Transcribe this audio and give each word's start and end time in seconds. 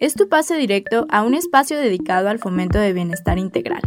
Es 0.00 0.14
tu 0.14 0.30
pase 0.30 0.56
directo 0.56 1.06
a 1.10 1.22
un 1.22 1.34
espacio 1.34 1.78
dedicado 1.78 2.30
al 2.30 2.38
fomento 2.38 2.78
de 2.78 2.94
bienestar 2.94 3.38
integral. 3.38 3.82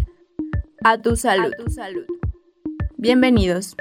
A 0.83 0.99
tu 0.99 1.15
salud. 1.15 1.51
tu 1.57 1.71
salud. 1.71 2.05
Bienvenidos. 2.97 3.75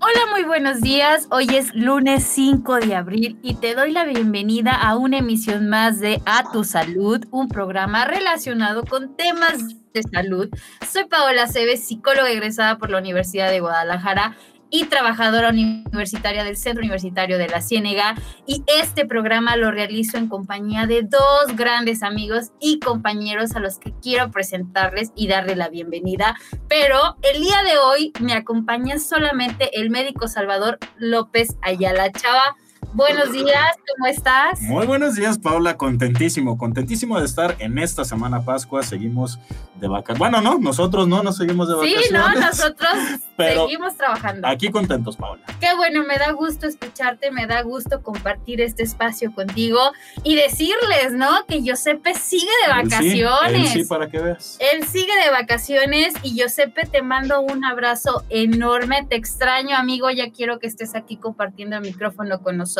Hola, 0.00 0.20
muy 0.30 0.44
buenos 0.44 0.80
días. 0.80 1.26
Hoy 1.30 1.48
es 1.54 1.74
lunes 1.74 2.22
5 2.22 2.76
de 2.76 2.94
abril 2.94 3.38
y 3.42 3.56
te 3.56 3.74
doy 3.74 3.92
la 3.92 4.06
bienvenida 4.06 4.72
a 4.72 4.96
una 4.96 5.18
emisión 5.18 5.68
más 5.68 6.00
de 6.00 6.22
A 6.24 6.50
Tu 6.52 6.64
Salud, 6.64 7.22
un 7.30 7.48
programa 7.48 8.06
relacionado 8.06 8.84
con 8.86 9.14
temas 9.14 9.81
de 9.92 10.02
salud. 10.02 10.48
Soy 10.90 11.04
Paola 11.04 11.46
Cebes, 11.46 11.86
psicóloga 11.86 12.30
egresada 12.30 12.78
por 12.78 12.90
la 12.90 12.98
Universidad 12.98 13.50
de 13.50 13.60
Guadalajara 13.60 14.36
y 14.74 14.86
trabajadora 14.86 15.50
universitaria 15.50 16.44
del 16.44 16.56
Centro 16.56 16.80
Universitario 16.80 17.36
de 17.36 17.46
la 17.46 17.60
Ciénega. 17.60 18.14
Y 18.46 18.64
este 18.80 19.04
programa 19.04 19.54
lo 19.56 19.70
realizo 19.70 20.16
en 20.16 20.28
compañía 20.28 20.86
de 20.86 21.02
dos 21.02 21.54
grandes 21.56 22.02
amigos 22.02 22.52
y 22.58 22.78
compañeros 22.78 23.54
a 23.54 23.60
los 23.60 23.78
que 23.78 23.92
quiero 24.00 24.30
presentarles 24.30 25.12
y 25.14 25.28
darle 25.28 25.56
la 25.56 25.68
bienvenida. 25.68 26.36
Pero 26.68 27.18
el 27.20 27.42
día 27.42 27.62
de 27.64 27.76
hoy 27.76 28.12
me 28.20 28.32
acompaña 28.32 28.98
solamente 28.98 29.78
el 29.78 29.90
médico 29.90 30.26
Salvador 30.26 30.78
López 30.96 31.56
Ayala 31.60 32.10
Chava. 32.10 32.56
Buenos 32.94 33.32
días, 33.32 33.76
¿cómo 33.96 34.06
estás? 34.06 34.60
Muy 34.60 34.86
buenos 34.86 35.14
días, 35.14 35.38
Paula. 35.38 35.78
Contentísimo, 35.78 36.58
contentísimo 36.58 37.18
de 37.18 37.24
estar 37.24 37.56
en 37.58 37.78
esta 37.78 38.04
semana 38.04 38.44
Pascua. 38.44 38.82
Seguimos 38.82 39.38
de 39.76 39.88
vacaciones. 39.88 40.18
Bueno, 40.18 40.40
no, 40.42 40.58
nosotros 40.58 41.08
no 41.08 41.22
nos 41.22 41.38
seguimos 41.38 41.68
de 41.68 41.74
vacaciones. 41.74 42.06
Sí, 42.08 42.12
no, 42.12 42.34
nosotros 42.34 42.90
Pero 43.36 43.64
seguimos 43.64 43.96
trabajando. 43.96 44.46
Aquí 44.46 44.70
contentos, 44.70 45.16
Paula. 45.16 45.42
Qué 45.58 45.74
bueno, 45.74 46.04
me 46.04 46.18
da 46.18 46.32
gusto 46.32 46.66
escucharte, 46.66 47.30
me 47.30 47.46
da 47.46 47.62
gusto 47.62 48.02
compartir 48.02 48.60
este 48.60 48.82
espacio 48.82 49.32
contigo 49.32 49.80
y 50.22 50.36
decirles, 50.36 51.12
¿no? 51.12 51.46
Que 51.46 51.62
Giuseppe 51.62 52.14
sigue 52.14 52.50
de 52.66 52.80
Él 52.82 52.90
sí, 52.90 53.22
vacaciones. 53.22 53.74
él 53.74 53.82
sí, 53.82 53.84
para 53.88 54.10
que 54.10 54.18
veas. 54.18 54.58
Él 54.60 54.86
sigue 54.86 55.16
de 55.24 55.30
vacaciones 55.30 56.12
y 56.22 56.34
Giuseppe 56.34 56.86
te 56.86 57.00
mando 57.00 57.40
un 57.40 57.64
abrazo 57.64 58.24
enorme, 58.28 59.06
te 59.08 59.16
extraño 59.16 59.76
amigo, 59.76 60.10
ya 60.10 60.30
quiero 60.30 60.58
que 60.58 60.66
estés 60.66 60.94
aquí 60.94 61.16
compartiendo 61.16 61.76
el 61.76 61.82
micrófono 61.82 62.42
con 62.42 62.58
nosotros. 62.58 62.71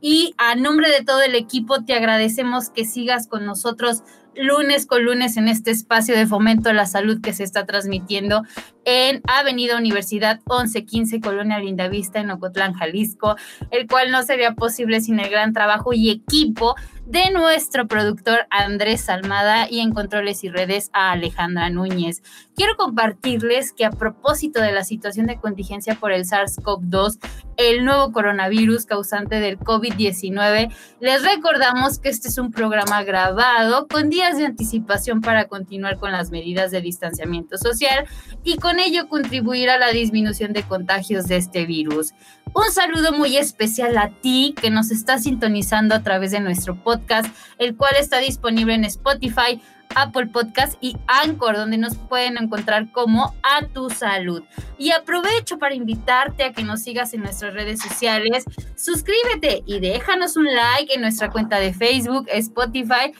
Y 0.00 0.34
a 0.38 0.54
nombre 0.54 0.90
de 0.90 1.04
todo 1.04 1.22
el 1.22 1.34
equipo 1.34 1.84
te 1.84 1.94
agradecemos 1.94 2.70
que 2.70 2.84
sigas 2.84 3.26
con 3.26 3.44
nosotros 3.46 4.02
lunes 4.36 4.86
con 4.86 5.04
lunes 5.04 5.36
en 5.36 5.48
este 5.48 5.70
espacio 5.70 6.16
de 6.16 6.26
fomento 6.26 6.70
a 6.70 6.72
la 6.72 6.86
salud 6.86 7.20
que 7.20 7.32
se 7.32 7.44
está 7.44 7.66
transmitiendo 7.66 8.42
en 8.84 9.22
Avenida 9.26 9.76
Universidad 9.76 10.40
1115, 10.46 11.20
Colonia 11.20 11.58
Lindavista, 11.58 12.20
en 12.20 12.30
Ocotlán, 12.30 12.74
Jalisco, 12.74 13.36
el 13.70 13.86
cual 13.86 14.10
no 14.10 14.22
sería 14.22 14.54
posible 14.54 15.00
sin 15.00 15.20
el 15.20 15.30
gran 15.30 15.52
trabajo 15.52 15.92
y 15.92 16.10
equipo 16.10 16.74
de 17.06 17.30
nuestro 17.30 17.86
productor 17.86 18.46
Andrés 18.50 19.08
Almada 19.10 19.68
y 19.70 19.80
en 19.80 19.92
controles 19.92 20.42
y 20.42 20.48
redes 20.48 20.90
a 20.92 21.12
Alejandra 21.12 21.68
Núñez. 21.68 22.22
Quiero 22.56 22.76
compartirles 22.76 23.72
que 23.72 23.84
a 23.84 23.90
propósito 23.90 24.62
de 24.62 24.72
la 24.72 24.84
situación 24.84 25.26
de 25.26 25.38
contingencia 25.38 25.96
por 25.96 26.12
el 26.12 26.24
SARS-CoV-2, 26.24 27.18
el 27.56 27.84
nuevo 27.84 28.12
coronavirus 28.12 28.86
causante 28.86 29.40
del 29.40 29.58
COVID-19, 29.58 30.72
les 31.00 31.22
recordamos 31.22 31.98
que 31.98 32.08
este 32.08 32.28
es 32.28 32.38
un 32.38 32.50
programa 32.52 33.02
grabado 33.02 33.86
con 33.86 34.08
días 34.08 34.38
de 34.38 34.46
anticipación 34.46 35.20
para 35.20 35.46
continuar 35.46 35.98
con 35.98 36.12
las 36.12 36.30
medidas 36.30 36.70
de 36.70 36.80
distanciamiento 36.80 37.58
social 37.58 38.06
y 38.44 38.56
con 38.56 38.73
ello 38.78 39.08
contribuir 39.08 39.70
a 39.70 39.78
la 39.78 39.90
disminución 39.90 40.52
de 40.52 40.62
contagios 40.62 41.26
de 41.26 41.36
este 41.36 41.66
virus. 41.66 42.12
Un 42.52 42.70
saludo 42.70 43.12
muy 43.12 43.36
especial 43.36 43.96
a 43.98 44.10
ti 44.10 44.54
que 44.60 44.70
nos 44.70 44.90
está 44.90 45.18
sintonizando 45.18 45.94
a 45.94 46.02
través 46.02 46.30
de 46.30 46.40
nuestro 46.40 46.76
podcast, 46.76 47.28
el 47.58 47.76
cual 47.76 47.94
está 47.98 48.18
disponible 48.18 48.74
en 48.74 48.84
Spotify, 48.84 49.60
Apple 49.94 50.26
Podcast 50.26 50.76
y 50.80 50.96
Anchor, 51.06 51.56
donde 51.56 51.78
nos 51.78 51.96
pueden 51.96 52.36
encontrar 52.36 52.90
como 52.92 53.34
A 53.42 53.66
Tu 53.66 53.90
Salud. 53.90 54.42
Y 54.78 54.90
aprovecho 54.90 55.58
para 55.58 55.74
invitarte 55.74 56.44
a 56.44 56.52
que 56.52 56.64
nos 56.64 56.82
sigas 56.82 57.14
en 57.14 57.22
nuestras 57.22 57.54
redes 57.54 57.80
sociales. 57.80 58.44
Suscríbete 58.76 59.62
y 59.66 59.80
déjanos 59.80 60.36
un 60.36 60.46
like 60.46 60.94
en 60.94 61.00
nuestra 61.00 61.30
cuenta 61.30 61.58
de 61.58 61.72
Facebook, 61.72 62.26
Spotify 62.28 63.12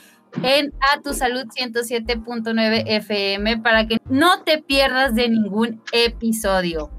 en 0.43 0.73
A 0.81 1.01
Tu 1.01 1.15
Salud 1.15 1.45
107.9 1.47 2.85
FM 2.87 3.59
para 3.59 3.87
que 3.87 3.99
no 4.09 4.43
te 4.43 4.59
pierdas 4.59 5.15
de 5.15 5.29
ningún 5.29 5.81
episodio. 5.93 6.91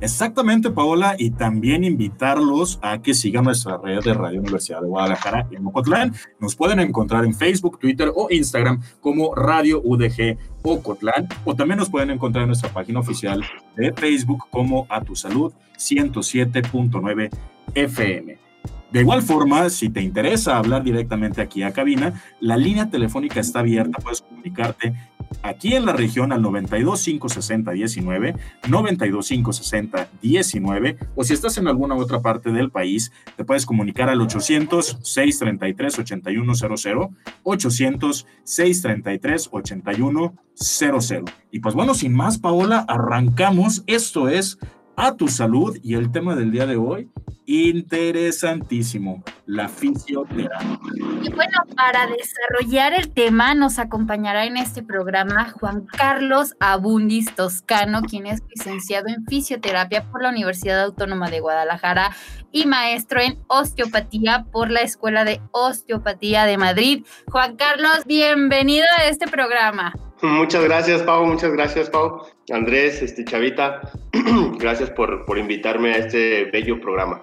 Exactamente, 0.00 0.70
Paola, 0.70 1.14
y 1.18 1.30
también 1.30 1.84
invitarlos 1.84 2.78
a 2.82 3.00
que 3.00 3.14
sigan 3.14 3.44
nuestra 3.44 3.78
red 3.78 4.00
de 4.00 4.12
Radio 4.12 4.40
Universidad 4.40 4.82
de 4.82 4.88
Guadalajara 4.88 5.48
en 5.50 5.66
Ocotlán. 5.66 6.14
Nos 6.40 6.56
pueden 6.56 6.80
encontrar 6.80 7.24
en 7.24 7.34
Facebook, 7.34 7.78
Twitter 7.78 8.12
o 8.14 8.28
Instagram 8.30 8.82
como 9.00 9.34
Radio 9.34 9.80
UDG 9.82 10.36
Ocotlán, 10.62 11.28
o 11.44 11.54
también 11.54 11.78
nos 11.78 11.90
pueden 11.90 12.10
encontrar 12.10 12.42
en 12.42 12.48
nuestra 12.48 12.70
página 12.70 13.00
oficial 13.00 13.42
de 13.76 13.92
Facebook 13.92 14.44
como 14.50 14.86
A 14.90 15.00
Tu 15.00 15.16
Salud 15.16 15.52
107.9 15.78 17.30
FM. 17.74 18.43
De 18.90 19.00
igual 19.00 19.22
forma, 19.22 19.70
si 19.70 19.88
te 19.88 20.00
interesa 20.00 20.56
hablar 20.56 20.84
directamente 20.84 21.42
aquí 21.42 21.64
a 21.64 21.72
cabina, 21.72 22.22
la 22.38 22.56
línea 22.56 22.90
telefónica 22.90 23.40
está 23.40 23.58
abierta, 23.58 23.98
puedes 23.98 24.22
comunicarte 24.22 24.94
aquí 25.42 25.74
en 25.74 25.84
la 25.84 25.92
región 25.92 26.32
al 26.32 26.42
92 26.42 27.02
560 27.02 27.72
19, 27.72 28.36
92 28.68 29.28
560 29.28 30.08
19, 30.22 30.98
o 31.16 31.24
si 31.24 31.34
estás 31.34 31.58
en 31.58 31.66
alguna 31.68 31.96
otra 31.96 32.22
parte 32.22 32.52
del 32.52 32.70
país, 32.70 33.12
te 33.36 33.44
puedes 33.44 33.66
comunicar 33.66 34.08
al 34.08 34.20
800 34.20 34.98
633 35.02 35.98
8100, 35.98 37.16
800 37.42 38.26
633 38.44 39.48
8100. 39.50 41.24
Y 41.50 41.58
pues 41.60 41.74
bueno, 41.74 41.94
sin 41.94 42.14
más, 42.14 42.38
Paola, 42.38 42.84
arrancamos. 42.88 43.82
Esto 43.86 44.28
es 44.28 44.58
a 44.96 45.16
tu 45.16 45.28
salud 45.28 45.76
y 45.82 45.94
el 45.94 46.12
tema 46.12 46.36
del 46.36 46.52
día 46.52 46.66
de 46.66 46.76
hoy, 46.76 47.10
interesantísimo, 47.46 49.22
la 49.46 49.68
fisioterapia. 49.68 50.78
Y 51.22 51.30
bueno, 51.30 51.58
para 51.76 52.06
desarrollar 52.06 52.94
el 52.94 53.10
tema 53.10 53.54
nos 53.54 53.78
acompañará 53.78 54.44
en 54.46 54.56
este 54.56 54.82
programa 54.82 55.50
Juan 55.50 55.86
Carlos 55.86 56.54
Abundis 56.60 57.34
Toscano, 57.34 58.02
quien 58.02 58.26
es 58.26 58.42
licenciado 58.54 59.08
en 59.08 59.24
fisioterapia 59.26 60.04
por 60.10 60.22
la 60.22 60.30
Universidad 60.30 60.82
Autónoma 60.82 61.30
de 61.30 61.40
Guadalajara 61.40 62.10
y 62.52 62.66
maestro 62.66 63.20
en 63.20 63.38
osteopatía 63.48 64.46
por 64.52 64.70
la 64.70 64.80
Escuela 64.80 65.24
de 65.24 65.40
Osteopatía 65.50 66.44
de 66.44 66.56
Madrid. 66.56 67.04
Juan 67.26 67.56
Carlos, 67.56 68.04
bienvenido 68.06 68.86
a 68.98 69.06
este 69.06 69.26
programa. 69.26 69.92
Muchas 70.22 70.64
gracias, 70.64 71.02
Pau. 71.02 71.26
Muchas 71.26 71.52
gracias, 71.52 71.90
Pau. 71.90 72.22
Andrés, 72.50 73.02
este, 73.02 73.24
Chavita, 73.24 73.92
gracias 74.58 74.90
por, 74.90 75.24
por 75.26 75.36
invitarme 75.38 75.92
a 75.92 75.98
este 75.98 76.44
bello 76.46 76.80
programa. 76.80 77.22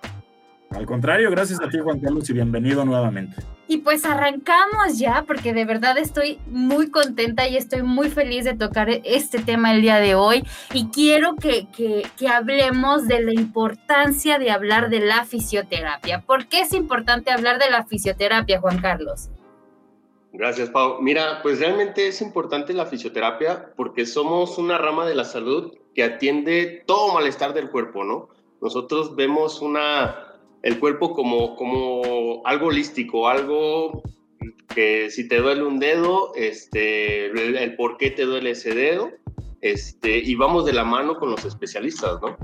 Al 0.72 0.86
contrario, 0.86 1.30
gracias 1.30 1.62
a 1.62 1.68
ti, 1.68 1.80
Juan 1.80 2.00
Carlos, 2.00 2.30
y 2.30 2.34
bienvenido 2.34 2.86
nuevamente. 2.86 3.36
Y 3.68 3.80
pues 3.80 4.06
arrancamos 4.06 4.98
ya, 4.98 5.26
porque 5.28 5.54
de 5.54 5.66
verdad 5.66 5.98
estoy 5.98 6.40
muy 6.48 6.90
contenta 6.90 7.48
y 7.48 7.58
estoy 7.58 7.84
muy 7.84 8.10
feliz 8.10 8.46
de 8.46 8.54
tocar 8.54 8.90
este 8.90 9.40
tema 9.40 9.74
el 9.74 9.82
día 9.82 9.98
de 9.98 10.16
hoy. 10.16 10.44
Y 10.74 10.88
quiero 10.88 11.36
que, 11.36 11.68
que, 11.76 12.04
que 12.18 12.28
hablemos 12.28 13.08
de 13.08 13.22
la 13.22 13.34
importancia 13.34 14.40
de 14.40 14.52
hablar 14.52 14.90
de 14.90 15.02
la 15.02 15.26
fisioterapia. 15.26 16.22
¿Por 16.22 16.48
qué 16.48 16.62
es 16.62 16.74
importante 16.74 17.32
hablar 17.32 17.60
de 17.60 17.70
la 17.70 17.86
fisioterapia, 17.86 18.60
Juan 18.60 18.80
Carlos? 18.80 19.30
Gracias, 20.34 20.70
Pau. 20.70 21.02
Mira, 21.02 21.42
pues 21.42 21.60
realmente 21.60 22.08
es 22.08 22.22
importante 22.22 22.74
la 22.74 22.86
fisioterapia 22.86 23.74
porque 23.76 24.06
somos 24.06 24.58
una 24.58 24.78
rama 24.78 25.06
de 25.06 25.16
la 25.16 25.26
salud 25.26 25.74
que 25.94 26.04
atiende 26.04 26.84
todo 26.88 27.14
malestar 27.14 27.54
del 27.54 27.70
cuerpo, 27.70 28.06
¿no? 28.06 28.30
Nosotros 28.62 29.16
vemos 29.16 29.62
una, 29.62 30.31
el 30.64 30.80
cuerpo 30.80 31.14
como, 31.14 31.56
como 31.56 32.42
algo 32.46 32.68
holístico, 32.68 33.28
algo 33.28 34.04
que 34.74 35.10
si 35.10 35.28
te 35.28 35.38
duele 35.38 35.64
un 35.64 35.80
dedo, 35.80 36.34
este, 36.36 37.26
el, 37.26 37.58
el 37.58 37.76
por 37.76 37.98
qué 37.98 38.12
te 38.12 38.24
duele 38.24 38.52
ese 38.52 38.74
dedo, 38.74 39.12
este, 39.62 40.18
y 40.18 40.36
vamos 40.36 40.66
de 40.66 40.74
la 40.74 40.84
mano 40.84 41.18
con 41.18 41.32
los 41.32 41.46
especialistas, 41.46 42.22
¿no? 42.22 42.38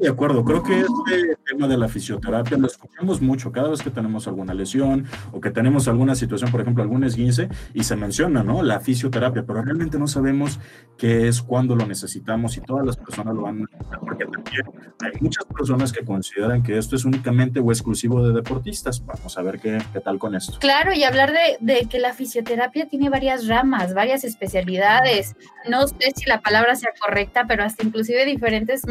De 0.00 0.08
acuerdo, 0.08 0.44
creo 0.44 0.62
que 0.62 0.80
este 0.80 1.36
tema 1.44 1.68
de 1.68 1.76
la 1.76 1.86
fisioterapia 1.86 2.56
lo 2.56 2.66
escuchamos 2.66 3.20
mucho 3.20 3.52
cada 3.52 3.68
vez 3.68 3.82
que 3.82 3.90
tenemos 3.90 4.26
alguna 4.26 4.54
lesión 4.54 5.06
o 5.30 5.42
que 5.42 5.50
tenemos 5.50 5.88
alguna 5.88 6.14
situación, 6.14 6.50
por 6.50 6.62
ejemplo, 6.62 6.82
algún 6.82 7.04
esguince, 7.04 7.48
y 7.74 7.84
se 7.84 7.96
menciona, 7.96 8.42
¿no? 8.42 8.62
La 8.62 8.80
fisioterapia, 8.80 9.44
pero 9.46 9.62
realmente 9.62 9.98
no 9.98 10.06
sabemos 10.06 10.58
qué 10.96 11.28
es, 11.28 11.42
cuándo 11.42 11.76
lo 11.76 11.86
necesitamos 11.86 12.56
y 12.56 12.62
todas 12.62 12.86
las 12.86 12.96
personas 12.96 13.34
lo 13.34 13.42
van 13.42 13.62
a 13.90 14.00
porque 14.00 14.24
también 14.24 14.62
hay 15.02 15.20
muchas 15.20 15.44
personas 15.44 15.92
que 15.92 16.04
consideran 16.04 16.62
que 16.62 16.78
esto 16.78 16.96
es 16.96 17.04
únicamente 17.04 17.60
o 17.60 17.70
exclusivo 17.70 18.26
de 18.26 18.32
deportistas. 18.32 19.04
Vamos 19.04 19.36
a 19.36 19.42
ver 19.42 19.60
qué, 19.60 19.78
qué 19.92 20.00
tal 20.00 20.18
con 20.18 20.34
esto. 20.34 20.58
Claro, 20.60 20.94
y 20.94 21.04
hablar 21.04 21.32
de, 21.32 21.58
de 21.60 21.86
que 21.86 21.98
la 21.98 22.14
fisioterapia 22.14 22.88
tiene 22.88 23.10
varias 23.10 23.46
ramas, 23.46 23.92
varias 23.94 24.24
especialidades. 24.24 25.36
No 25.68 25.86
sé 25.86 26.12
si 26.16 26.26
la 26.26 26.40
palabra 26.40 26.74
sea 26.74 26.90
correcta, 26.98 27.44
pero 27.46 27.64
hasta 27.64 27.84
inclusive 27.84 28.24
diferentes 28.24 28.82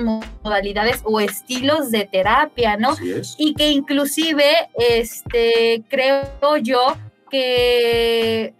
modalidades 0.43 0.98
o 1.03 1.19
estilos 1.19 1.91
de 1.91 2.05
terapia, 2.05 2.77
¿no? 2.77 2.95
Y 3.37 3.53
que 3.53 3.71
inclusive, 3.71 4.69
este, 4.77 5.83
creo 5.89 6.57
yo 6.57 6.97
que 7.29 8.53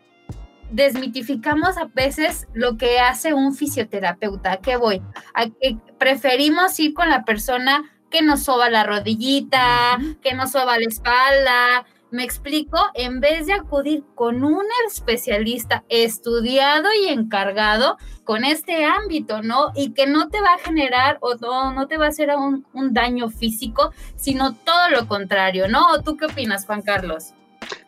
desmitificamos 0.72 1.78
a 1.78 1.86
veces 1.94 2.48
lo 2.54 2.78
que 2.78 3.00
hace 3.00 3.34
un 3.34 3.56
fisioterapeuta. 3.56 4.54
¿A 4.54 4.58
qué 4.58 4.78
voy? 4.78 5.02
A 5.34 5.46
que 5.48 5.78
preferimos 5.98 6.80
ir 6.80 6.94
con 6.94 7.10
la 7.10 7.26
persona 7.26 7.92
que 8.10 8.22
nos 8.22 8.44
soba 8.44 8.70
la 8.70 8.84
rodillita, 8.84 10.00
que 10.22 10.34
nos 10.34 10.52
soba 10.52 10.78
la 10.78 10.86
espalda, 10.86 11.86
me 12.12 12.24
explico, 12.24 12.78
en 12.94 13.20
vez 13.20 13.48
de 13.48 13.54
acudir 13.54 14.04
con 14.16 14.44
un 14.44 14.66
especialista 14.88 15.84
estudiado 15.90 16.90
y 17.04 17.08
encargado 17.10 17.98
con 18.24 18.44
este 18.44 18.86
ámbito, 18.86 19.42
¿no? 19.42 19.72
Y 19.76 19.94
que 19.94 20.08
no 20.08 20.30
te 20.30 20.42
va 20.42 20.54
a 20.54 20.60
generar 20.60 21.18
o 21.22 21.36
no, 21.36 21.74
no 21.74 21.88
te 21.88 21.98
va 21.98 22.06
a 22.06 22.10
hacer 22.10 22.30
un, 22.36 22.66
un 22.74 22.94
daño 22.94 23.30
físico, 23.30 23.94
sino 24.16 24.56
todo 24.56 24.90
lo 24.90 25.08
contrario, 25.08 25.68
¿no? 25.68 25.88
¿O 25.92 26.02
tú 26.02 26.18
qué 26.18 26.26
opinas, 26.26 26.66
Juan 26.66 26.82
Carlos? 26.82 27.34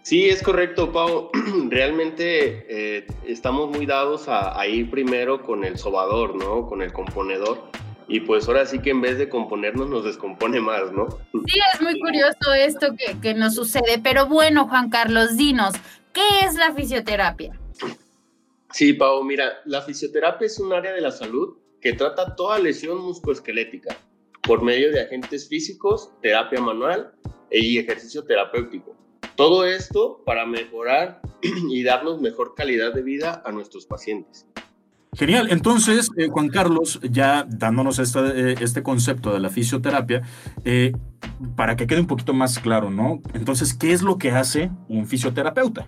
Sí, 0.03 0.29
es 0.29 0.41
correcto, 0.43 0.91
Pau. 0.91 1.29
Realmente 1.69 2.65
eh, 2.69 3.07
estamos 3.25 3.69
muy 3.69 3.85
dados 3.85 4.27
a, 4.27 4.59
a, 4.59 4.67
ir 4.67 4.89
primero 4.89 5.43
con 5.43 5.63
el 5.63 5.77
sobador, 5.77 6.35
¿no? 6.35 6.67
Con 6.67 6.81
el 6.81 6.91
componedor 6.91 7.69
y 8.07 8.21
pues 8.21 8.47
ahora 8.47 8.65
sí 8.65 8.79
que 8.79 8.91
en 8.91 9.01
vez 9.01 9.17
de 9.17 9.29
componernos 9.29 9.89
nos 9.89 10.03
descompone 10.03 10.59
más, 10.59 10.91
¿no? 10.91 11.07
Sí, 11.47 11.59
es 11.73 11.81
muy 11.81 11.99
curioso 11.99 12.53
esto 12.53 12.95
que, 12.97 13.19
que 13.19 13.33
nos 13.33 13.55
sucede, 13.55 13.99
pero 14.03 14.27
bueno, 14.27 14.67
Juan 14.67 14.89
Carlos, 14.89 15.37
dinos, 15.37 15.73
¿qué 16.13 16.45
es 16.45 16.55
la 16.55 16.73
fisioterapia? 16.73 17.57
Sí, 18.71 18.93
Pau, 18.93 19.23
mira, 19.23 19.61
la 19.65 19.81
fisioterapia 19.81 20.45
es 20.45 20.59
un 20.59 20.71
área 20.71 20.93
de 20.93 21.01
la 21.01 21.11
salud 21.11 21.57
que 21.81 21.93
trata 21.93 22.35
toda 22.35 22.59
lesión 22.59 23.01
musculoesquelética 23.01 23.97
por 24.43 24.63
medio 24.63 24.91
de 24.91 25.01
agentes 25.01 25.47
físicos, 25.47 26.11
terapia 26.21 26.61
manual 26.61 27.13
y 27.51 27.77
ejercicio 27.79 28.23
terapéutico. 28.23 28.95
Todo 29.35 29.65
esto 29.65 30.23
para 30.25 30.45
mejorar 30.45 31.21
y 31.69 31.83
darnos 31.83 32.21
mejor 32.21 32.53
calidad 32.55 32.93
de 32.93 33.01
vida 33.01 33.41
a 33.45 33.51
nuestros 33.51 33.85
pacientes. 33.85 34.47
Genial. 35.17 35.47
Entonces, 35.51 36.09
eh, 36.15 36.29
Juan 36.29 36.47
Carlos, 36.47 36.99
ya 37.03 37.45
dándonos 37.49 37.99
esta, 37.99 38.29
eh, 38.29 38.55
este 38.61 38.81
concepto 38.81 39.33
de 39.33 39.41
la 39.41 39.49
fisioterapia, 39.49 40.21
eh, 40.63 40.93
para 41.57 41.75
que 41.75 41.85
quede 41.85 41.99
un 41.99 42.07
poquito 42.07 42.33
más 42.33 42.59
claro, 42.59 42.89
¿no? 42.89 43.21
Entonces, 43.33 43.73
¿qué 43.73 43.91
es 43.91 44.01
lo 44.03 44.17
que 44.17 44.31
hace 44.31 44.71
un 44.87 45.05
fisioterapeuta? 45.05 45.87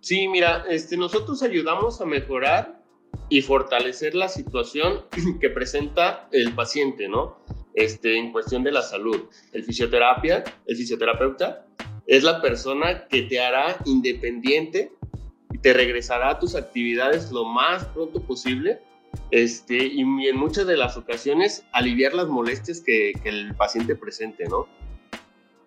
Sí, 0.00 0.26
mira, 0.26 0.64
este, 0.68 0.96
nosotros 0.96 1.42
ayudamos 1.44 2.00
a 2.00 2.06
mejorar 2.06 2.82
y 3.28 3.40
fortalecer 3.40 4.16
la 4.16 4.28
situación 4.28 5.04
que 5.40 5.50
presenta 5.50 6.28
el 6.32 6.52
paciente, 6.54 7.08
¿no? 7.08 7.38
Este, 7.74 8.18
en 8.18 8.32
cuestión 8.32 8.64
de 8.64 8.72
la 8.72 8.82
salud. 8.82 9.28
El 9.52 9.62
fisioterapia, 9.62 10.42
el 10.66 10.76
fisioterapeuta, 10.76 11.66
es 12.06 12.24
la 12.24 12.42
persona 12.42 13.06
que 13.06 13.22
te 13.22 13.40
hará 13.40 13.76
independiente 13.84 14.92
te 15.64 15.72
regresará 15.72 16.28
a 16.28 16.38
tus 16.38 16.56
actividades 16.56 17.32
lo 17.32 17.46
más 17.46 17.86
pronto 17.86 18.22
posible 18.22 18.80
este, 19.30 19.86
y 19.86 20.02
en 20.02 20.36
muchas 20.36 20.66
de 20.66 20.76
las 20.76 20.98
ocasiones 20.98 21.64
aliviar 21.72 22.12
las 22.12 22.28
molestias 22.28 22.82
que, 22.82 23.14
el 23.24 23.54
paciente 23.54 23.96
presente, 23.96 24.44
¿no? 24.44 24.68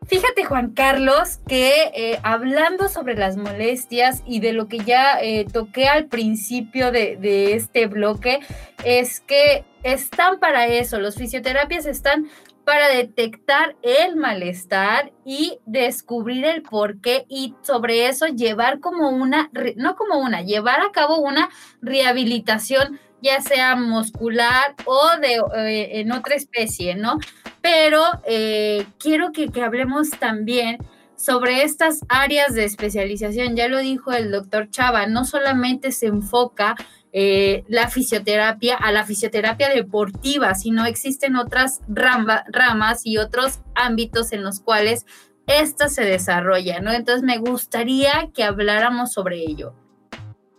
Fíjate, 0.06 0.46
Juan 0.46 0.70
Carlos, 0.76 1.40
que 1.48 1.92
eh, 1.96 2.20
hablando 2.22 2.90
sobre 2.90 3.16
las 3.16 3.38
molestias 3.38 4.22
y 4.28 4.40
de 4.40 4.54
lo 4.54 4.68
que 4.68 4.78
ya 4.78 5.20
eh, 5.20 5.48
toqué 5.52 5.88
al 5.88 6.06
principio 6.06 6.92
de, 6.92 7.18
de, 7.18 7.56
este 7.56 7.88
bloque, 7.88 8.40
es 8.86 9.20
que 9.22 9.66
están 9.82 10.40
para 10.40 10.68
eso, 10.68 11.00
los 11.00 11.16
fisioterapias 11.16 11.88
están 11.88 12.30
para 12.68 12.90
detectar 12.90 13.78
el 13.82 14.18
malestar 14.18 15.14
y 15.24 15.60
descubrir 15.66 16.44
el 16.44 16.64
por 16.64 17.00
qué 17.00 17.26
y 17.30 17.56
sobre 17.62 18.10
eso 18.10 18.28
llevar 18.28 18.82
como 18.82 19.08
una, 19.08 19.50
no 19.78 19.96
como 19.96 20.20
una, 20.20 20.42
llevar 20.42 20.82
a 20.82 20.92
cabo 20.92 21.20
una 21.20 21.48
rehabilitación 21.82 23.00
ya 23.22 23.40
sea 23.40 23.78
muscular 23.78 24.76
o 24.84 25.02
de 25.22 25.42
eh, 25.56 26.02
en 26.02 26.12
otra 26.12 26.36
especie, 26.36 26.96
¿no? 26.96 27.20
Pero 27.62 28.04
eh, 28.26 28.86
quiero 29.00 29.32
que, 29.32 29.48
que 29.48 29.62
hablemos 29.62 30.10
también 30.10 30.78
sobre 31.16 31.64
estas 31.64 32.02
áreas 32.10 32.54
de 32.54 32.66
especialización. 32.66 33.56
Ya 33.56 33.70
lo 33.70 33.80
dijo 33.80 34.12
el 34.12 34.30
doctor 34.30 34.70
Chava, 34.70 35.08
no 35.08 35.24
solamente 35.24 35.94
se 35.94 36.08
enfoca 36.08 36.76
eh, 37.14 37.64
la 37.68 37.90
fisioterapia 37.90 38.76
a 38.76 38.92
la 38.92 39.06
fisioterapia 39.06 39.70
deportiva, 39.70 40.54
sino 40.56 40.86
existen 40.86 41.36
otras 41.36 41.82
rama, 41.88 42.44
ramas 42.52 43.06
y 43.06 43.18
otros 43.18 43.60
ámbitos 43.76 44.34
en 44.34 44.44
los 44.44 44.60
cuales 44.60 45.06
esta 45.48 45.88
se 45.88 46.04
desarrolla, 46.04 46.80
¿no? 46.82 46.92
Entonces 46.92 47.24
me 47.24 47.38
gustaría 47.38 48.30
que 48.34 48.44
habláramos 48.44 49.14
sobre 49.14 49.40
ello. 49.40 49.74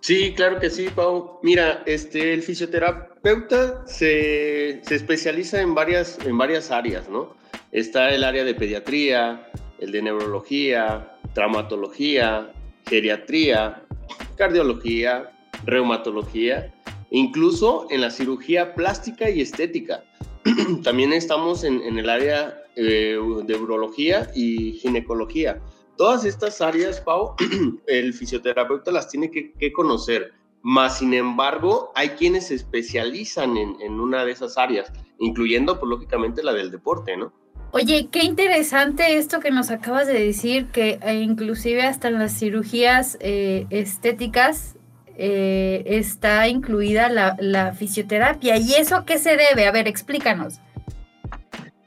Sí, 0.01 0.33
claro 0.35 0.59
que 0.59 0.71
sí, 0.71 0.89
Pau. 0.95 1.39
Mira, 1.43 1.83
este, 1.85 2.33
el 2.33 2.43
fisioterapeuta 2.43 3.87
se, 3.87 4.81
se 4.83 4.95
especializa 4.95 5.61
en 5.61 5.75
varias, 5.75 6.19
en 6.25 6.39
varias 6.39 6.71
áreas, 6.71 7.09
¿no? 7.09 7.37
Está 7.73 8.11
el 8.11 8.25
área 8.25 8.45
de 8.45 8.55
pediatría, 8.55 9.51
el 9.79 9.93
de 9.93 10.03
neurología, 10.03 11.13
traumatología, 11.35 12.51
geriatría, 12.89 13.83
cardiología, 14.37 15.31
reumatología, 15.65 16.75
incluso 17.11 17.87
en 17.91 18.01
la 18.01 18.11
cirugía 18.11 18.75
plástica 18.75 19.31
y 19.31 19.41
estética. 19.41 20.05
También 20.83 21.13
estamos 21.13 21.65
en, 21.65 21.99
el 21.99 22.09
área 22.09 22.63
eh, 22.77 23.19
de 23.45 23.57
urología 23.57 24.31
y 24.35 24.73
ginecología. 24.73 25.61
Todas 25.97 26.25
estas 26.25 26.61
áreas, 26.61 27.01
Pau, 27.01 27.35
el 27.87 28.15
fisioterapeuta 28.15 28.91
las 28.91 29.09
tiene 29.09 29.31
que, 29.31 29.73
conocer. 29.73 30.33
Más, 30.63 30.99
sin 30.99 31.15
embargo, 31.15 31.93
hay 31.95 32.11
quienes 32.11 32.49
se 32.49 32.55
especializan 32.55 33.57
en, 33.57 33.81
en 33.81 34.01
una 34.01 34.25
de 34.25 34.33
esas 34.33 34.59
áreas, 34.59 34.93
incluyendo, 35.19 35.79
pues, 35.79 35.89
lógicamente, 35.89 36.43
la 36.43 36.53
del 36.53 36.71
deporte, 36.71 37.17
¿no? 37.17 37.33
Oye, 37.71 38.09
qué 38.11 38.25
interesante 38.25 39.19
esto 39.19 39.41
que 39.41 39.51
nos 39.51 39.71
acabas 39.71 40.07
de 40.07 40.15
decir, 40.15 40.69
que 40.69 40.99
eh, 41.03 41.21
inclusive 41.21 41.83
hasta 41.83 42.09
en 42.09 42.19
las 42.19 42.39
cirugías 42.39 43.19
eh, 43.21 43.67
estéticas 43.69 44.78
eh, 45.19 45.83
está 45.85 46.47
incluida 46.49 47.09
la, 47.09 47.73
fisioterapia. 47.73 48.57
¿Y 48.57 48.75
eso 48.75 48.97
a 48.97 49.05
qué 49.05 49.19
se 49.19 49.37
debe? 49.37 49.67
A 49.67 49.73
ver, 49.73 49.89
explícanos. 49.89 50.61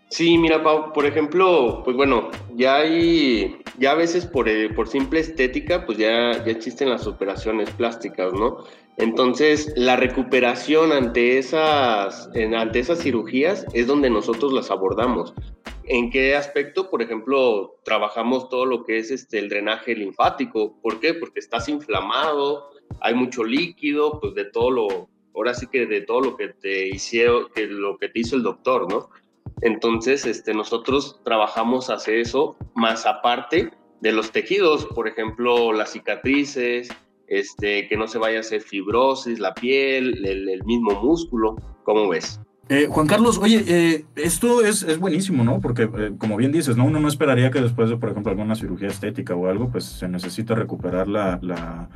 Sí, 0.10 0.38
mira, 0.38 0.62
Pau, 0.62 0.92
por 0.92 1.06
ejemplo, 1.06 1.82
pues 1.86 1.96
bueno, 1.96 2.30
ya 2.56 2.76
hay, 2.76 3.58
ya 3.80 3.92
a 3.92 3.96
veces 3.96 4.26
por, 4.26 4.50
eh, 4.50 4.70
por 4.70 4.90
simple 4.90 5.22
estética, 5.22 5.86
pues 5.86 5.98
ya, 5.98 6.44
ya 6.44 6.52
existen 6.52 6.90
las 6.90 7.08
operaciones 7.08 7.70
plásticas, 7.70 8.34
¿no? 8.34 8.66
Entonces, 8.98 9.72
la 9.78 9.96
recuperación 9.96 10.92
ante 10.92 11.38
esas, 11.38 12.30
ante 12.36 12.80
esas 12.80 13.00
cirugías 13.00 13.66
es 13.74 13.88
donde 13.88 14.10
nosotros 14.10 14.52
las 14.52 14.70
abordamos. 14.70 15.34
¿En 15.86 16.10
qué 16.10 16.36
aspecto? 16.36 16.90
Por 16.90 17.02
ejemplo, 17.02 17.80
trabajamos 17.84 18.50
todo 18.50 18.66
lo 18.66 18.84
que 18.84 18.98
es 18.98 19.12
este, 19.12 19.40
el 19.40 19.50
drenaje 19.50 19.96
linfático. 19.96 20.80
¿Por 20.82 21.00
qué? 21.00 21.14
Porque 21.14 21.40
estás 21.40 21.68
inflamado, 21.70 22.70
hay 23.02 23.16
mucho 23.16 23.44
líquido, 23.44 24.20
pues 24.20 24.34
de 24.36 24.46
todo 24.46 24.72
lo, 24.72 25.10
ahora 25.36 25.54
sí 25.54 25.68
que 25.68 25.86
de 25.86 26.02
todo 26.02 26.22
lo 26.22 26.38
que 26.38 26.50
te 26.50 26.88
hicieron, 26.88 27.48
que 27.54 27.68
lo 27.68 27.98
que 27.98 28.10
te 28.10 28.20
hizo 28.20 28.36
el 28.36 28.44
doctor, 28.44 28.92
¿no? 28.92 29.10
Entonces, 29.62 30.26
este, 30.26 30.54
nosotros 30.54 31.20
trabajamos 31.24 31.90
hacia 31.90 32.16
eso, 32.16 32.56
más 32.76 33.06
aparte 33.06 33.72
de 34.02 34.12
los 34.12 34.32
tejidos, 34.32 34.86
por 34.86 35.08
ejemplo, 35.08 35.74
las 35.74 35.92
cicatrices, 35.92 36.90
este, 37.28 37.88
que 37.88 37.98
no 37.98 38.08
se 38.08 38.18
vaya 38.18 38.38
a 38.38 38.42
hacer 38.42 38.62
fibrosis, 38.62 39.40
la 39.40 39.54
piel, 39.54 40.26
el, 40.26 40.50
el 40.50 40.64
mismo 40.66 41.00
músculo, 41.02 41.56
¿cómo 41.84 42.10
ves? 42.10 42.40
Eh, 42.70 42.88
Juan 42.90 43.08
Carlos, 43.08 43.38
oye, 43.38 43.64
eh, 43.68 44.06
esto 44.16 44.64
es, 44.64 44.84
es, 44.84 44.98
buenísimo, 44.98 45.44
¿no? 45.44 45.60
Porque, 45.60 45.84
eh, 45.84 46.14
como 46.18 46.38
bien 46.38 46.52
dices, 46.52 46.78
¿no? 46.78 46.86
Uno 46.86 47.00
no 47.00 47.08
esperaría 47.08 47.52
que 47.52 47.60
después 47.60 47.90
de, 47.90 47.98
por 47.98 48.12
ejemplo, 48.12 48.32
alguna 48.32 48.56
cirugía 48.56 48.88
estética 48.88 49.36
o 49.36 49.50
algo, 49.50 49.70
pues 49.70 49.84
se 49.84 50.08
necesita 50.08 50.56
recuperar 50.56 51.08
la, 51.08 51.38
la, 51.42 51.90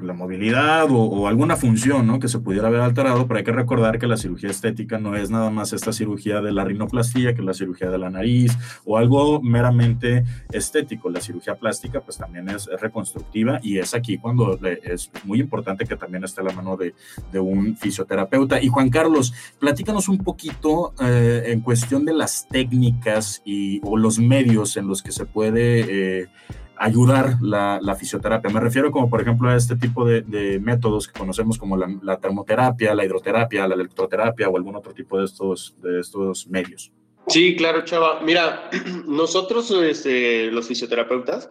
la 0.00 0.12
movilidad 0.12 0.88
o, 0.90 0.98
o, 0.98 1.26
alguna 1.26 1.56
función, 1.56 2.06
¿no? 2.06 2.20
Que 2.20 2.28
se 2.28 2.38
pudiera 2.38 2.68
haber 2.68 2.82
alterado, 2.82 3.26
pero 3.26 3.38
hay 3.38 3.44
que 3.44 3.50
recordar 3.50 3.98
que 3.98 4.06
la 4.06 4.16
cirugía 4.16 4.50
estética 4.50 4.98
no 4.98 5.16
es 5.16 5.30
nada 5.30 5.50
más 5.50 5.72
esta 5.72 5.92
cirugía 5.92 6.40
de 6.40 6.52
la 6.52 6.64
rinoplastía, 6.64 7.34
que 7.34 7.40
es 7.40 7.46
la 7.46 7.54
cirugía 7.54 7.90
de 7.90 7.98
la 7.98 8.10
nariz 8.10 8.56
o 8.84 8.98
algo 8.98 9.40
meramente 9.40 10.24
estético. 10.52 11.10
La 11.10 11.20
cirugía 11.20 11.56
plástica, 11.56 12.02
pues 12.02 12.18
también 12.18 12.48
es, 12.50 12.68
es 12.68 12.80
reconstructiva 12.80 13.58
y 13.62 13.78
es 13.78 13.94
aquí 13.94 14.18
cuando 14.18 14.60
es 14.84 15.10
muy 15.24 15.40
importante 15.40 15.86
que 15.86 15.96
también 15.96 16.22
esté 16.22 16.42
la 16.42 16.52
mano 16.52 16.76
de, 16.76 16.94
de 17.32 17.40
un 17.40 17.76
fisioterapeuta. 17.76 18.62
Y 18.62 18.68
Juan 18.68 18.90
Carlos, 18.90 19.34
platícanos 19.58 20.08
un 20.10 20.18
poquito 20.18 20.92
eh, 21.00 21.44
en 21.46 21.60
cuestión 21.60 22.04
de 22.04 22.12
las 22.12 22.46
técnicas 22.48 23.40
y, 23.44 23.80
o 23.84 23.96
los 23.96 24.18
medios 24.18 24.76
en 24.76 24.86
los 24.86 25.02
que 25.02 25.12
se 25.12 25.24
puede 25.24 26.20
eh, 26.22 26.28
ayudar 26.76 27.38
la, 27.40 27.96
fisioterapia. 27.98 28.50
Me 28.50 28.60
refiero 28.60 28.90
como 28.90 29.08
por 29.08 29.20
ejemplo 29.20 29.48
a 29.48 29.56
este 29.56 29.76
tipo 29.76 30.04
de, 30.04 30.60
métodos 30.60 31.08
que 31.08 31.18
conocemos 31.18 31.58
como 31.58 31.76
la, 31.76 31.88
la, 32.02 32.18
termoterapia, 32.18 32.94
la 32.94 33.04
hidroterapia, 33.04 33.68
la 33.68 33.74
electroterapia 33.74 34.48
o 34.48 34.56
algún 34.56 34.76
otro 34.76 34.92
tipo 34.92 35.18
de 35.18 35.24
estos, 35.24 35.76
de 35.82 36.00
estos 36.00 36.46
medios. 36.48 36.92
Sí, 37.28 37.54
claro, 37.56 37.84
Chava. 37.84 38.20
Mira, 38.22 38.70
nosotros 39.06 39.70
este, 39.70 40.50
los 40.50 40.66
fisioterapeutas 40.66 41.50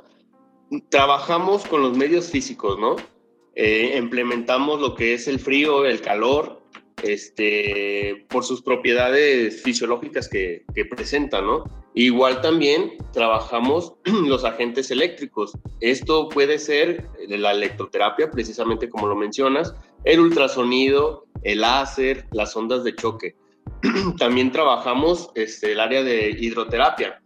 trabajamos 0.90 1.66
con 1.66 1.82
los 1.82 1.98
medios 1.98 2.30
físicos, 2.30 2.78
¿no? 2.80 2.96
Eh, 3.56 3.96
implementamos 3.98 4.80
lo 4.80 4.96
que 4.96 5.14
es 5.14 5.28
el 5.28 5.40
frío, 5.40 5.86
el 5.86 6.02
calor, 6.02 6.59
este, 7.04 8.26
por 8.30 8.44
sus 8.44 8.62
propiedades 8.62 9.62
fisiológicas 9.62 10.28
que, 10.28 10.64
que 10.74 10.86
presentan, 10.86 11.46
¿no? 11.46 11.64
Igual 11.94 12.42
también 12.42 12.94
trabajamos 13.12 13.94
los 14.06 14.44
agentes 14.46 14.92
eléctricos. 14.92 15.58
Esto 15.82 16.30
puede 16.30 16.60
ser 16.60 17.08
la 17.28 17.52
electroterapia, 17.52 18.30
precisamente 18.32 18.90
como 18.90 19.08
lo 19.08 19.16
mencionas, 19.16 19.74
el 20.04 20.20
ultrasonido, 20.20 21.26
el 21.44 21.62
láser, 21.62 22.28
las 22.32 22.56
ondas 22.56 22.84
de 22.84 22.96
choque. 22.96 23.36
también 24.18 24.52
trabajamos 24.52 25.32
este, 25.36 25.72
el 25.72 25.80
área 25.80 26.04
de 26.04 26.30
hidroterapia. 26.32 27.22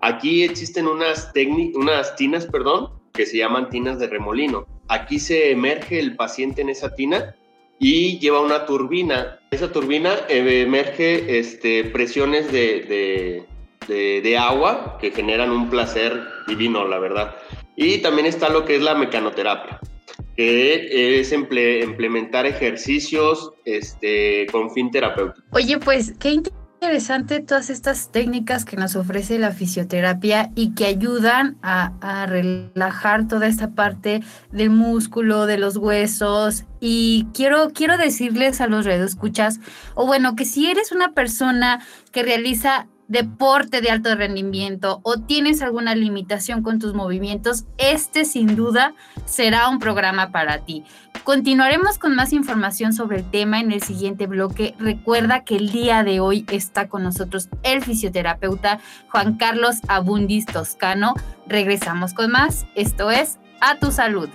Aquí 0.00 0.44
existen 0.44 0.86
unas, 0.86 1.32
unas 1.74 2.16
tinas, 2.16 2.46
perdón, 2.46 2.90
que 3.12 3.26
se 3.26 3.38
llaman 3.38 3.70
tinas 3.70 3.98
de 3.98 4.08
remolino. 4.08 4.66
Aquí 4.88 5.18
se 5.18 5.50
emerge 5.50 5.98
el 5.98 6.16
paciente 6.16 6.62
en 6.62 6.68
esa 6.68 6.94
tina 6.94 7.34
y 7.78 8.18
lleva 8.18 8.40
una 8.40 8.66
turbina. 8.66 9.38
Esa 9.50 9.70
turbina 9.72 10.14
emerge 10.28 11.38
este, 11.38 11.84
presiones 11.84 12.50
de, 12.52 12.82
de, 12.82 13.46
de, 13.88 14.20
de, 14.22 14.38
agua 14.38 14.98
que 15.00 15.10
generan 15.10 15.50
un 15.50 15.68
placer 15.70 16.22
divino, 16.46 16.86
la 16.86 16.98
verdad. 16.98 17.36
Y 17.76 17.98
también 17.98 18.26
está 18.26 18.48
lo 18.48 18.64
que 18.64 18.76
es 18.76 18.82
la 18.82 18.94
mecanoterapia, 18.94 19.80
que 20.36 21.20
es 21.20 21.32
implementar 21.32 22.46
ejercicios 22.46 23.52
este, 23.64 24.46
con 24.50 24.70
fin 24.70 24.90
terapéutico. 24.90 25.46
Oye, 25.52 25.78
pues, 25.78 26.14
qué 26.18 26.30
interesante 26.30 26.65
todas 27.46 27.70
estas 27.70 28.10
técnicas 28.10 28.64
que 28.64 28.76
nos 28.76 28.96
ofrece 28.96 29.38
la 29.38 29.50
fisioterapia 29.50 30.50
y 30.54 30.74
que 30.74 30.86
ayudan 30.86 31.56
a, 31.62 31.92
a, 32.00 32.26
relajar 32.26 33.28
toda 33.28 33.46
esta 33.46 33.70
parte 33.70 34.22
del 34.52 34.70
músculo, 34.70 35.46
de 35.46 35.58
los 35.58 35.76
huesos. 35.76 36.64
Y 36.80 37.26
quiero, 37.34 37.70
quiero 37.74 37.96
decirles 37.96 38.60
a 38.60 38.66
los 38.66 38.84
redescuchas, 38.84 39.60
o 39.94 40.06
bueno, 40.06 40.36
que 40.36 40.44
si 40.44 40.70
eres 40.70 40.92
una 40.92 41.12
persona 41.12 41.80
que 42.12 42.22
realiza 42.22 42.86
deporte 43.08 43.80
de 43.80 43.90
alto 43.90 44.14
rendimiento 44.14 45.00
o 45.02 45.18
tienes 45.18 45.62
alguna 45.62 45.94
limitación 45.94 46.62
con 46.62 46.78
tus 46.78 46.94
movimientos, 46.94 47.64
este 47.78 48.24
sin 48.24 48.56
duda 48.56 48.94
será 49.24 49.68
un 49.68 49.78
programa 49.78 50.32
para 50.32 50.58
ti. 50.58 50.84
Continuaremos 51.24 51.98
con 51.98 52.14
más 52.14 52.32
información 52.32 52.92
sobre 52.92 53.18
el 53.18 53.30
tema 53.30 53.60
en 53.60 53.72
el 53.72 53.82
siguiente 53.82 54.26
bloque. 54.26 54.74
Recuerda 54.78 55.44
que 55.44 55.56
el 55.56 55.70
día 55.70 56.04
de 56.04 56.20
hoy 56.20 56.46
está 56.50 56.88
con 56.88 57.02
nosotros 57.02 57.48
el 57.62 57.82
fisioterapeuta 57.82 58.80
Juan 59.10 59.36
Carlos 59.36 59.76
Abundis 59.88 60.46
Toscano. 60.46 61.14
Regresamos 61.46 62.14
con 62.14 62.30
más. 62.30 62.66
Esto 62.74 63.10
es 63.10 63.38
A 63.60 63.78
tu 63.78 63.90
salud. 63.90 64.28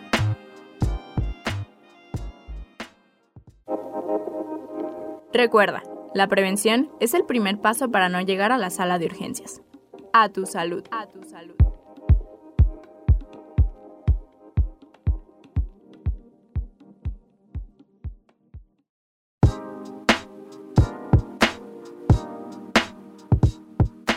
Recuerda, 5.34 5.82
la 6.14 6.28
prevención 6.28 6.90
es 7.00 7.14
el 7.14 7.26
primer 7.26 7.60
paso 7.60 7.90
para 7.90 8.10
no 8.10 8.22
llegar 8.22 8.52
a 8.52 8.58
la 8.58 8.70
sala 8.70 9.00
de 9.00 9.06
urgencias. 9.06 9.62
A 10.14 10.30
tu 10.30 10.46
salud. 10.46 10.84
A 10.92 11.08
tu 11.08 11.24
salud. 11.24 11.56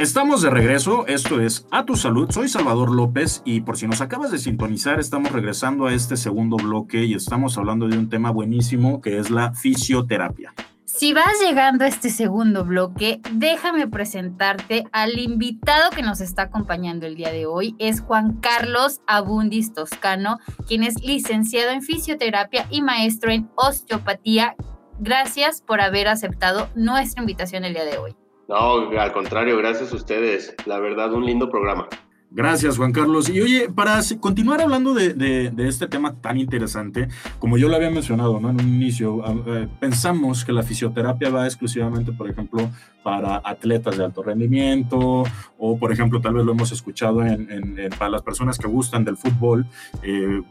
Estamos 0.01 0.43
de 0.43 0.51
regreso, 0.51 1.07
esto 1.07 1.41
es 1.41 1.67
A 1.71 1.87
Tu 1.87 1.97
Salud, 1.97 2.31
soy 2.31 2.49
Salvador 2.49 2.95
López 2.95 3.41
y 3.47 3.61
por 3.61 3.79
si 3.79 3.87
nos 3.87 4.03
acabas 4.03 4.31
de 4.33 4.39
sintonizar, 4.39 5.01
estamos 5.01 5.33
regresando 5.33 5.87
a 5.87 5.95
este 5.95 6.17
segundo 6.17 6.57
bloque 6.57 7.05
y 7.05 7.15
estamos 7.15 7.57
hablando 7.57 7.89
de 7.89 7.97
un 7.97 8.11
tema 8.11 8.31
buenísimo 8.31 9.01
que 9.01 9.19
es 9.19 9.31
la 9.31 9.55
fisioterapia. 9.55 10.53
Si 10.87 11.15
vas 11.15 11.41
llegando 11.41 11.85
a 11.85 11.89
este 11.89 12.11
segundo 12.11 12.63
bloque, 12.67 13.19
déjame 13.33 13.89
presentarte 13.89 14.85
al 14.93 15.19
invitado 15.19 15.91
que 15.91 16.03
nos 16.03 16.21
está 16.21 16.43
acompañando 16.43 17.07
el 17.07 17.17
día 17.17 17.33
de 17.33 17.47
hoy. 17.47 17.75
Es 17.79 18.03
Juan 18.03 18.39
Carlos 18.41 19.01
Abundis 19.07 19.73
Toscano, 19.73 20.41
quien 20.69 20.83
es 20.83 21.03
licenciado 21.03 21.71
en 21.71 21.81
fisioterapia 21.81 22.67
y 22.69 22.83
maestro 22.83 23.31
en 23.31 23.51
osteopatía. 23.57 24.57
Gracias 24.99 25.63
por 25.63 25.81
haber 25.81 26.07
aceptado 26.07 26.69
nuestra 26.75 27.23
invitación 27.23 27.65
el 27.65 27.73
día 27.73 27.85
de 27.87 27.97
hoy. 27.97 28.15
No, 28.49 28.91
al 29.01 29.13
contrario, 29.13 29.57
gracias 29.57 29.91
a 29.91 29.97
ustedes. 29.97 30.55
La 30.67 30.81
verdad, 30.81 31.15
un 31.15 31.25
lindo 31.25 31.49
programa. 31.49 31.89
Gracias, 32.35 32.79
Juan 32.79 32.91
Carlos. 32.91 33.29
Y 33.29 33.41
oye, 33.41 33.69
para 33.73 34.01
continuar 34.19 34.61
hablando 34.61 34.93
de, 34.93 35.53
este 35.57 35.87
tema 35.87 36.17
tan 36.17 36.37
interesante, 36.37 37.07
como 37.39 37.59
yo 37.59 37.69
lo 37.69 37.77
había 37.77 37.91
mencionado 37.91 38.41
¿no? 38.41 38.51
en 38.51 38.61
un 38.61 38.69
inicio, 38.69 39.23
eh, 39.47 39.69
pensamos 39.79 40.45
que 40.45 40.53
la 40.53 40.65
fisioterapia 40.65 41.31
va 41.31 41.47
exclusivamente, 41.47 42.11
por 42.11 42.29
ejemplo, 42.29 42.69
para 43.05 43.43
atletas 43.45 43.99
de 43.99 44.05
alto 44.05 44.23
rendimiento 44.23 45.25
o, 45.59 45.79
por 45.79 45.93
ejemplo, 45.93 46.21
tal 46.21 46.35
vez 46.35 46.45
lo 46.45 46.53
hemos 46.53 46.73
escuchado 46.73 47.23
en, 47.23 47.51
en, 47.53 47.79
en 47.79 47.91
para 47.91 48.11
las 48.11 48.23
personas 48.23 48.59
que 48.59 48.67
gustan 48.67 49.05
del 49.05 49.17
fútbol, 49.17 49.67
eh, 50.03 50.43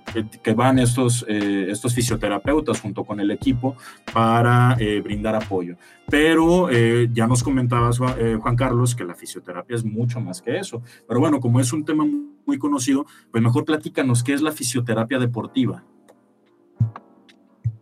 que 0.42 0.54
van 0.54 0.78
estos, 0.80 1.26
eh, 1.28 1.66
estos 1.70 1.94
fisioterapeutas 1.94 2.80
junto 2.80 3.04
con 3.04 3.20
el 3.20 3.32
equipo 3.32 3.76
para 4.14 4.78
eh, 4.80 5.02
brindar 5.02 5.36
apoyo. 5.36 5.76
Pero 6.10 6.70
eh, 6.70 7.10
ya 7.12 7.28
nos 7.28 7.44
comentabas, 7.44 7.98
Juan 7.98 8.56
Carlos, 8.56 8.94
que 8.94 9.04
la 9.04 9.16
fisioterapia 9.16 9.76
es 9.76 9.84
mucho 9.84 10.22
más 10.22 10.42
que 10.42 10.58
eso. 10.58 10.84
Pero 11.08 11.20
bueno, 11.20 11.40
como 11.40 11.60
es 11.60 11.74
un 11.74 11.84
tema 11.84 12.06
muy 12.46 12.58
conocido, 12.60 13.06
pues 13.32 13.44
mejor 13.44 13.66
platícanos 13.66 14.24
qué 14.24 14.34
es 14.34 14.42
la 14.42 14.52
fisioterapia 14.52 15.18
deportiva. 15.18 15.84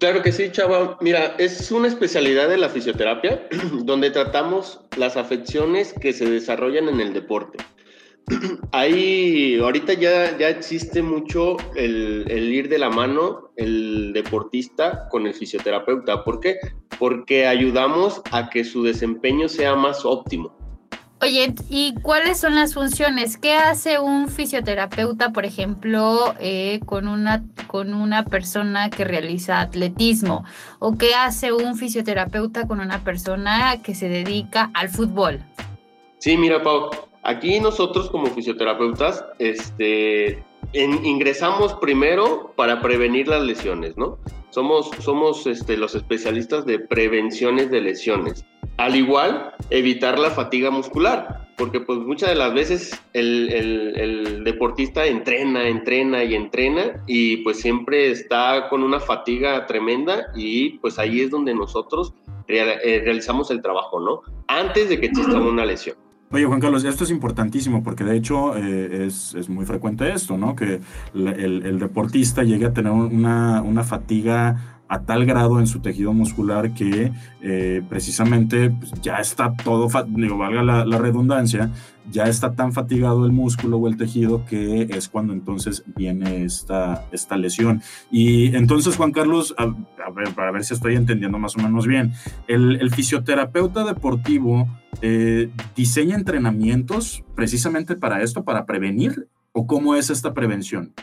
Claro 0.01 0.24
que 0.24 0.31
sí, 0.31 0.50
Chava. 0.51 0.98
Mira, 1.00 1.36
es 1.38 1.72
una 1.72 1.88
especialidad 1.88 2.50
de 2.50 2.58
la 2.58 2.70
fisioterapia 2.70 3.48
donde 3.84 4.10
tratamos 4.10 4.81
las 4.98 5.15
afecciones 5.15 5.93
que 5.93 6.12
se 6.12 6.27
desarrollan 6.27 6.89
en 6.89 7.00
el 7.00 7.13
deporte. 7.13 7.60
Ahí, 8.72 9.60
ahorita 9.60 9.93
ya, 9.93 10.36
ya 10.39 10.50
existe 10.50 11.03
mucho 11.03 11.58
el, 11.75 12.25
el, 12.29 12.51
ir 12.51 12.67
de 12.67 12.79
la 12.79 12.89
mano 12.89 13.51
el 13.58 14.12
deportista 14.12 15.08
con 15.10 15.27
el 15.27 15.36
fisioterapeuta. 15.36 16.24
¿Por 16.24 16.39
qué? 16.39 16.58
Porque 16.98 17.46
ayudamos 17.46 18.24
a 18.31 18.50
que 18.50 18.63
su 18.63 18.81
desempeño 18.81 19.48
sea 19.48 19.75
más 19.75 20.03
óptimo. 20.03 20.60
Oye, 21.23 21.53
¿y 21.69 21.93
cuáles 22.01 22.39
son 22.39 22.55
las 22.55 22.73
funciones? 22.73 23.37
¿Qué 23.37 23.53
hace 23.53 23.99
un 23.99 24.27
fisioterapeuta, 24.27 25.31
por 25.31 25.45
ejemplo, 25.45 26.33
eh, 26.39 26.79
con, 26.87 27.07
una, 27.07 27.43
con 27.67 27.93
una 27.93 28.25
persona 28.25 28.89
que 28.89 29.03
realiza 29.03 29.61
atletismo? 29.61 30.43
¿O 30.79 30.97
qué 30.97 31.13
hace 31.13 31.53
un 31.53 31.75
fisioterapeuta 31.75 32.67
con 32.67 32.79
una 32.79 33.03
persona 33.03 33.83
que 33.83 33.93
se 33.93 34.09
dedica 34.09 34.71
al 34.73 34.89
fútbol? 34.89 35.41
Sí, 36.17 36.37
mira, 36.37 36.63
Pau, 36.63 36.89
aquí 37.21 37.59
nosotros 37.59 38.09
como 38.09 38.25
fisioterapeutas 38.27 39.23
este, 39.37 40.43
ingresamos 40.73 41.75
primero 41.75 42.51
para 42.55 42.81
prevenir 42.81 43.27
las 43.27 43.43
lesiones, 43.43 43.95
¿no? 43.95 44.17
Somos, 44.49 44.89
somos 44.99 45.45
este, 45.45 45.77
los 45.77 45.93
especialistas 45.93 46.65
de 46.65 46.79
prevenciones 46.79 47.69
de 47.69 47.81
lesiones. 47.81 48.43
Al 48.77 48.95
igual, 48.95 49.53
evitar 49.69 50.17
la 50.19 50.31
fatiga 50.31 50.71
muscular. 50.71 51.47
porque 51.57 51.79
pues 51.79 51.99
muchas 51.99 52.29
de 52.29 52.35
las 52.35 52.53
veces 52.55 52.99
el, 53.13 53.51
el, 53.53 53.99
el, 53.99 54.43
deportista 54.43 55.05
entrena, 55.05 55.67
entrena 55.67 56.23
y 56.23 56.33
entrena 56.33 57.03
y 57.05 57.37
pues 57.37 57.59
siempre 57.59 58.09
está 58.09 58.67
con 58.67 58.81
una 58.81 58.99
fatiga 58.99 59.67
tremenda 59.67 60.31
y 60.35 60.79
pues 60.79 60.97
ahí 60.97 61.21
es 61.21 61.29
donde 61.29 61.53
nosotros 61.53 62.15
eh, 62.47 63.01
realizamos 63.03 63.51
el 63.51 63.61
trabajo, 63.61 63.99
¿no? 63.99 64.21
Antes 64.47 64.89
de 64.89 64.99
que 64.99 65.07
exista 65.07 65.39
una 65.39 65.65
lesión. 65.65 65.95
Oye, 66.31 66.45
Juan 66.45 66.61
Carlos, 66.61 66.83
esto 66.85 67.03
es 67.03 67.11
importantísimo 67.11 67.83
porque 67.83 68.03
de 68.03 68.15
hecho 68.15 68.55
eh, 68.55 69.05
es, 69.05 69.35
es, 69.35 69.49
muy 69.49 69.65
frecuente 69.65 70.11
esto, 70.13 70.37
¿no? 70.37 70.55
Que 70.55 70.79
el, 71.13 71.65
el, 71.65 71.79
deportista 71.79 72.43
llegue 72.43 72.67
a 72.67 72.73
tener 72.73 72.91
una, 72.91 73.61
una 73.61 73.83
fatiga 73.83 74.80
a 74.91 75.03
tal 75.03 75.25
grado 75.25 75.62
en 75.62 75.67
su 75.67 75.79
tejido 75.79 76.12
muscular 76.12 76.74
que 76.74 77.13
eh, 77.41 77.81
precisamente 77.88 78.71
pues, 78.71 78.91
ya 79.01 79.19
está 79.19 79.53
todo, 79.53 79.88
digo, 80.10 80.38
valga 80.38 80.63
la, 80.63 80.98
redundancia, 80.98 81.71
ya 82.12 82.25
está 82.25 82.55
tan 82.55 82.74
fatigado 82.74 83.25
el 83.25 83.31
músculo 83.31 83.77
o 83.77 83.88
el 83.88 83.95
tejido 83.95 84.43
que 84.45 84.89
es 84.91 85.07
cuando 85.07 85.31
entonces 85.31 85.86
viene 85.95 86.43
esta, 86.43 87.05
esta 87.13 87.38
lesión. 87.38 87.81
Y 88.12 88.53
entonces, 88.53 88.98
Juan 88.98 89.13
Carlos, 89.13 89.55
a, 89.57 89.67
ver, 90.12 90.36
para 90.36 90.51
ver 90.51 90.65
si 90.65 90.74
estoy 90.74 90.98
entendiendo 90.98 91.39
más 91.39 91.55
o 91.55 91.62
menos 91.62 91.88
bien, 91.88 92.12
el, 92.50 92.75
el 92.81 92.91
fisioterapeuta 92.91 93.86
deportivo 93.86 94.67
eh, 95.01 95.50
diseña 95.74 96.17
entrenamientos 96.17 97.24
precisamente 97.33 97.95
para 97.95 98.21
esto, 98.24 98.43
para 98.43 98.65
prevenir, 98.65 99.29
o 99.53 99.65
cómo 99.67 99.95
es 99.95 100.10
esta 100.10 100.33
prevención? 100.33 100.93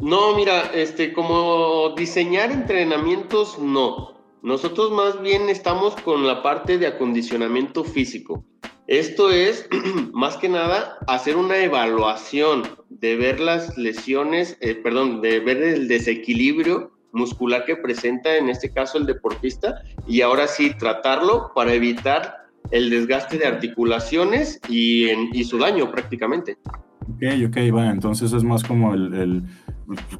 No, 0.00 0.34
mira, 0.34 0.70
este, 0.74 1.12
como 1.12 1.94
diseñar 1.96 2.50
entrenamientos, 2.50 3.58
no. 3.58 4.14
Nosotros 4.42 4.92
más 4.92 5.22
bien 5.22 5.48
estamos 5.48 5.94
con 5.96 6.26
la 6.26 6.42
parte 6.42 6.76
de 6.78 6.86
acondicionamiento 6.86 7.84
físico. 7.84 8.44
Esto 8.86 9.30
es, 9.30 9.66
más 10.12 10.36
que 10.36 10.48
nada, 10.48 10.98
hacer 11.06 11.36
una 11.36 11.58
evaluación 11.58 12.62
de 12.90 13.16
ver 13.16 13.40
las 13.40 13.78
lesiones, 13.78 14.58
eh, 14.60 14.74
perdón, 14.74 15.22
de 15.22 15.40
ver 15.40 15.62
el 15.62 15.88
desequilibrio 15.88 16.92
muscular 17.12 17.64
que 17.64 17.76
presenta 17.76 18.36
en 18.36 18.50
este 18.50 18.70
caso 18.70 18.98
el 18.98 19.06
deportista 19.06 19.80
y 20.06 20.20
ahora 20.20 20.46
sí 20.46 20.74
tratarlo 20.78 21.52
para 21.54 21.72
evitar 21.72 22.44
el 22.70 22.90
desgaste 22.90 23.38
de 23.38 23.46
articulaciones 23.46 24.60
y, 24.68 25.06
su 25.44 25.58
daño 25.58 25.90
prácticamente. 25.90 26.58
Ok, 27.02 27.22
ok, 27.48 27.56
va, 27.74 27.90
entonces 27.90 28.32
es 28.32 28.42
más 28.42 28.64
como 28.64 28.94
el, 28.94 29.42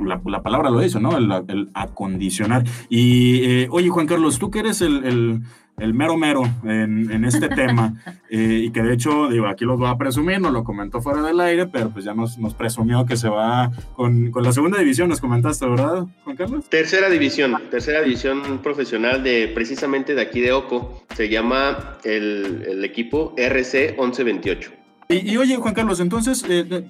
la, 0.05 0.21
la, 0.25 0.43
palabra 0.43 0.71
lo 0.71 0.81
dice, 0.81 1.01
¿no? 1.01 1.17
El, 1.17 1.31
el 1.49 1.71
acondicionar. 1.75 2.65
Y 2.89 3.45
eh, 3.45 3.69
oye, 3.71 3.89
Juan 3.89 4.07
Carlos, 4.07 4.39
tú 4.39 4.51
que 4.51 4.61
eres 4.61 4.81
el, 4.83 5.43
el 5.79 5.93
mero 5.93 6.17
mero 6.17 6.43
en, 6.65 7.11
en 7.11 7.25
este 7.25 7.49
tema, 7.49 7.95
eh, 8.31 8.63
y 8.65 8.71
que 8.71 8.83
de 8.83 8.95
hecho, 8.95 9.29
digo, 9.29 9.47
aquí 9.47 9.65
los 9.65 9.79
voy 9.79 9.89
a 9.89 9.97
presumir, 9.97 10.41
nos 10.41 10.53
lo 10.53 10.65
comentó 10.65 11.01
fuera 11.01 11.23
del 11.23 11.41
aire, 11.41 11.67
pero 11.67 11.91
pues 11.91 12.05
ya 12.05 12.15
nos, 12.15 12.39
nos 12.39 12.55
presumió 12.55 13.05
que 13.07 13.17
se 13.17 13.29
va 13.29 13.73
con, 13.97 14.31
con, 14.31 14.45
la 14.45 14.53
segunda 14.53 14.79
división, 14.79 15.09
nos 15.09 15.21
comentaste, 15.21 15.67
¿verdad, 15.67 16.07
Juan 16.25 16.37
Carlos? 16.37 16.69
Tercera 16.69 17.09
división, 17.11 17.57
tercera 17.71 18.03
división 18.03 18.61
profesional 18.63 19.23
de 19.23 19.49
precisamente 19.49 20.15
de 20.15 20.23
aquí 20.23 20.41
de 20.41 20.53
Oco, 20.53 21.03
se 21.15 21.29
llama 21.29 21.99
el, 22.05 22.65
el 22.69 22.85
equipo 22.85 23.35
RC 23.37 23.97
1128. 23.99 24.73
Y, 25.09 25.33
y, 25.33 25.37
oye, 25.37 25.57
Juan 25.57 25.75
Carlos, 25.75 26.01
entonces, 26.01 26.45
eh, 26.49 26.87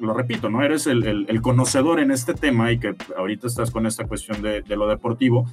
lo 0.00 0.14
repito, 0.14 0.50
¿no? 0.50 0.62
Eres 0.62 0.86
el, 0.86 1.06
el, 1.06 1.26
el, 1.28 1.42
conocedor 1.42 2.00
en 2.00 2.10
este 2.10 2.34
tema 2.34 2.72
y 2.72 2.78
que 2.78 2.94
ahorita 3.16 3.46
estás 3.46 3.70
con 3.70 3.86
esta 3.86 4.06
cuestión 4.06 4.42
de, 4.42 4.62
de 4.62 4.76
lo 4.76 4.88
deportivo. 4.88 5.46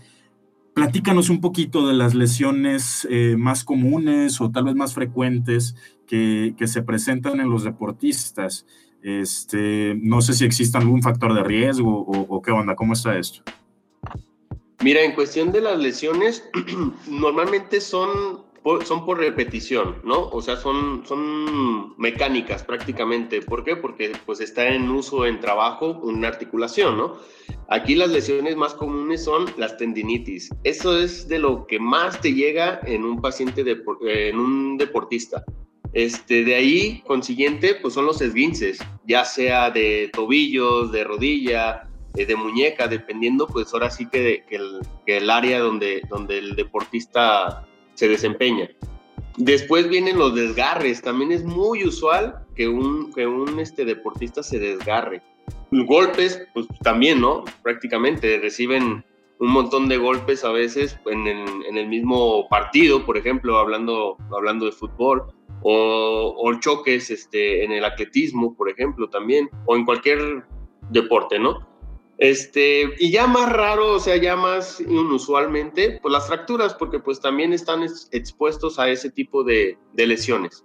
Platícanos 0.74 1.30
un 1.30 1.42
poquito 1.42 1.88
de 1.88 1.94
las 1.94 2.13
lesiones 2.13 3.08
eh, 3.10 3.36
más 3.38 3.63
comunes 3.63 4.39
o 4.42 4.51
tal 4.51 4.66
vez 4.66 4.75
más 4.75 4.94
frecuentes 4.94 5.75
que, 6.08 6.54
que 6.58 6.68
se 6.68 6.84
presentan 6.84 7.39
en 7.39 7.50
los 7.50 7.63
deportistas. 7.63 8.66
Este, 9.01 9.98
no 10.01 10.22
sé 10.22 10.34
si 10.34 10.46
existe 10.46 10.77
algún 10.77 11.01
factor 11.01 11.34
de 11.34 11.44
riesgo 11.44 12.01
o, 12.01 12.36
o 12.36 12.42
qué 12.42 12.51
onda, 12.51 12.75
¿cómo 12.75 12.94
está 12.94 13.18
esto? 13.18 13.44
Mira, 14.84 15.01
en 15.01 15.13
cuestión 15.13 15.51
de 15.51 15.62
las 15.62 15.80
lesiones, 15.80 16.48
normalmente 17.10 17.82
son 17.82 18.46
son 18.86 19.06
por 19.06 19.20
repetición, 19.20 20.02
¿no? 20.04 20.30
O 20.30 20.42
sea, 20.42 20.58
son, 20.58 21.04
son 21.06 21.98
mecánicas 21.98 22.64
prácticamente. 22.64 23.42
¿Por 23.42 23.64
qué? 23.64 23.76
Porque 23.76 24.12
pues 24.26 24.42
está 24.42 24.68
en 24.68 24.90
uso 24.90 25.26
en 25.26 25.40
trabajo 25.40 26.00
una 26.04 26.28
articulación, 26.28 26.98
¿no? 26.98 27.18
Aquí 27.70 27.96
las 27.96 28.10
lesiones 28.10 28.56
más 28.56 28.74
comunes 28.74 29.24
son 29.24 29.46
las 29.58 29.78
tendinitis. 29.78 30.50
Eso 30.64 30.98
es 30.98 31.28
de 31.28 31.40
lo 31.40 31.68
que 31.68 31.80
más 31.80 32.20
te 32.22 32.34
llega 32.34 32.80
en 32.84 33.04
un 33.06 33.22
paciente, 33.22 33.64
de, 33.64 33.82
en 34.02 34.40
un 34.40 34.78
deportista. 34.78 35.44
Este, 35.94 36.44
de 36.44 36.56
ahí, 36.56 37.03
consiguiente, 37.08 37.75
pues 37.82 37.94
son 37.94 38.06
los 38.06 38.22
esguinces, 38.22 38.80
ya 39.06 39.24
sea 39.24 39.72
de 39.72 40.10
tobillos, 40.14 40.92
de 40.92 41.03
rodilla, 41.03 41.90
eh, 42.16 42.25
de 42.25 42.36
muñeca, 42.36 42.88
dependiendo, 42.88 43.48
pues 43.48 43.74
ahora 43.74 43.90
sí 43.90 44.08
que, 44.08 44.44
que, 44.50 44.58
el, 44.58 44.80
que 45.06 45.18
el 45.18 45.30
área 45.30 45.60
donde, 45.60 46.01
donde 46.10 46.40
el 46.40 46.56
deportista 46.56 47.66
se 47.98 48.07
desempeña. 48.07 48.70
Después 49.38 49.90
vienen 49.90 50.18
los 50.18 50.36
desgarres. 50.36 51.01
También 51.01 51.31
es 51.31 51.44
muy 51.44 51.83
usual 51.83 52.46
que 52.55 52.68
un, 52.68 53.12
que 53.14 53.25
un 53.27 53.60
este, 53.60 53.86
deportista 53.86 54.44
se 54.44 54.60
desgarre. 54.60 55.22
Golpes, 55.72 56.48
pues 56.53 56.68
también, 56.83 57.20
¿no? 57.20 57.44
Prácticamente 57.64 58.40
reciben 58.40 59.03
un 59.40 59.48
montón 59.50 59.90
de 59.90 59.98
golpes 59.98 60.44
a 60.44 60.51
veces 60.51 60.98
en 61.07 61.27
el, 61.27 61.66
en 61.68 61.77
el 61.77 61.88
mismo 61.88 62.48
partido, 62.50 63.05
por 63.05 63.18
ejemplo, 63.18 63.57
hablando, 63.57 64.18
hablando 64.31 64.66
de 64.66 64.72
fútbol, 64.72 65.33
o, 65.62 66.36
o, 66.38 66.60
choques 66.60 67.10
este, 67.10 67.64
en 67.64 67.72
el 67.72 67.83
atletismo, 67.83 68.55
por 68.55 68.70
ejemplo, 68.70 69.10
también, 69.10 69.50
o 69.66 69.75
en 69.75 69.86
cualquier 69.86 70.44
deporte, 70.90 71.40
¿no? 71.40 71.68
Este, 72.18 72.90
y 73.00 73.12
ya 73.12 73.27
más 73.27 73.51
raro, 73.51 73.94
o 73.94 74.00
sea, 74.00 74.18
ya 74.18 74.36
más 74.36 74.80
inusualmente, 74.80 76.00
pues 76.01 76.12
las 76.12 76.27
fracturas, 76.27 76.74
porque 76.74 77.00
pues 77.00 77.20
también 77.22 77.53
están 77.53 77.84
expuestos 78.12 78.80
a 78.80 78.90
ese 78.90 79.12
tipo 79.12 79.44
de, 79.44 79.77
de 79.94 80.08
lesiones. 80.08 80.64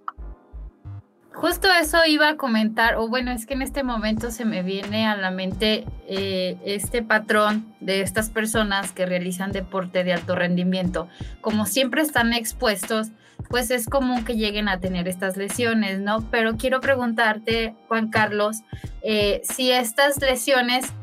Justo 1.33 1.67
eso 1.71 1.97
iba 2.07 2.29
a 2.29 2.37
comentar, 2.37 2.95
o 2.95 3.07
bueno, 3.07 3.31
es 3.31 3.47
que 3.47 3.55
en 3.55 3.63
este 3.63 3.83
momento 3.83 4.29
se 4.29 4.45
me 4.45 4.61
viene 4.61 5.07
a 5.07 5.17
la 5.17 5.31
mente 5.31 5.83
eh, 6.07 6.57
este 6.63 7.01
patrón 7.01 7.73
de 7.79 8.01
estas 8.01 8.29
personas 8.29 8.91
que 8.91 9.07
realizan 9.07 9.51
deporte 9.51 10.03
de 10.03 10.13
alto 10.13 10.35
rendimiento. 10.35 11.07
Como 11.41 11.65
siempre 11.65 12.03
están 12.03 12.33
expuestos, 12.33 13.09
pues 13.49 13.71
es 13.71 13.87
común 13.87 14.23
que 14.25 14.35
lleguen 14.35 14.69
a 14.69 14.79
tener 14.79 15.07
estas 15.07 15.35
lesiones, 15.35 15.99
¿no? 15.99 16.21
Pero 16.29 16.55
quiero 16.55 16.81
preguntarte, 16.81 17.75
Juan 17.87 18.09
Carlos, 18.09 18.57
eh, 19.01 19.41
si 19.43 19.71
estas 19.71 20.21
lesiones 20.21 20.93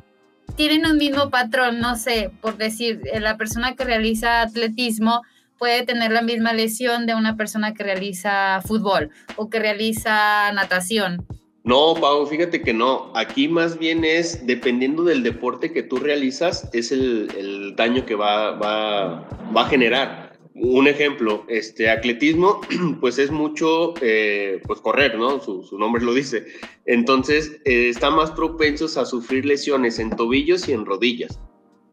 tienen 0.56 0.86
un 0.86 0.96
mismo 0.96 1.30
patrón, 1.30 1.80
no 1.80 1.96
sé, 1.96 2.30
por 2.40 2.56
decir, 2.56 3.00
eh, 3.12 3.20
la 3.20 3.36
persona 3.36 3.74
que 3.74 3.84
realiza 3.84 4.42
atletismo 4.42 5.22
puede 5.58 5.84
tener 5.84 6.10
la 6.10 6.22
misma 6.22 6.52
lesión 6.52 7.06
de 7.06 7.14
una 7.14 7.36
persona 7.36 7.74
que 7.74 7.82
realiza 7.82 8.62
fútbol 8.62 9.10
o 9.36 9.50
que 9.50 9.58
realiza 9.58 10.50
natación. 10.52 11.26
No, 11.64 11.94
Pau, 12.00 12.26
fíjate 12.26 12.62
que 12.62 12.72
no. 12.72 13.12
Aquí 13.14 13.46
más 13.46 13.78
bien 13.78 14.02
es, 14.04 14.46
dependiendo 14.46 15.04
del 15.04 15.22
deporte 15.22 15.72
que 15.72 15.82
tú 15.82 15.98
realizas, 15.98 16.68
es 16.72 16.90
el, 16.90 17.74
daño 17.76 18.06
que 18.06 18.14
va, 18.14 18.52
va, 18.52 19.28
va 19.54 19.62
a 19.62 19.68
generar 19.68 20.29
un 20.54 20.88
ejemplo, 20.88 21.44
este 21.48 21.90
atletismo, 21.90 22.60
pues 23.00 23.18
es 23.18 23.30
mucho, 23.30 23.94
eh, 24.00 24.60
pues 24.66 24.80
correr, 24.80 25.16
¿no? 25.16 25.40
Su, 25.40 25.78
nombre 25.78 26.02
lo 26.02 26.12
dice. 26.12 26.46
Entonces, 26.86 27.60
eh, 27.64 27.88
están 27.88 28.16
más 28.16 28.30
propensos 28.32 28.96
a 28.96 29.04
sufrir 29.04 29.44
lesiones 29.44 29.98
en 29.98 30.10
tobillos 30.10 30.68
y 30.68 30.72
en 30.72 30.84
rodillas, 30.84 31.40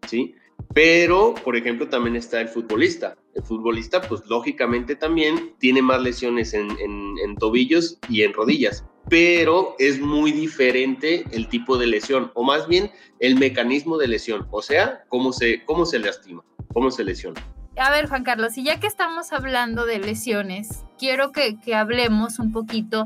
¿sí? 0.07 0.35
Pero, 0.73 1.35
por 1.43 1.55
ejemplo, 1.55 1.87
también 1.87 2.15
está 2.15 2.41
el 2.41 2.49
futbolista. 2.49 3.15
El 3.35 3.43
futbolista, 3.43 4.01
pues 4.01 4.21
lógicamente 4.27 4.95
también 4.95 5.53
tiene 5.59 5.81
más 5.81 6.01
lesiones 6.01 6.53
en, 6.53 6.71
en, 6.79 7.15
en 7.23 7.35
tobillos 7.35 7.99
y 8.09 8.23
en 8.23 8.33
rodillas, 8.33 8.83
pero 9.07 9.75
es 9.77 9.99
muy 9.99 10.31
diferente 10.31 11.23
el 11.31 11.47
tipo 11.47 11.77
de 11.77 11.87
lesión, 11.87 12.31
o 12.33 12.43
más 12.43 12.67
bien 12.67 12.89
el 13.19 13.35
mecanismo 13.35 13.97
de 13.97 14.07
lesión, 14.07 14.47
o 14.49 14.63
sea, 14.63 15.05
cómo 15.09 15.31
se, 15.31 15.63
cómo 15.65 15.85
se 15.85 15.99
lastima, 15.99 16.43
cómo 16.73 16.89
se 16.89 17.03
lesiona 17.03 17.41
a 17.77 17.91
ver, 17.91 18.07
Juan 18.07 18.23
Carlos, 18.23 18.57
y 18.57 18.63
ya 18.63 18.79
que 18.79 18.87
estamos 18.87 19.31
hablando 19.31 19.85
de 19.85 19.99
lesiones, 19.99 20.83
quiero 20.97 21.31
que, 21.31 21.59
que, 21.59 21.75
hablemos 21.75 22.39
un 22.39 22.51
poquito 22.51 23.05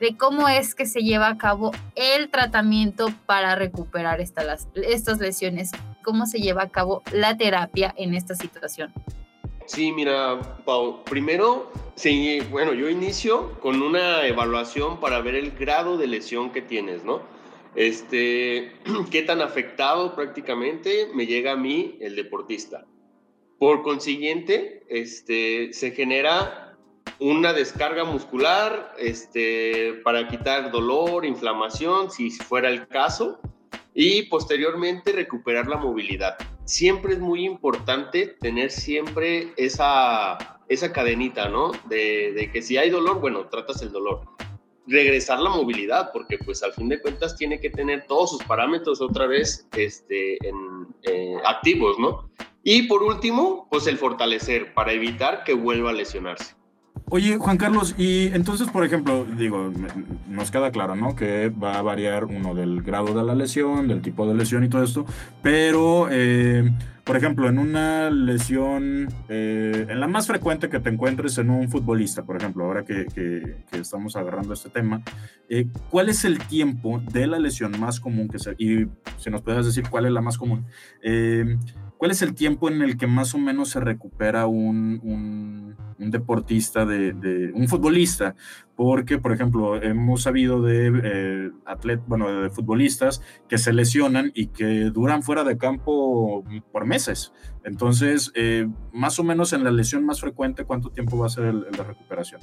de 0.00 0.16
cómo 0.16 0.48
es 0.48 0.74
que 0.74 0.86
se 0.86 1.00
lleva 1.00 1.28
a 1.28 1.38
cabo 1.38 1.72
el 1.94 2.30
tratamiento 2.30 3.08
para 3.26 3.56
recuperar 3.56 4.20
esta, 4.20 4.44
las, 4.44 4.68
estas 4.74 5.18
lesiones, 5.18 5.72
cómo 6.02 6.26
se 6.26 6.40
lleva 6.40 6.62
a 6.62 6.68
cabo 6.68 7.02
la 7.12 7.36
terapia 7.36 7.94
en 7.96 8.14
esta 8.14 8.34
situación. 8.34 8.92
Sí, 9.66 9.92
mira, 9.92 10.58
Pau, 10.64 11.02
primero, 11.04 11.72
sí, 11.94 12.40
bueno, 12.50 12.74
yo 12.74 12.90
inicio 12.90 13.58
con 13.60 13.82
una 13.82 14.26
evaluación 14.26 15.00
para 15.00 15.20
ver 15.20 15.34
el 15.34 15.52
grado 15.52 15.96
de 15.96 16.06
lesión 16.06 16.52
que 16.52 16.60
tienes, 16.60 17.02
¿no? 17.02 17.22
Este, 17.74 18.72
qué 19.10 19.22
tan 19.22 19.40
afectado 19.40 20.14
prácticamente 20.14 21.08
me 21.14 21.26
llega 21.26 21.52
a 21.52 21.56
mí 21.56 21.96
el 22.00 22.14
deportista. 22.14 22.84
Por 23.58 23.82
consiguiente, 23.82 24.84
este, 24.88 25.72
se 25.72 25.92
genera 25.92 26.64
una 27.20 27.52
descarga 27.52 28.04
muscular 28.04 28.94
este, 28.98 30.00
para 30.04 30.28
quitar 30.28 30.70
dolor, 30.70 31.24
inflamación, 31.24 32.10
si 32.10 32.30
fuera 32.30 32.68
el 32.68 32.88
caso, 32.88 33.40
y 33.94 34.22
posteriormente 34.24 35.12
recuperar 35.12 35.68
la 35.68 35.76
movilidad. 35.76 36.36
Siempre 36.64 37.14
es 37.14 37.20
muy 37.20 37.44
importante 37.44 38.36
tener 38.40 38.70
siempre 38.70 39.52
esa, 39.56 40.58
esa 40.68 40.92
cadenita, 40.92 41.48
¿no? 41.48 41.72
De, 41.88 42.50
que 42.52 42.62
si 42.62 42.76
hay 42.76 42.90
dolor, 42.90 43.20
bueno, 43.20 43.46
tratas 43.48 43.82
el 43.82 43.92
dolor 43.92 44.22
regresar 44.86 45.40
la 45.40 45.48
movilidad, 45.48 46.10
porque 46.12 46.36
pues 46.36 46.62
al 46.62 46.74
fin 46.74 46.90
de 46.90 47.00
cuentas 47.00 47.36
tiene 47.36 47.58
que 47.58 47.70
tener 47.70 48.06
todos 48.06 48.32
sus 48.32 48.44
parámetros 48.44 49.00
otra 49.00 49.26
vez 49.26 49.66
este, 49.74 50.36
en, 50.46 50.88
eh, 51.04 51.36
activos, 51.46 51.98
¿no? 51.98 52.28
Y 52.64 52.84
por 52.84 53.02
último, 53.02 53.68
pues 53.70 53.86
el 53.86 53.98
fortalecer 53.98 54.72
para 54.72 54.92
evitar 54.92 55.44
que 55.44 55.52
vuelva 55.52 55.90
a 55.90 55.92
lesionarse. 55.92 56.54
Oye, 57.10 57.36
Juan 57.36 57.58
Carlos, 57.58 57.94
y 57.98 58.28
entonces, 58.28 58.68
por 58.70 58.84
ejemplo, 58.84 59.26
digo, 59.36 59.70
nos 60.26 60.50
queda 60.50 60.70
claro, 60.70 60.96
¿no? 60.96 61.14
Que 61.14 61.50
va 61.50 61.78
a 61.78 61.82
variar 61.82 62.24
uno 62.24 62.54
del 62.54 62.82
grado 62.82 63.12
de 63.14 63.22
la 63.22 63.34
lesión, 63.34 63.86
del 63.86 64.00
tipo 64.00 64.26
de 64.26 64.34
lesión 64.34 64.64
y 64.64 64.68
todo 64.68 64.82
esto, 64.82 65.04
pero... 65.42 66.08
Eh, 66.10 66.72
por 67.04 67.18
ejemplo, 67.18 67.50
en 67.50 67.58
una 67.58 68.08
lesión, 68.08 69.08
eh, 69.28 69.86
en 69.90 70.00
la 70.00 70.06
más 70.06 70.26
frecuente 70.26 70.70
que 70.70 70.80
te 70.80 70.88
encuentres 70.88 71.36
en 71.36 71.50
un 71.50 71.68
futbolista, 71.68 72.24
por 72.24 72.38
ejemplo, 72.38 72.64
ahora 72.64 72.82
que, 72.82 73.04
estamos 73.72 74.16
agarrando 74.16 74.54
este 74.54 74.70
tema, 74.70 75.02
eh, 75.50 75.66
¿cuál 75.90 76.08
es 76.08 76.24
el 76.24 76.38
tiempo 76.38 77.02
de 77.12 77.26
la 77.26 77.38
lesión 77.38 77.78
más 77.78 78.00
común 78.00 78.28
que 78.28 78.38
se, 78.38 78.54
y 78.56 78.86
si 79.18 79.28
nos 79.28 79.42
puedes 79.42 79.66
decir 79.66 79.84
cuál 79.90 80.06
es 80.06 80.12
la 80.12 80.22
más 80.22 80.38
común, 80.38 80.64
¿cuál 81.98 82.10
es 82.10 82.22
el 82.22 82.34
tiempo 82.34 82.68
en 82.68 82.82
el 82.82 82.96
que 82.96 83.06
más 83.06 83.34
o 83.34 83.38
menos 83.38 83.70
se 83.70 83.80
recupera 83.80 84.46
un, 84.46 85.00
un, 85.02 85.76
un 85.98 86.10
deportista, 86.10 86.84
de, 86.84 87.12
de, 87.12 87.52
un 87.52 87.68
futbolista 87.68 88.34
porque, 88.76 89.18
por 89.18 89.32
ejemplo, 89.32 89.80
hemos 89.80 90.22
sabido 90.22 90.60
de 90.60 90.92
eh, 91.04 91.50
atletas, 91.64 92.04
bueno, 92.08 92.42
de 92.42 92.50
futbolistas 92.50 93.22
que 93.48 93.58
se 93.58 93.72
lesionan 93.72 94.32
y 94.34 94.48
que 94.48 94.90
duran 94.90 95.22
fuera 95.22 95.44
de 95.44 95.56
campo 95.56 96.44
por 96.72 96.84
meses. 96.84 97.32
Entonces, 97.64 98.32
eh, 98.34 98.68
más 98.92 99.18
o 99.18 99.24
menos 99.24 99.52
en 99.52 99.62
la 99.64 99.70
lesión 99.70 100.04
más 100.04 100.20
frecuente, 100.20 100.64
¿cuánto 100.64 100.90
tiempo 100.90 101.16
va 101.18 101.26
a 101.26 101.30
ser 101.30 101.54
de 101.54 101.84
recuperación? 101.84 102.40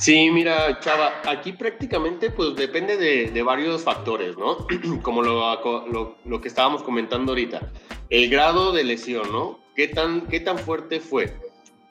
Sí, 0.00 0.30
mira, 0.30 0.78
Chava, 0.78 1.22
aquí 1.26 1.52
prácticamente 1.52 2.30
pues 2.30 2.54
depende 2.54 2.96
de, 2.96 3.42
varios 3.42 3.82
factores, 3.82 4.36
¿no? 4.36 4.66
Como 5.02 5.22
lo, 5.22 5.88
lo, 5.88 6.16
lo, 6.24 6.40
que 6.40 6.48
estábamos 6.48 6.84
comentando 6.84 7.32
ahorita. 7.32 7.72
El 8.08 8.30
grado 8.30 8.72
de 8.72 8.84
lesión, 8.84 9.32
¿no? 9.32 9.58
¿Qué 9.74 9.88
tan, 9.88 10.28
qué 10.28 10.38
tan 10.38 10.58
fuerte 10.58 11.00
fue? 11.00 11.36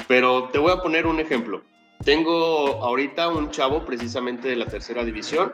Pero 0.07 0.49
te 0.53 0.57
voy 0.57 0.71
a 0.71 0.81
poner 0.81 1.05
un 1.05 1.19
ejemplo. 1.19 1.63
Tengo 2.03 2.81
ahorita 2.81 3.27
un 3.27 3.51
chavo 3.51 3.85
precisamente 3.85 4.47
de 4.47 4.55
la 4.55 4.67
tercera 4.67 5.03
división 5.03 5.51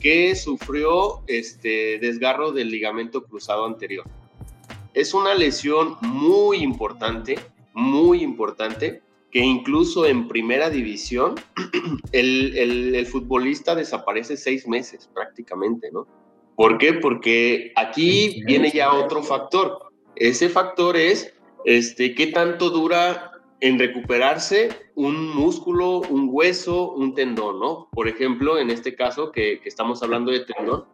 que 0.00 0.34
sufrió 0.34 1.22
este 1.28 1.98
desgarro 2.00 2.50
del 2.50 2.70
ligamento 2.70 3.22
cruzado 3.22 3.64
anterior. 3.64 4.04
Es 4.94 5.14
una 5.14 5.34
lesión 5.34 5.96
muy 6.00 6.58
importante, 6.58 7.38
muy 7.72 8.22
importante, 8.22 9.02
que 9.32 9.40
incluso 9.40 10.06
en 10.06 10.28
primera 10.28 10.70
división 10.70 11.34
el, 12.12 12.56
el, 12.56 12.94
el 12.94 13.06
futbolista 13.06 13.74
desaparece 13.74 14.36
seis 14.36 14.68
meses 14.68 15.10
prácticamente, 15.12 15.90
¿no? 15.90 16.06
¿Por 16.54 16.78
qué? 16.78 16.92
Porque 16.92 17.72
aquí 17.76 18.42
viene 18.44 18.70
ya 18.70 18.92
otro 18.92 19.22
factor. 19.22 19.90
Ese 20.16 20.48
factor 20.48 20.96
es 20.96 21.34
este, 21.64 22.14
qué 22.14 22.28
tanto 22.28 22.70
dura 22.70 23.32
en 23.60 23.78
recuperarse 23.78 24.70
un 24.94 25.34
músculo, 25.34 26.00
un 26.00 26.28
hueso, 26.30 26.92
un 26.92 27.14
tendón, 27.14 27.60
¿no? 27.60 27.88
Por 27.92 28.08
ejemplo, 28.08 28.58
en 28.58 28.70
este 28.70 28.94
caso 28.94 29.32
que, 29.32 29.60
estamos 29.64 30.02
hablando 30.02 30.32
de 30.32 30.40
tendón, 30.40 30.84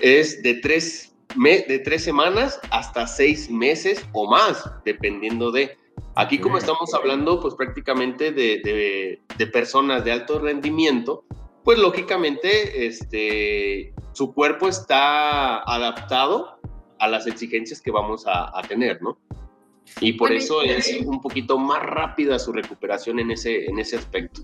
es 0.00 0.42
de 0.42 0.54
tres, 0.54 1.14
de 1.36 1.78
tres 1.84 2.04
semanas 2.04 2.60
hasta 2.70 3.06
seis 3.06 3.50
meses 3.50 4.04
o 4.12 4.30
más, 4.30 4.64
dependiendo 4.84 5.50
de... 5.50 5.76
Aquí 6.14 6.38
como 6.38 6.58
estamos 6.58 6.92
hablando, 6.94 7.40
pues 7.40 7.54
prácticamente 7.54 8.32
de, 8.32 9.18
de, 9.38 9.46
personas 9.46 10.04
de 10.04 10.12
alto 10.12 10.38
rendimiento, 10.38 11.24
pues 11.64 11.78
lógicamente 11.78 12.86
este, 12.86 13.94
su 14.12 14.34
cuerpo 14.34 14.68
está 14.68 15.62
adaptado 15.62 16.60
a 16.98 17.08
las 17.08 17.26
exigencias 17.26 17.80
que 17.80 17.90
vamos 17.90 18.26
a, 18.26 18.56
a 18.56 18.62
tener, 18.62 19.00
¿no? 19.00 19.18
Y 20.00 20.12
por 20.14 20.32
eso 20.32 20.62
es 20.62 21.00
un 21.04 21.20
poquito 21.20 21.58
más 21.58 21.82
rápida 21.82 22.38
su 22.38 22.52
recuperación 22.52 23.18
en 23.18 23.30
ese, 23.30 23.66
en 23.66 23.78
ese 23.78 23.96
aspecto. 23.96 24.42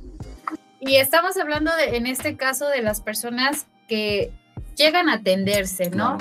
Y 0.81 0.97
estamos 0.97 1.37
hablando 1.37 1.75
de, 1.75 1.97
en 1.97 2.07
este 2.07 2.37
caso 2.37 2.69
de 2.69 2.83
las 2.83 3.01
personas 3.01 3.67
que 3.89 4.31
llegan 4.77 5.09
a 5.09 5.15
atenderse, 5.15 5.91
¿no? 5.91 6.19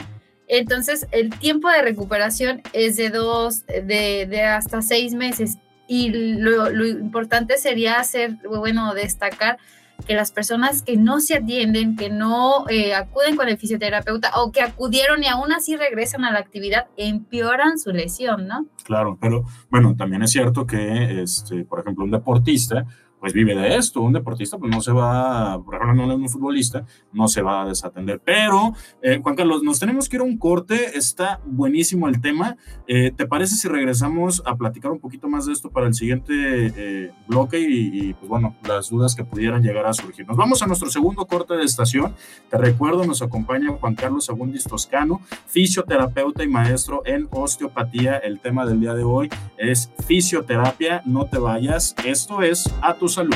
Entonces, 0.48 1.08
el 1.12 1.30
tiempo 1.38 1.70
de 1.70 1.82
recuperación 1.82 2.62
es 2.74 2.96
de 2.96 3.10
dos, 3.10 3.66
de, 3.66 4.26
de 4.30 4.44
hasta 4.44 4.82
seis 4.82 5.14
meses. 5.14 5.58
Y 5.88 6.10
lo, 6.10 6.86
importante 6.86 7.58
sería 7.58 8.00
hacer, 8.00 8.38
bueno, 8.44 8.94
destacar 8.94 9.58
que 10.06 10.14
las 10.14 10.32
personas 10.32 10.84
que 10.84 10.96
no 10.96 11.20
se 11.20 11.36
atienden, 11.36 11.96
que 11.96 12.10
no 12.10 12.68
eh, 12.70 12.94
acuden 12.94 13.36
con 13.36 13.50
el 13.50 13.58
fisioterapeuta 13.58 14.32
o 14.36 14.52
que 14.52 14.62
acudieron 14.62 15.24
y 15.24 15.28
aún 15.28 15.52
así 15.52 15.76
regresan 15.76 16.24
a 16.24 16.32
la 16.32 16.40
actividad, 16.40 16.88
empeoran 16.98 17.80
su 17.80 17.92
lesión, 17.92 18.48
¿no? 18.48 18.68
Claro, 18.84 19.18
pero 19.20 19.46
bueno, 19.70 19.96
también 19.98 20.22
es 20.22 20.32
cierto 20.32 20.66
que, 20.68 21.22
este, 21.22 21.66
por 21.66 21.80
ejemplo, 21.80 22.06
un 22.06 22.12
deportista 22.12 22.86
pues 23.19 23.34
vive 23.34 23.56
de 23.56 23.75
esto. 23.75 24.01
Un 24.01 24.13
deportista 24.13 24.58
pues 24.58 24.71
no 24.71 24.82
se 24.82 24.91
va, 24.91 25.62
por 25.63 25.75
ejemplo, 25.75 26.06
no 26.06 26.13
es 26.13 26.19
un 26.19 26.30
futbolista, 26.30 26.86
no 27.12 27.27
se 27.27 27.41
va 27.41 27.63
a 27.63 27.65
desatender. 27.65 28.21
Pero, 28.23 28.73
eh, 29.01 29.19
Juan 29.21 29.36
Carlos, 29.36 29.63
nos 29.63 29.80
tenemos 29.80 30.08
que 30.08 30.17
ir 30.17 30.21
a 30.21 30.25
un 30.25 30.38
corte, 30.38 30.97
está 30.97 31.39
buenísimo 31.45 32.08
el 32.08 32.21
tema. 32.21 32.58
Eh, 32.88 33.12
¿Te 33.15 33.25
parece 33.25 33.56
si 33.56 33.67
regresamos 33.67 34.43
a 34.45 34.56
platicar 34.56 34.91
un 34.91 34.99
poquito 34.99 35.27
más 35.27 35.45
de 35.45 35.53
esto 35.53 35.69
para 35.69 35.88
el 35.88 35.93
siguiente 35.93 36.34
eh, 36.34 37.12
bloque 37.27 37.60
y, 37.60 38.13
pues 38.13 38.30
bueno, 38.30 38.56
las 38.67 38.89
dudas 38.89 39.15
que 39.15 39.23
pudieran 39.23 39.63
llegar 39.63 39.86
a 39.86 39.93
surgir? 39.93 40.27
Nos 40.27 40.38
vamos 40.38 40.62
a 40.62 40.67
nuestro 40.67 40.89
segundo 40.89 41.25
corte 41.25 41.56
de 41.56 41.63
estación. 41.63 42.13
Te 42.49 42.58
recuerdo, 42.58 43.06
nos 43.06 43.21
acompaña 43.21 43.71
Juan 43.71 43.95
Carlos 43.95 44.30
Agundis 44.30 44.63
Toscano, 44.63 45.21
fisioterapeuta 45.47 46.43
y 46.43 46.47
maestro 46.47 47.01
en 47.06 47.27
osteopatía. 47.32 48.17
El 48.17 48.39
tema 48.39 48.65
del 48.65 48.80
día 48.80 48.93
de 48.93 49.03
hoy 49.03 49.30
es 49.58 49.91
fisioterapia. 50.06 51.01
No 51.06 51.25
te 51.25 51.38
vayas. 51.38 51.95
Esto 52.06 52.41
es 52.41 52.71
a 52.82 52.93
tu 52.95 53.07
salud. 53.10 53.36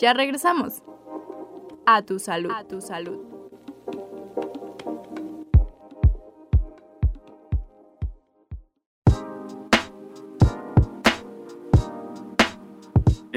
Ya 0.00 0.12
regresamos. 0.12 0.82
A 1.86 2.02
tu 2.02 2.18
salud. 2.18 2.50
A 2.54 2.64
tu 2.64 2.80
salud. 2.80 3.37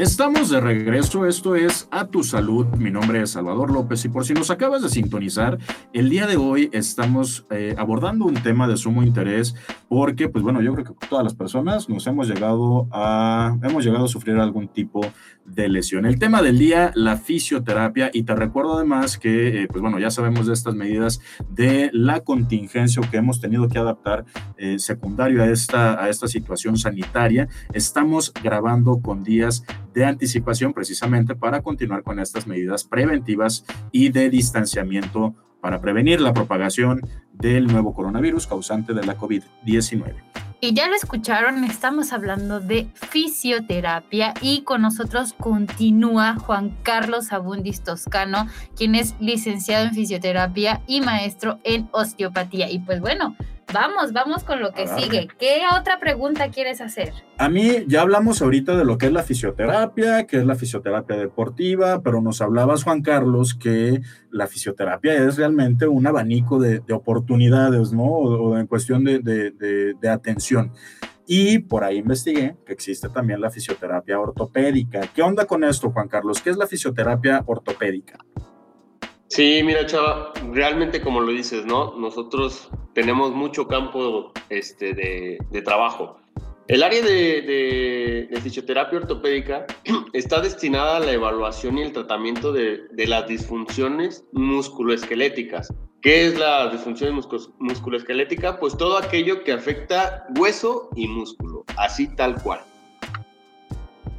Estamos 0.01 0.49
de 0.49 0.59
regreso, 0.59 1.27
esto 1.27 1.55
es 1.55 1.87
A 1.91 2.07
Tu 2.07 2.23
Salud, 2.23 2.65
mi 2.79 2.89
nombre 2.89 3.21
es 3.21 3.29
Salvador 3.29 3.71
López 3.71 4.03
y 4.03 4.09
por 4.09 4.25
si 4.25 4.33
nos 4.33 4.49
acabas 4.49 4.81
de 4.81 4.89
sintonizar, 4.89 5.59
el 5.93 6.09
día 6.09 6.25
de 6.25 6.37
hoy 6.37 6.71
estamos 6.73 7.45
eh, 7.51 7.75
abordando 7.77 8.25
un 8.25 8.33
tema 8.33 8.67
de 8.67 8.77
sumo 8.77 9.03
interés 9.03 9.53
porque, 9.87 10.27
pues 10.27 10.43
bueno, 10.43 10.59
yo 10.63 10.73
creo 10.73 10.85
que 10.85 11.07
todas 11.07 11.23
las 11.23 11.35
personas 11.35 11.87
nos 11.87 12.07
hemos 12.07 12.27
llegado 12.27 12.87
a, 12.91 13.55
hemos 13.61 13.85
llegado 13.85 14.05
a 14.05 14.07
sufrir 14.07 14.37
algún 14.37 14.69
tipo 14.69 15.01
de 15.45 15.69
lesión. 15.69 16.07
El 16.07 16.17
tema 16.17 16.41
del 16.41 16.57
día, 16.57 16.91
la 16.95 17.17
fisioterapia 17.17 18.09
y 18.11 18.23
te 18.23 18.33
recuerdo 18.33 18.77
además 18.77 19.19
que, 19.19 19.63
eh, 19.63 19.67
pues 19.67 19.81
bueno, 19.81 19.99
ya 19.99 20.09
sabemos 20.09 20.47
de 20.47 20.53
estas 20.53 20.73
medidas 20.73 21.19
de 21.49 21.91
la 21.93 22.21
contingencia 22.21 23.03
que 23.11 23.17
hemos 23.17 23.39
tenido 23.39 23.67
que 23.67 23.77
adaptar 23.77 24.25
eh, 24.57 24.79
secundario 24.79 25.43
a 25.43 25.47
esta, 25.47 26.03
a 26.03 26.09
esta 26.09 26.27
situación 26.27 26.77
sanitaria. 26.77 27.47
Estamos 27.73 28.33
grabando 28.41 28.99
con 28.99 29.23
días 29.23 29.63
de 29.93 30.05
anticipación 30.05 30.73
precisamente 30.73 31.35
para 31.35 31.61
continuar 31.61 32.03
con 32.03 32.19
estas 32.19 32.47
medidas 32.47 32.83
preventivas 32.83 33.65
y 33.91 34.09
de 34.09 34.29
distanciamiento 34.29 35.35
para 35.61 35.79
prevenir 35.79 36.19
la 36.21 36.33
propagación 36.33 37.01
del 37.33 37.67
nuevo 37.67 37.93
coronavirus 37.93 38.47
causante 38.47 38.93
de 38.93 39.05
la 39.05 39.17
COVID-19. 39.17 40.15
Y 40.63 40.75
ya 40.75 40.87
lo 40.87 40.95
escucharon, 40.95 41.63
estamos 41.63 42.13
hablando 42.13 42.59
de 42.59 42.87
fisioterapia 42.93 44.35
y 44.41 44.61
con 44.61 44.83
nosotros 44.83 45.33
continúa 45.33 46.35
Juan 46.35 46.77
Carlos 46.83 47.33
Abundis 47.33 47.81
Toscano, 47.81 48.47
quien 48.75 48.93
es 48.93 49.15
licenciado 49.19 49.87
en 49.87 49.95
fisioterapia 49.95 50.83
y 50.85 51.01
maestro 51.01 51.59
en 51.63 51.89
osteopatía. 51.91 52.69
Y 52.69 52.77
pues 52.77 53.01
bueno, 53.01 53.35
Vamos, 53.73 54.11
vamos 54.11 54.43
con 54.43 54.61
lo 54.61 54.71
que 54.73 54.87
sigue. 54.87 55.27
¿Qué 55.39 55.61
otra 55.79 55.99
pregunta 55.99 56.49
quieres 56.49 56.81
hacer? 56.81 57.13
A 57.37 57.47
mí 57.49 57.85
ya 57.87 58.01
hablamos 58.01 58.41
ahorita 58.41 58.75
de 58.75 58.83
lo 58.85 58.97
que 58.97 59.05
es 59.05 59.11
la 59.13 59.23
fisioterapia, 59.23 60.27
que 60.27 60.37
es 60.37 60.45
la 60.45 60.55
fisioterapia 60.55 61.15
deportiva, 61.17 62.01
pero 62.01 62.21
nos 62.21 62.41
hablabas, 62.41 62.83
Juan 62.83 63.01
Carlos, 63.01 63.53
que 63.55 64.01
la 64.29 64.47
fisioterapia 64.47 65.13
es 65.13 65.37
realmente 65.37 65.87
un 65.87 66.05
abanico 66.05 66.59
de, 66.59 66.79
de 66.79 66.93
oportunidades, 66.93 67.93
¿no? 67.93 68.03
O, 68.03 68.49
o 68.51 68.57
en 68.57 68.67
cuestión 68.67 69.03
de- 69.03 69.19
de- 69.19 69.51
de 69.99 70.09
atención. 70.09 70.71
Y 71.27 71.59
por 71.59 71.83
ahí 71.85 71.97
investigué 71.99 72.57
que 72.65 72.73
existe 72.73 73.07
también 73.07 73.39
la 73.39 73.49
fisioterapia 73.49 74.19
ortopédica. 74.19 75.01
¿Qué 75.15 75.21
onda 75.21 75.45
con 75.45 75.63
esto, 75.63 75.91
Juan 75.91 76.09
Carlos? 76.09 76.41
¿Qué 76.41 76.49
es 76.49 76.57
la 76.57 76.67
fisioterapia 76.67 77.41
ortopédica? 77.45 78.17
Sí, 79.31 79.61
mira, 79.63 79.85
Chava, 79.85 80.33
realmente 80.51 80.99
como 80.99 81.21
lo 81.21 81.31
dices, 81.31 81.65
¿no? 81.65 81.95
Nosotros 81.95 82.67
tenemos 82.93 83.31
mucho 83.31 83.65
campo 83.65 84.33
este, 84.49 84.93
de, 84.93 85.61
trabajo. 85.61 86.19
El 86.67 86.83
área 86.83 87.01
de, 87.01 88.27
fisioterapia 88.43 88.99
ortopédica 88.99 89.65
está 90.11 90.41
destinada 90.41 90.97
a 90.97 90.99
la 90.99 91.13
evaluación 91.13 91.77
y 91.77 91.83
el 91.83 91.93
tratamiento 91.93 92.51
de, 92.51 92.81
las 93.07 93.25
disfunciones 93.25 94.25
musculoesqueléticas. 94.33 95.73
¿Qué 96.01 96.27
es 96.27 96.37
la 96.37 96.69
disfunción 96.69 97.17
musculoesquelética? 97.59 98.59
Pues 98.59 98.75
todo 98.75 98.97
aquello 98.97 99.45
que 99.45 99.53
afecta 99.53 100.25
hueso 100.37 100.89
y 100.97 101.07
músculo, 101.07 101.63
así 101.77 102.13
tal 102.17 102.35
cual. 102.43 102.59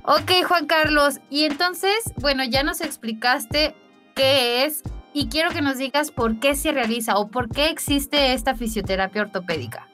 Ok, 0.05 0.43
Juan 0.49 0.67
Carlos. 0.67 1.21
Y 1.29 1.45
entonces, 1.45 2.15
bueno, 2.17 2.45
ya 2.45 2.63
nos 2.63 2.81
explicaste 2.81 3.75
qué 4.15 4.65
es 4.65 4.83
y 5.13 5.29
quiero 5.29 5.51
que 5.51 5.63
nos 5.63 5.79
digas 5.79 6.11
por 6.11 6.39
qué 6.39 6.55
se 6.55 6.73
realiza 6.73 7.19
o 7.19 7.29
por 7.29 7.49
qué 7.49 7.67
existe 7.67 8.33
esta 8.33 8.55
fisioterapia 8.55 9.23
ortopédica. 9.23 9.89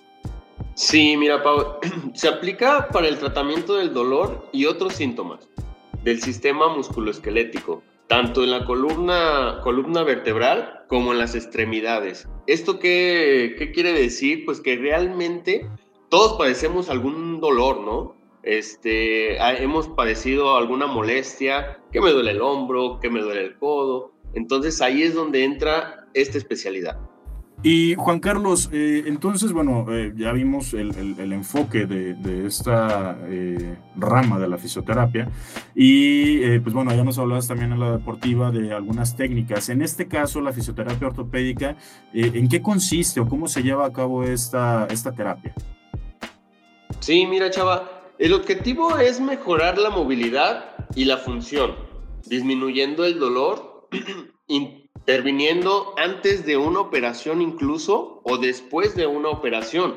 Sí, 0.74 1.16
mira, 1.16 1.42
Pau, 1.42 1.78
se 2.14 2.28
aplica 2.28 2.88
para 2.88 3.08
el 3.08 3.18
tratamiento 3.18 3.76
del 3.76 3.92
dolor 3.92 4.48
y 4.52 4.66
otros 4.66 4.94
síntomas 4.94 5.48
del 6.04 6.22
sistema 6.22 6.68
musculoesquelético, 6.74 7.82
tanto 8.06 8.44
en 8.44 8.52
la 8.52 8.64
columna, 8.64 9.60
columna 9.62 10.02
vertebral 10.04 10.84
como 10.88 11.12
en 11.12 11.18
las 11.18 11.34
extremidades. 11.34 12.28
¿Esto 12.46 12.78
qué, 12.78 13.56
qué 13.58 13.72
quiere 13.72 13.92
decir? 13.92 14.44
Pues 14.44 14.60
que 14.60 14.76
realmente 14.76 15.68
todos 16.08 16.38
padecemos 16.38 16.88
algún 16.88 17.40
dolor, 17.40 17.80
¿no? 17.80 18.16
Este, 18.42 19.36
hemos 19.62 19.88
padecido 19.88 20.56
alguna 20.56 20.86
molestia, 20.86 21.80
que 21.92 22.00
me 22.00 22.10
duele 22.10 22.30
el 22.30 22.40
hombro, 22.40 22.98
que 23.00 23.10
me 23.10 23.20
duele 23.20 23.42
el 23.42 23.58
codo. 23.58 24.12
Entonces 24.34 24.80
ahí 24.80 25.02
es 25.02 25.14
donde 25.14 25.44
entra 25.44 26.06
esta 26.14 26.38
especialidad. 26.38 26.98
Y 27.64 27.96
Juan 27.96 28.20
Carlos, 28.20 28.70
eh, 28.72 29.02
entonces, 29.06 29.50
bueno, 29.52 29.84
eh, 29.90 30.12
ya 30.16 30.30
vimos 30.30 30.74
el, 30.74 30.94
el- 30.94 31.18
el 31.18 31.32
enfoque 31.32 31.86
de, 31.86 32.14
de 32.14 32.46
esta 32.46 33.18
eh, 33.24 33.76
rama 33.96 34.38
de 34.38 34.46
la 34.46 34.58
fisioterapia 34.58 35.28
y 35.74 36.56
pues 36.60 36.72
bueno, 36.72 36.94
ya 36.94 37.02
nos 37.02 37.18
hablabas 37.18 37.48
también 37.48 37.72
en 37.72 37.80
la 37.80 37.90
deportiva 37.90 38.52
de 38.52 38.72
algunas 38.72 39.16
técnicas. 39.16 39.70
En 39.70 39.82
este 39.82 40.06
caso, 40.06 40.40
la 40.40 40.52
fisioterapia 40.52 41.08
ortopédica, 41.08 41.76
¿en 42.12 42.48
qué 42.48 42.62
consiste 42.62 43.18
o 43.18 43.26
cómo 43.26 43.48
se 43.48 43.64
lleva 43.64 43.86
a 43.86 43.92
cabo 43.92 44.22
esta, 44.22 44.86
esta 44.88 45.10
terapia? 45.10 45.52
Sí, 47.00 47.26
mira, 47.26 47.50
chava, 47.50 47.90
el 48.20 48.34
objetivo 48.34 48.98
es 48.98 49.20
mejorar 49.20 49.78
la 49.78 49.90
movilidad 49.90 50.64
y 50.94 51.06
la 51.06 51.16
función, 51.18 51.72
disminuyendo 52.26 53.04
el 53.04 53.18
dolor, 53.18 53.67
interviniendo 54.48 55.94
antes 55.96 56.44
de 56.44 56.56
una 56.56 56.80
operación 56.80 57.42
incluso 57.42 58.20
o 58.24 58.38
después 58.38 58.94
de 58.94 59.06
una 59.06 59.28
operación. 59.28 59.96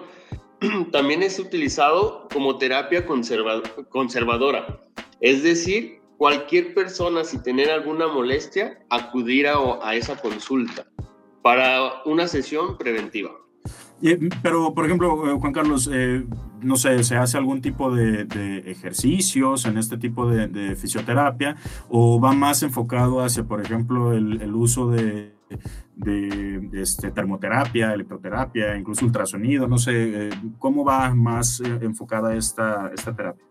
También 0.91 1.23
es 1.23 1.39
utilizado 1.39 2.27
como 2.31 2.57
terapia 2.57 3.05
conserva- 3.05 3.63
conservadora, 3.89 4.81
es 5.19 5.43
decir, 5.43 6.01
cualquier 6.17 6.75
persona 6.75 7.23
si 7.23 7.41
tener 7.41 7.71
alguna 7.71 8.07
molestia 8.07 8.79
acudir 8.89 9.47
a 9.47 9.95
esa 9.95 10.15
consulta 10.21 10.85
para 11.41 12.03
una 12.05 12.27
sesión 12.27 12.77
preventiva. 12.77 13.40
Eh, 14.01 14.29
pero, 14.41 14.73
por 14.73 14.85
ejemplo, 14.85 15.29
eh, 15.29 15.37
Juan 15.39 15.53
Carlos, 15.53 15.89
eh, 15.91 16.25
no 16.61 16.75
sé, 16.75 17.03
¿se 17.03 17.15
hace 17.15 17.37
algún 17.37 17.61
tipo 17.61 17.93
de, 17.93 18.63
ejercicios 18.65 19.65
en 19.65 19.77
este 19.77 19.97
tipo 19.97 20.27
de, 20.27 20.75
fisioterapia 20.75 21.55
o 21.89 22.19
va 22.19 22.33
más 22.33 22.63
enfocado 22.63 23.21
hacia, 23.21 23.43
por 23.43 23.61
ejemplo, 23.61 24.13
el, 24.13 24.53
uso 24.55 24.89
de, 24.89 25.33
este, 26.73 27.11
termoterapia, 27.11 27.93
electroterapia, 27.93 28.75
incluso 28.75 29.05
ultrasonido? 29.05 29.67
No 29.67 29.77
sé, 29.77 30.29
¿cómo 30.57 30.83
va 30.83 31.13
más 31.13 31.61
enfocada 31.81 32.35
esta, 32.35 32.91
esta 32.93 33.15
terapia? 33.15 33.45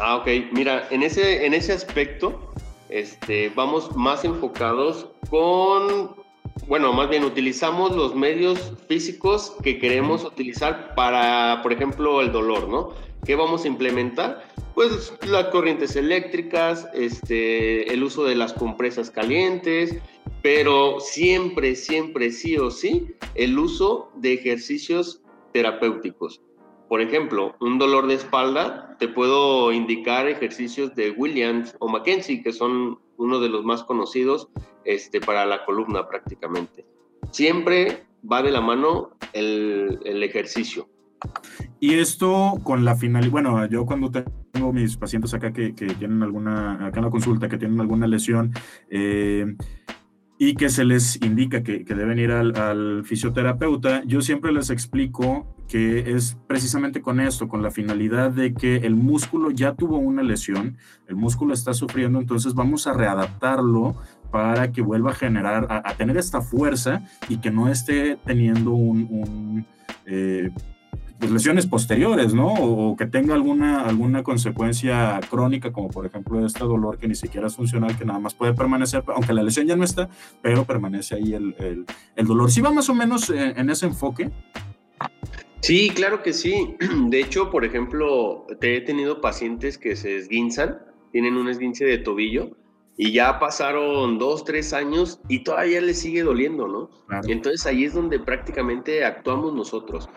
Ah, 0.00 0.16
ok. 0.16 0.26
Mira, 0.52 0.88
en 0.90 1.02
ese, 1.02 1.46
en 1.46 1.54
ese 1.54 1.72
aspecto, 1.72 2.52
este, 2.88 3.50
vamos 3.54 3.94
más 3.96 4.24
enfocados 4.24 5.08
con, 5.30 6.21
bueno, 6.66 6.92
más 6.92 7.08
bien 7.08 7.24
utilizamos 7.24 7.94
los 7.96 8.14
medios 8.14 8.72
físicos 8.88 9.54
que 9.62 9.78
queremos 9.78 10.24
utilizar 10.24 10.94
para, 10.94 11.60
por 11.62 11.72
ejemplo, 11.72 12.20
el 12.20 12.32
dolor, 12.32 12.68
¿no? 12.68 12.90
¿Qué 13.24 13.36
vamos 13.36 13.64
a 13.64 13.68
implementar? 13.68 14.44
Pues 14.74 15.12
las 15.28 15.46
corrientes 15.46 15.96
eléctricas, 15.96 16.88
este, 16.94 17.92
el 17.92 18.02
uso 18.02 18.24
de 18.24 18.34
las 18.34 18.52
compresas 18.52 19.10
calientes, 19.10 19.96
pero 20.42 20.98
siempre, 20.98 21.76
siempre, 21.76 22.30
sí 22.30 22.56
o 22.56 22.70
sí, 22.70 23.06
el 23.34 23.58
uso 23.58 24.10
de 24.16 24.34
ejercicios 24.34 25.20
terapéuticos. 25.52 26.42
Por 26.88 27.00
ejemplo, 27.00 27.54
un 27.60 27.78
dolor 27.78 28.06
de 28.06 28.14
espalda, 28.14 28.96
te 28.98 29.08
puedo 29.08 29.72
indicar 29.72 30.28
ejercicios 30.28 30.94
de 30.94 31.10
Williams 31.10 31.74
o 31.78 31.88
Mackenzie, 31.88 32.42
que 32.42 32.52
son 32.52 32.98
uno 33.22 33.40
de 33.40 33.48
los 33.48 33.64
más 33.64 33.84
conocidos 33.84 34.48
este, 34.84 35.20
para 35.20 35.46
la 35.46 35.64
columna 35.64 36.08
prácticamente. 36.08 36.84
Siempre 37.30 38.04
va 38.30 38.42
de 38.42 38.50
la 38.50 38.60
mano 38.60 39.10
el, 39.32 40.00
el 40.04 40.22
ejercicio. 40.22 40.88
Y 41.78 41.94
esto 41.94 42.58
con 42.64 42.84
la 42.84 42.96
finalidad, 42.96 43.30
bueno, 43.30 43.66
yo 43.66 43.86
cuando 43.86 44.10
tengo 44.10 44.72
mis 44.72 44.96
pacientes 44.96 45.32
acá 45.34 45.52
que, 45.52 45.74
que, 45.74 45.86
tienen 45.86 46.22
alguna, 46.22 46.86
acá 46.86 46.98
en 46.98 47.04
la 47.04 47.10
consulta, 47.10 47.48
que 47.48 47.58
tienen 47.58 47.80
alguna 47.80 48.06
lesión, 48.06 48.52
eh, 48.90 49.56
y 50.44 50.56
que 50.56 50.70
se 50.70 50.84
les 50.84 51.22
indica 51.22 51.62
que, 51.62 51.84
deben 51.84 52.18
ir 52.18 52.32
al, 52.32 53.04
fisioterapeuta, 53.04 54.02
yo 54.04 54.20
siempre 54.22 54.50
les 54.50 54.70
explico 54.70 55.46
que 55.68 56.16
es 56.16 56.36
precisamente 56.48 57.00
con 57.00 57.20
esto, 57.20 57.46
con 57.46 57.62
la 57.62 57.70
finalidad 57.70 58.32
de 58.32 58.52
que 58.52 58.78
el 58.78 58.96
músculo 58.96 59.52
ya 59.52 59.74
tuvo 59.74 59.98
una 59.98 60.24
lesión, 60.24 60.78
el 61.06 61.14
músculo 61.14 61.54
está 61.54 61.74
sufriendo, 61.74 62.18
entonces 62.18 62.54
vamos 62.54 62.88
a 62.88 62.92
readaptarlo 62.92 63.94
para 64.32 64.72
que 64.72 64.82
vuelva 64.82 65.12
a 65.12 65.14
generar, 65.14 65.68
a, 65.70 65.88
a 65.88 65.94
tener 65.94 66.16
esta 66.16 66.40
fuerza 66.40 67.04
y 67.28 67.36
que 67.36 67.52
no 67.52 67.68
esté 67.68 68.18
teniendo 68.26 68.72
un, 68.72 69.06
un 69.10 69.66
eh, 70.06 70.50
pues 71.22 71.30
lesiones 71.30 71.68
posteriores, 71.68 72.34
¿no? 72.34 72.52
O, 72.52 72.96
que 72.96 73.06
tenga 73.06 73.34
alguna, 73.34 73.84
alguna 73.84 74.24
consecuencia 74.24 75.20
crónica, 75.30 75.70
como 75.70 75.88
por 75.88 76.04
ejemplo 76.04 76.44
este 76.44 76.64
dolor 76.64 76.98
que 76.98 77.06
ni 77.06 77.14
siquiera 77.14 77.46
es 77.46 77.54
funcional, 77.54 77.96
que 77.96 78.04
nada 78.04 78.18
más 78.18 78.34
puede 78.34 78.54
permanecer, 78.54 79.04
aunque 79.06 79.32
la 79.32 79.44
lesión 79.44 79.68
ya 79.68 79.76
no 79.76 79.84
está, 79.84 80.08
pero 80.42 80.64
permanece 80.64 81.14
ahí 81.14 81.32
el, 81.32 81.54
el, 81.60 81.86
el 82.16 82.26
dolor. 82.26 82.50
¿Sí 82.50 82.60
va 82.60 82.72
más 82.72 82.88
o 82.88 82.94
menos 82.94 83.30
en, 83.30 83.56
en, 83.56 83.70
ese 83.70 83.86
enfoque? 83.86 84.32
Sí, 85.60 85.92
claro 85.94 86.24
que 86.24 86.32
sí. 86.32 86.74
De 87.06 87.20
hecho, 87.20 87.50
por 87.50 87.64
ejemplo, 87.64 88.44
te 88.58 88.76
he 88.76 88.80
tenido 88.80 89.20
pacientes 89.20 89.78
que 89.78 89.94
se 89.94 90.16
esguinzan, 90.16 90.78
tienen 91.12 91.36
un 91.36 91.48
esguince 91.48 91.84
de 91.84 91.98
tobillo, 91.98 92.50
y 92.96 93.12
ya 93.12 93.38
pasaron 93.38 94.18
dos, 94.18 94.44
tres 94.44 94.72
años 94.72 95.20
y 95.28 95.44
todavía 95.44 95.80
les 95.80 96.00
sigue 96.00 96.24
doliendo, 96.24 96.66
¿no? 96.66 96.90
Claro. 97.06 97.28
Entonces 97.28 97.64
ahí 97.64 97.84
es 97.84 97.94
donde 97.94 98.18
prácticamente 98.18 99.04
actuamos 99.04 99.54
nosotros. 99.54 100.08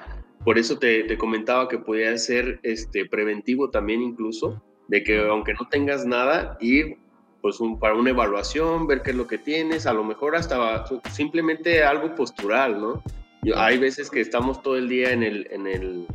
Por 0.45 0.59
eso 0.59 0.77
te, 0.77 1.03
te, 1.03 1.17
comentaba 1.17 1.67
que 1.67 1.79
podía 1.79 2.15
ser 2.17 2.59
este, 2.61 3.05
preventivo 3.05 3.71
también 3.71 4.01
incluso, 4.01 4.61
de 4.87 5.03
que 5.03 5.27
aunque 5.27 5.53
no 5.55 5.67
tengas 5.69 6.05
nada, 6.05 6.55
ir 6.61 6.97
pues 7.41 7.59
un, 7.59 7.79
para 7.79 7.95
una 7.95 8.11
evaluación, 8.11 8.87
ver 8.87 9.01
qué 9.01 9.11
es 9.11 9.17
lo 9.17 9.27
que 9.27 9.39
tienes, 9.39 9.87
a 9.87 9.93
lo 9.93 10.03
mejor 10.03 10.35
hasta 10.35 10.85
simplemente 11.11 11.83
algo 11.83 12.13
postural, 12.15 12.79
¿no? 12.79 13.03
Yo, 13.41 13.57
hay 13.57 13.77
veces 13.77 14.09
que 14.09 14.21
estamos 14.21 14.61
todo 14.61 14.77
el 14.77 14.87
día 14.87 15.11
en, 15.11 15.23
el, 15.23 15.47
en, 15.51 15.67
el, 15.67 16.07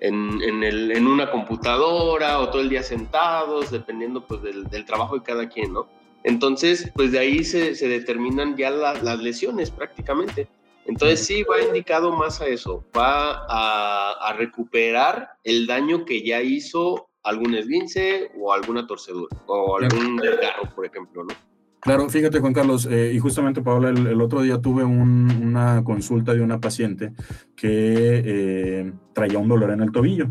en, 0.00 0.42
en, 0.42 0.64
el, 0.64 0.90
en 0.92 1.06
una 1.06 1.30
computadora 1.30 2.40
o 2.40 2.48
todo 2.48 2.62
el 2.62 2.70
día 2.70 2.82
sentados, 2.82 3.70
dependiendo 3.70 4.26
pues 4.26 4.42
del, 4.42 4.64
del 4.64 4.84
trabajo 4.84 5.16
de 5.16 5.22
cada 5.22 5.48
quien, 5.48 5.74
¿no? 5.74 5.88
Entonces, 6.24 6.90
pues 6.94 7.12
de 7.12 7.18
ahí 7.18 7.44
se, 7.44 7.74
se 7.74 7.88
determinan 7.88 8.56
ya 8.56 8.70
la, 8.70 8.94
las 8.94 9.18
lesiones 9.20 9.70
prácticamente. 9.70 10.48
Entonces 10.88 11.26
sí 11.26 11.42
va 11.42 11.60
indicado 11.60 12.12
más 12.12 12.40
a 12.40 12.46
eso, 12.46 12.82
va 12.96 13.44
a, 13.46 14.12
a, 14.26 14.32
recuperar 14.32 15.32
el 15.44 15.66
daño 15.66 16.06
que 16.06 16.22
ya 16.22 16.40
hizo 16.40 17.10
algún 17.22 17.54
esguince 17.54 18.30
o 18.40 18.54
alguna 18.54 18.86
torcedura 18.86 19.36
o 19.46 19.76
algún 19.76 20.16
desgarro, 20.16 20.74
por 20.74 20.86
ejemplo, 20.86 21.24
¿no? 21.24 21.47
Claro, 21.80 22.08
fíjate 22.08 22.40
Juan 22.40 22.52
Carlos, 22.52 22.88
eh, 22.90 23.12
y 23.14 23.20
justamente 23.20 23.62
Paola, 23.62 23.90
el, 23.90 24.04
el 24.08 24.20
otro 24.20 24.42
día 24.42 24.60
tuve 24.60 24.82
un- 24.82 25.30
una 25.42 25.84
consulta 25.84 26.34
de 26.34 26.40
una 26.42 26.60
paciente 26.60 27.12
que 27.54 28.22
eh, 28.24 28.92
traía 29.12 29.38
un 29.38 29.48
dolor 29.48 29.70
en 29.70 29.80
el 29.82 29.92
tobillo. 29.92 30.26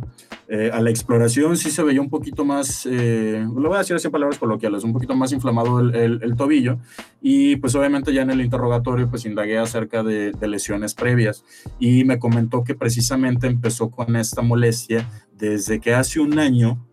Eh, 0.50 0.70
a 0.74 0.82
la 0.82 0.90
exploración 0.90 1.56
sí 1.56 1.72
se 1.72 1.84
veía 1.84 2.02
un 2.02 2.10
poquito 2.10 2.44
más, 2.44 2.86
eh, 2.90 3.46
lo 3.56 3.70
voy 3.70 3.76
a 3.76 3.80
decir 3.80 3.96
así 3.96 4.08
en 4.08 4.12
palabras 4.12 4.38
coloquiales, 4.40 4.84
un 4.84 4.92
poquito 4.94 5.16
más 5.16 5.32
inflamado 5.32 5.80
el, 5.80 5.96
el- 5.96 6.20
el 6.22 6.36
tobillo 6.36 6.80
y 7.22 7.56
pues 7.58 7.74
obviamente 7.76 8.14
ya 8.14 8.22
en 8.24 8.30
el 8.30 8.42
interrogatorio 8.42 9.10
pues 9.10 9.26
indagué 9.26 9.58
acerca 9.58 10.04
de, 10.04 10.34
de 10.34 10.48
lesiones 10.50 10.94
previas 10.96 11.44
y 11.80 12.04
me 12.04 12.20
comentó 12.20 12.64
que 12.66 12.76
precisamente 12.76 13.48
empezó 13.48 13.90
con 13.90 14.16
esta 14.18 14.42
molestia 14.42 15.10
desde 15.34 15.80
que 15.80 15.94
hace 15.94 16.20
un 16.20 16.40
año 16.40 16.86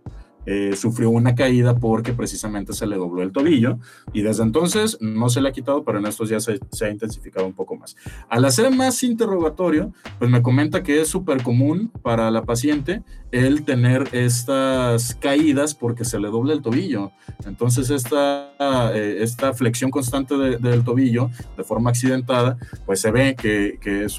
eh, 0.46 0.74
sufrió 0.76 1.10
una 1.10 1.34
caída 1.34 1.76
porque 1.76 2.12
precisamente 2.12 2.72
se 2.72 2.86
le 2.86 2.96
dobló 2.96 3.22
el 3.22 3.32
tobillo 3.32 3.78
y 4.12 4.22
desde 4.22 4.42
entonces 4.42 4.98
no 5.00 5.28
se 5.28 5.40
le 5.40 5.48
ha 5.48 5.52
quitado, 5.52 5.84
pero 5.84 5.98
en 5.98 6.06
estos 6.06 6.28
días 6.28 6.44
se, 6.70 6.84
ha 6.84 6.90
intensificado 6.90 7.46
un 7.46 7.54
poco 7.54 7.76
más. 7.76 7.96
Al 8.28 8.44
hacer 8.44 8.70
más 8.70 9.02
interrogatorio, 9.02 9.92
pues 10.18 10.30
me 10.30 10.42
comenta 10.42 10.82
que 10.82 11.00
es 11.00 11.08
súper 11.08 11.42
común 11.42 11.90
para 12.02 12.30
la 12.30 12.42
paciente 12.42 13.02
el 13.30 13.64
tener 13.64 14.08
estas 14.12 15.14
caídas 15.16 15.74
porque 15.74 16.04
se 16.04 16.20
le 16.20 16.28
dobla 16.28 16.52
el 16.52 16.62
tobillo. 16.62 17.12
Entonces 17.46 17.90
esta, 17.90 18.52
eh, 18.94 19.18
esta 19.22 19.54
flexión 19.54 19.90
constante 19.90 20.36
de- 20.36 20.58
del 20.58 20.84
tobillo 20.84 21.30
de 21.56 21.64
forma 21.64 21.90
accidentada, 21.90 22.58
pues 22.86 23.00
se 23.00 23.10
ve 23.10 23.34
que, 23.34 23.78
que 23.80 24.04
es 24.04 24.18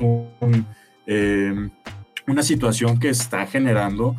eh, 1.08 1.70
una 2.28 2.44
situación 2.44 3.00
que 3.00 3.10
está 3.10 3.46
generando 3.46 4.16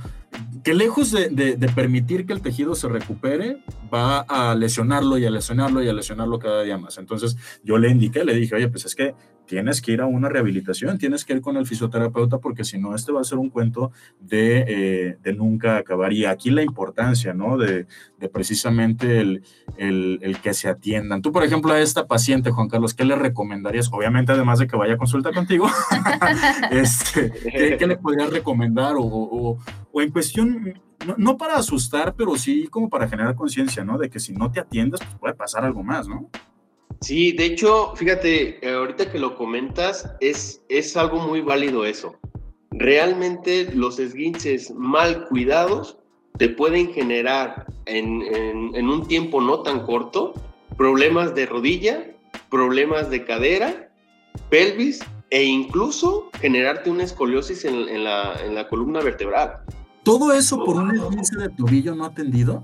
que 0.67 0.75
lejos 0.75 1.13
de, 1.13 1.71
permitir 1.77 2.27
que 2.27 2.33
el 2.33 2.43
tejido 2.43 2.75
se 2.75 2.89
recupere, 2.89 3.59
va 3.95 4.19
a 4.23 4.53
lesionarlo 4.57 5.17
y 5.17 5.25
a 5.25 5.31
lesionarlo 5.31 5.81
y 5.81 5.89
a 5.89 5.93
lesionarlo 5.93 6.41
cada 6.41 6.65
día 6.65 6.77
más. 6.77 6.99
Entonces 6.99 7.37
yo 7.63 7.79
le 7.79 7.89
indiqué, 7.89 8.25
le 8.25 8.35
dije, 8.35 8.57
oye, 8.57 8.67
pues 8.67 8.85
es 8.85 8.97
que 8.97 9.15
tienes 9.47 9.81
que 9.81 9.93
ir 9.93 10.01
a 10.01 10.07
una 10.07 10.29
rehabilitación, 10.29 10.99
tienes 10.99 11.25
que 11.25 11.35
ir 11.35 11.41
con 11.41 11.57
el 11.57 11.67
fisioterapeuta 11.67 12.39
porque 12.39 12.65
si 12.65 12.79
no, 12.79 12.95
este 12.95 13.13
va 13.13 13.21
a 13.21 13.25
ser 13.25 13.39
un 13.39 13.49
cuento 13.49 13.93
de, 14.21 14.65
eh, 14.67 15.19
de 15.23 15.33
nunca 15.35 15.77
acabar. 15.77 16.13
Y 16.13 16.25
aquí 16.25 16.51
la 16.51 16.63
importancia, 16.63 17.33
¿no? 17.33 17.57
De, 17.57 17.87
precisamente 18.33 19.21
el, 19.21 19.43
el, 19.79 20.41
que 20.43 20.53
se 20.53 20.69
atiendan. 20.69 21.23
Tú, 21.23 21.31
por 21.31 21.45
ejemplo, 21.45 21.73
a 21.73 21.81
esta 21.81 22.09
paciente, 22.09 22.51
Juan 22.51 22.69
Carlos, 22.69 22.93
¿qué 22.93 23.05
le 23.05 23.15
recomendarías? 23.15 23.89
Obviamente, 23.93 24.33
además 24.33 24.59
de 24.59 24.67
que 24.67 24.77
vaya 24.77 24.95
a 24.95 24.99
consulta 24.99 25.33
contigo, 25.33 25.69
este, 26.73 27.31
¿qué, 27.79 27.87
le 27.87 27.97
podrías 27.97 28.31
recomendar? 28.31 28.97
O, 28.99 29.59
o 29.97 30.03
en 30.03 30.11
cuestión, 30.11 30.75
no, 31.17 31.39
para 31.39 31.57
asustar, 31.57 32.15
pero 32.15 32.37
sí 32.37 32.67
como 32.67 32.91
para 32.91 33.09
generar 33.09 33.35
conciencia, 33.35 33.83
¿no? 33.83 33.97
De 33.97 34.11
que 34.11 34.21
si 34.21 34.35
no 34.35 34.53
te 34.53 34.61
atiendes, 34.61 35.01
pues 35.01 35.19
puede 35.19 35.33
pasar 35.35 35.65
algo 35.65 35.83
más, 35.83 36.07
¿no? 36.07 36.29
Sí, 37.01 37.33
de 37.33 37.47
hecho, 37.47 37.95
fíjate, 37.97 38.59
eh, 38.67 38.75
ahorita 38.75 39.11
que 39.11 39.19
lo 39.19 39.35
comentas, 39.37 40.15
es, 40.21 40.63
es 40.69 40.99
algo 40.99 41.19
muy 41.19 41.41
válido 41.41 41.87
eso. 41.87 42.17
Realmente 42.73 43.71
los 43.75 43.99
esguinces 43.99 44.71
mal 44.75 45.25
cuidados 45.29 45.97
te 46.37 46.51
pueden 46.51 46.93
generar 46.93 47.65
en, 47.87 48.21
en- 48.75 48.89
un 48.91 49.09
tiempo 49.09 49.41
no 49.41 49.63
tan 49.63 49.87
corto 49.87 50.35
problemas 50.77 51.35
de 51.35 51.47
rodilla, 51.47 52.05
problemas 52.51 53.09
de 53.09 53.25
cadera, 53.25 53.91
pelvis 54.51 55.01
e 55.31 55.43
incluso 55.45 56.29
generarte 56.39 56.91
una 56.91 57.05
escoliosis 57.05 57.65
en 57.65 58.05
la, 58.05 58.37
en 58.45 58.55
la 58.55 58.69
columna 58.69 59.01
vertebral. 59.01 59.61
Todo 60.07 60.33
eso 60.33 60.65
por 60.65 60.77
un 60.77 60.95
esguince 60.95 61.37
de 61.37 61.49
tobillo 61.49 61.97
no 61.97 62.05
atendido. 62.05 62.63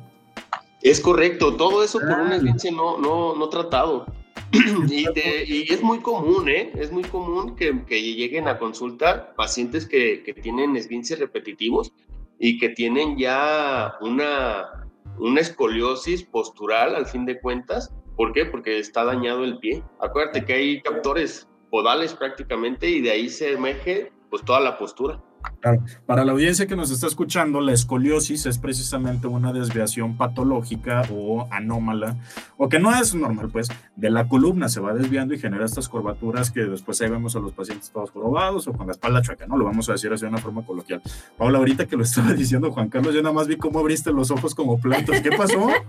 Es 0.80 1.00
correcto, 1.00 1.56
todo 1.56 1.82
eso 1.82 1.98
por 1.98 2.20
un 2.20 2.30
Ah. 2.30 2.36
esguince 2.36 2.70
no, 2.70 2.98
no, 2.98 3.34
no 3.34 3.48
tratado. 3.48 4.06
y, 4.88 5.72
es 5.72 5.82
muy 5.82 5.98
común, 5.98 6.48
¿eh? 6.48 6.70
Es 6.76 6.92
muy 6.92 7.02
común 7.02 7.56
que, 7.56 7.84
que 7.84 8.00
lleguen 8.00 8.46
a 8.46 8.60
consulta 8.60 9.34
pacientes 9.34 9.88
que, 9.88 10.22
que 10.22 10.34
tienen 10.34 10.76
esguinces 10.76 11.18
repetitivos 11.18 11.92
y 12.38 12.60
que 12.60 12.68
tienen 12.68 13.18
ya 13.18 13.94
una, 14.00 14.86
una 15.18 15.40
escoliosis 15.40 16.22
postural 16.22 16.94
al 16.94 17.06
fin 17.06 17.26
de 17.26 17.40
cuentas. 17.40 17.92
¿Por 18.16 18.32
qué? 18.32 18.44
Porque 18.44 18.78
está 18.78 19.04
dañado 19.04 19.42
el 19.42 19.58
pie. 19.58 19.82
Acuérdate 19.98 20.44
que 20.44 20.52
hay 20.52 20.80
captores 20.82 21.48
podales 21.72 22.14
prácticamente 22.14 22.88
y 22.88 23.00
de 23.00 23.10
ahí 23.10 23.28
se 23.28 23.54
emerge 23.54 24.12
pues 24.30 24.44
toda 24.44 24.60
la 24.60 24.78
postura. 24.78 25.20
Claro. 25.62 25.84
Para 26.06 26.24
la 26.24 26.32
audiencia 26.32 26.66
que 26.66 26.74
nos 26.74 26.90
está 26.90 27.06
escuchando, 27.06 27.60
la 27.60 27.72
escoliosis 27.72 28.46
es 28.46 28.58
precisamente 28.58 29.28
una 29.28 29.52
desviación 29.52 30.16
patológica 30.16 31.02
o 31.12 31.46
anómala, 31.52 32.16
o 32.56 32.68
que 32.68 32.80
no 32.80 32.92
es 32.92 33.14
normal, 33.14 33.48
pues, 33.48 33.68
de 33.94 34.10
la 34.10 34.26
columna 34.26 34.68
se 34.68 34.80
va 34.80 34.92
desviando 34.92 35.34
y 35.34 35.38
genera 35.38 35.64
estas 35.64 35.88
curvaturas 35.88 36.50
que 36.50 36.62
después 36.64 37.00
ahí 37.00 37.10
vemos 37.10 37.36
a 37.36 37.38
los 37.38 37.52
pacientes 37.52 37.92
todos 37.92 38.10
jorobados 38.10 38.66
o 38.66 38.72
con 38.72 38.88
la 38.88 38.92
espalda 38.92 39.22
chueca, 39.22 39.46
¿no? 39.46 39.56
Lo 39.56 39.64
vamos 39.64 39.88
a 39.88 39.92
decir 39.92 40.12
así 40.12 40.22
de 40.22 40.30
una 40.30 40.38
forma 40.38 40.66
coloquial. 40.66 41.00
Paula, 41.38 41.58
ahorita 41.58 41.86
que 41.86 41.96
lo 41.96 42.02
estaba 42.02 42.32
diciendo 42.34 42.72
Juan 42.72 42.88
Carlos, 42.88 43.14
yo 43.14 43.22
nada 43.22 43.34
más 43.34 43.46
vi 43.46 43.56
cómo 43.56 43.78
abriste 43.78 44.10
los 44.12 44.32
ojos 44.32 44.56
como 44.56 44.80
plantas. 44.80 45.20
¿Qué 45.20 45.30
pasó? 45.30 45.70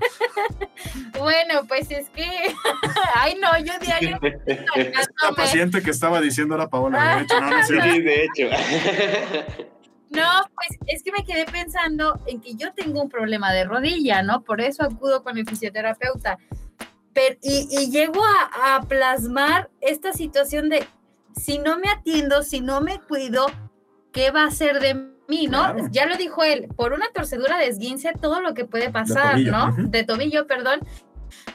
Bueno, 1.18 1.62
pues 1.68 1.90
es 1.92 2.10
que. 2.10 2.26
Ay, 3.16 3.38
no, 3.42 3.58
yo 3.60 3.74
diario. 3.80 4.20
La 4.22 5.36
paciente 5.36 5.82
que 5.82 5.92
estaba 5.92 6.20
diciendo 6.20 6.56
era 6.56 6.68
Paola, 6.68 7.18
de 7.18 7.24
hecho, 7.24 7.40
no, 7.40 7.50
no 7.50 7.64
cierto. 7.64 7.92
Sí, 7.92 8.02
de 8.02 8.26
hecho. 8.26 9.63
No, 10.14 10.50
pues 10.56 10.80
es 10.88 11.04
que 11.04 11.12
me 11.12 11.26
quedé 11.26 11.46
pensando 11.46 12.20
en 12.28 12.40
que 12.40 12.56
yo 12.56 12.74
tengo 12.74 13.02
un 13.02 13.10
problema 13.10 13.52
de 13.52 13.64
rodilla, 13.66 14.22
¿no? 14.22 14.42
Por 14.44 14.62
eso 14.62 14.84
acudo 14.84 15.24
con 15.24 15.38
el 15.38 15.48
fisioterapeuta. 15.48 16.38
Pero, 17.14 17.36
y, 17.42 17.68
y 17.72 17.90
llego 17.92 18.22
a, 18.24 18.76
a 18.76 18.82
plasmar 18.84 19.70
esta 19.82 20.14
situación 20.14 20.70
de 20.70 20.86
si 21.36 21.60
no 21.60 21.78
me 21.80 21.90
atiendo, 21.90 22.44
si 22.44 22.62
no 22.62 22.82
me 22.82 23.00
cuido, 23.00 23.48
¿qué 24.12 24.32
va 24.32 24.46
a 24.46 24.52
ser 24.52 24.80
de 24.80 24.94
mí, 25.28 25.48
no? 25.48 25.74
Claro. 25.74 25.88
Ya 25.92 26.06
lo 26.06 26.16
dijo 26.18 26.44
él, 26.44 26.68
por 26.76 26.94
una 26.94 27.08
torcedura 27.14 27.58
de 27.58 27.68
esguince, 27.68 28.14
todo 28.20 28.42
lo 28.42 28.54
que 28.54 28.66
puede 28.66 28.92
pasar, 28.92 29.40
¿no? 29.40 29.74
De 29.78 30.04
tobillo, 30.04 30.48
perdón. 30.48 30.82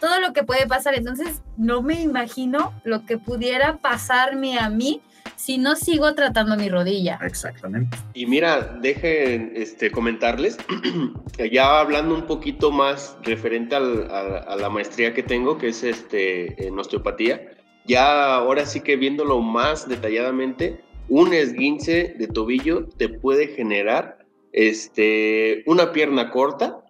Todo 0.01 0.19
lo 0.21 0.33
que 0.33 0.43
puede 0.43 0.67
pasar. 0.67 0.95
Entonces, 0.95 1.43
no 1.57 1.83
me 1.83 2.01
imagino 2.01 2.73
lo 2.85 3.07
que 3.07 3.19
pudiera 3.19 3.77
pasarme 3.77 4.59
a 4.59 4.69
mí 4.69 5.01
si 5.39 5.57
no 5.57 5.77
sigo 5.77 6.15
tratando 6.15 6.57
mi 6.57 6.69
rodilla. 6.69 7.19
Exactamente. 7.23 7.97
Y 8.13 8.27
mira, 8.27 8.77
dejen 8.83 9.53
este, 9.55 9.91
comentarles, 9.91 10.59
que 11.37 11.49
ya 11.49 11.79
hablando 11.81 12.15
un 12.15 12.27
poquito 12.27 12.71
más 12.73 13.17
referente 13.23 13.77
al- 13.77 14.11
a, 14.11 14.39
a 14.39 14.57
la 14.57 14.69
maestría 14.69 15.15
que 15.15 15.23
tengo, 15.23 15.57
que 15.57 15.69
es 15.69 15.85
este, 15.85 16.67
en 16.67 16.79
osteopatía, 16.79 17.53
ya 17.87 18.35
ahora 18.35 18.67
sí 18.67 18.81
que 18.81 18.97
viéndolo 18.97 19.41
más 19.41 19.89
detalladamente, 19.89 20.81
un 21.09 21.33
esguince 21.33 22.15
de 22.19 22.27
tobillo 22.27 22.87
te 22.99 23.09
puede 23.09 23.47
generar 23.49 24.19
este, 24.53 25.63
una 25.67 25.93
pierna 25.93 26.31
corta, 26.31 26.85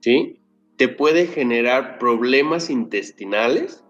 ¿sí? 0.00 0.38
Te 0.76 0.88
puede 0.88 1.26
generar 1.26 1.98
problemas 1.98 2.70
intestinales, 2.70 3.81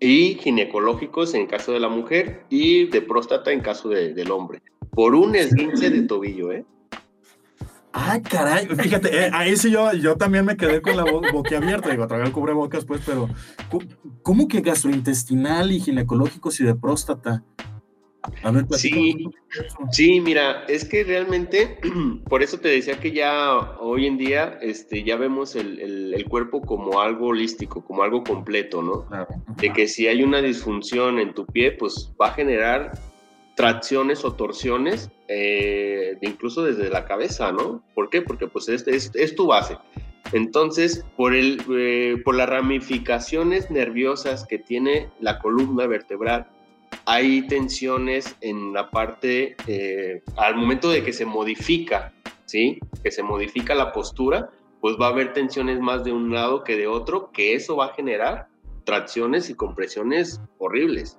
y 0.00 0.34
ginecológicos 0.34 1.34
en 1.34 1.46
caso 1.46 1.72
de 1.72 1.80
la 1.80 1.88
mujer 1.88 2.44
y 2.50 2.86
de 2.86 3.02
próstata 3.02 3.52
en 3.52 3.60
caso 3.60 3.88
de- 3.88 4.14
del 4.14 4.30
hombre. 4.30 4.62
Por 4.90 5.14
un 5.14 5.34
esguince 5.36 5.90
de 5.90 6.02
tobillo, 6.02 6.52
¿eh? 6.52 6.64
Ah, 7.92 8.20
caray, 8.22 8.66
fíjate, 8.66 9.26
eh, 9.26 9.30
ahí 9.32 9.56
sí 9.56 9.70
yo, 9.70 9.92
yo 9.94 10.16
también 10.16 10.44
me 10.44 10.56
quedé 10.56 10.80
con 10.82 10.96
la 10.96 11.04
bo 11.04 11.20
boquiabierta, 11.32 11.90
digo, 11.90 12.06
tragué 12.06 12.24
el 12.26 12.32
cubrebocas, 12.32 12.84
pues, 12.84 13.00
pero 13.04 13.28
¿cómo, 13.70 13.84
cómo 14.22 14.48
que 14.48 14.60
gastrointestinal 14.60 15.72
y 15.72 15.80
ginecológicos 15.80 16.60
y 16.60 16.64
de 16.64 16.74
próstata? 16.74 17.42
A 18.42 18.50
ver, 18.50 18.66
Sí. 18.70 19.26
Sí, 19.92 20.20
mira, 20.20 20.64
es 20.68 20.84
que 20.84 21.04
realmente, 21.04 21.78
por 22.28 22.42
eso 22.42 22.58
te 22.58 22.68
decía 22.68 22.98
que 23.00 23.12
ya 23.12 23.56
hoy 23.80 24.06
en 24.06 24.18
día 24.18 24.58
este, 24.60 25.02
ya 25.04 25.16
vemos 25.16 25.54
el, 25.56 25.78
el- 25.80 26.14
el 26.14 26.24
cuerpo 26.26 26.60
como 26.60 27.00
algo 27.00 27.28
holístico, 27.28 27.84
como 27.84 28.02
algo 28.02 28.22
completo, 28.24 28.82
¿no? 28.82 29.06
Claro. 29.06 29.28
De 29.60 29.72
que 29.72 29.86
si 29.88 30.06
hay 30.08 30.22
una 30.22 30.42
disfunción 30.42 31.18
en 31.18 31.32
tu 31.32 31.46
pie, 31.46 31.72
pues 31.72 32.12
va 32.20 32.28
a 32.28 32.32
generar 32.34 32.92
tracciones 33.54 34.24
o 34.24 34.34
torsiones, 34.34 35.10
eh, 35.28 36.16
incluso 36.20 36.62
desde 36.64 36.90
la 36.90 37.04
cabeza, 37.06 37.50
¿no? 37.52 37.82
¿Por 37.94 38.08
qué? 38.10 38.22
Porque 38.22 38.46
pues 38.46 38.68
es, 38.68 38.86
es, 38.86 39.10
es 39.14 39.34
tu 39.34 39.46
base. 39.46 39.76
Entonces, 40.32 41.04
por, 41.16 41.34
el, 41.34 41.60
eh, 41.70 42.20
por 42.24 42.34
las 42.36 42.48
ramificaciones 42.48 43.70
nerviosas 43.70 44.46
que 44.46 44.58
tiene 44.58 45.08
la 45.20 45.38
columna 45.38 45.86
vertebral, 45.86 46.46
hay 47.08 47.40
tensiones 47.46 48.36
en 48.42 48.74
la 48.74 48.90
parte, 48.90 49.56
eh, 49.66 50.22
al 50.36 50.56
momento 50.56 50.90
de 50.90 51.02
que 51.02 51.14
se 51.14 51.24
modifica, 51.24 52.12
¿sí? 52.44 52.78
Que 53.02 53.10
se 53.10 53.22
modifica 53.22 53.74
la 53.74 53.92
postura, 53.92 54.50
pues 54.82 54.96
va 55.00 55.06
a 55.06 55.08
haber 55.08 55.32
tensiones 55.32 55.80
más 55.80 56.04
de 56.04 56.12
un 56.12 56.34
lado 56.34 56.64
que 56.64 56.76
de 56.76 56.86
otro, 56.86 57.30
que 57.32 57.54
eso 57.54 57.76
va 57.76 57.86
a 57.86 57.94
generar 57.94 58.48
tracciones 58.84 59.48
y 59.48 59.54
compresiones 59.54 60.42
horribles. 60.58 61.18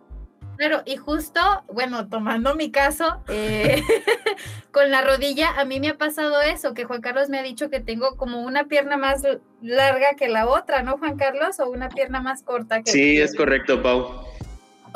Claro, 0.58 0.84
y 0.86 0.96
justo, 0.98 1.40
bueno, 1.74 2.08
tomando 2.08 2.54
mi 2.54 2.70
caso, 2.70 3.24
eh, 3.28 3.82
con 4.72 4.92
la 4.92 5.02
rodilla, 5.02 5.60
a 5.60 5.66
mí 5.66 5.80
me 5.80 5.90
ha 5.90 5.98
pasado 5.98 6.40
eso, 6.42 6.76
que 6.76 6.86
Juan 6.86 7.02
Carlos 7.02 7.30
me 7.30 7.40
ha 7.40 7.44
dicho 7.44 7.72
que 7.72 7.80
tengo 7.80 8.16
como 8.16 8.42
una 8.42 8.66
pierna 8.66 8.96
más 8.96 9.24
larga 9.60 10.14
que 10.16 10.30
la 10.30 10.48
otra, 10.48 10.84
¿no, 10.84 11.00
Juan 11.00 11.18
Carlos? 11.18 11.60
O 11.60 11.68
una 11.68 11.90
pierna 11.90 12.22
más 12.22 12.44
corta 12.44 12.84
que 12.84 12.92
Sí, 12.92 13.20
es 13.20 13.36
correcto, 13.36 13.82
Pau. 13.82 14.29